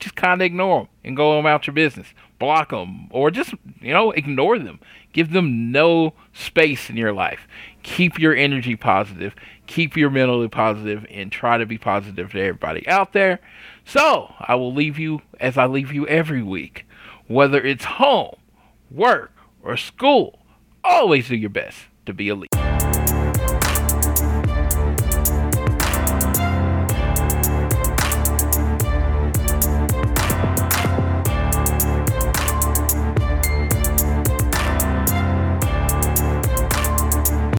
just 0.00 0.16
kind 0.16 0.40
of 0.40 0.44
ignore 0.44 0.80
them 0.80 0.88
and 1.04 1.16
go 1.16 1.38
about 1.38 1.66
your 1.66 1.74
business. 1.74 2.08
Block 2.38 2.70
them 2.70 3.08
or 3.10 3.30
just, 3.30 3.54
you 3.80 3.92
know, 3.92 4.10
ignore 4.10 4.58
them. 4.58 4.80
Give 5.12 5.32
them 5.32 5.70
no 5.70 6.14
space 6.32 6.88
in 6.88 6.96
your 6.96 7.12
life. 7.12 7.46
Keep 7.82 8.18
your 8.18 8.34
energy 8.34 8.76
positive. 8.76 9.34
Keep 9.66 9.96
your 9.96 10.10
mentally 10.10 10.48
positive 10.48 11.06
and 11.10 11.30
try 11.30 11.58
to 11.58 11.66
be 11.66 11.78
positive 11.78 12.32
to 12.32 12.40
everybody 12.40 12.86
out 12.88 13.12
there. 13.12 13.40
So, 13.84 14.34
I 14.40 14.54
will 14.54 14.72
leave 14.72 14.98
you 14.98 15.22
as 15.38 15.58
I 15.58 15.66
leave 15.66 15.92
you 15.92 16.06
every 16.06 16.42
week. 16.42 16.86
Whether 17.26 17.62
it's 17.62 17.84
home, 17.84 18.36
work, 18.90 19.32
or 19.62 19.76
school, 19.76 20.40
always 20.82 21.28
do 21.28 21.36
your 21.36 21.50
best 21.50 21.78
to 22.06 22.12
be 22.12 22.28
elite. 22.28 22.59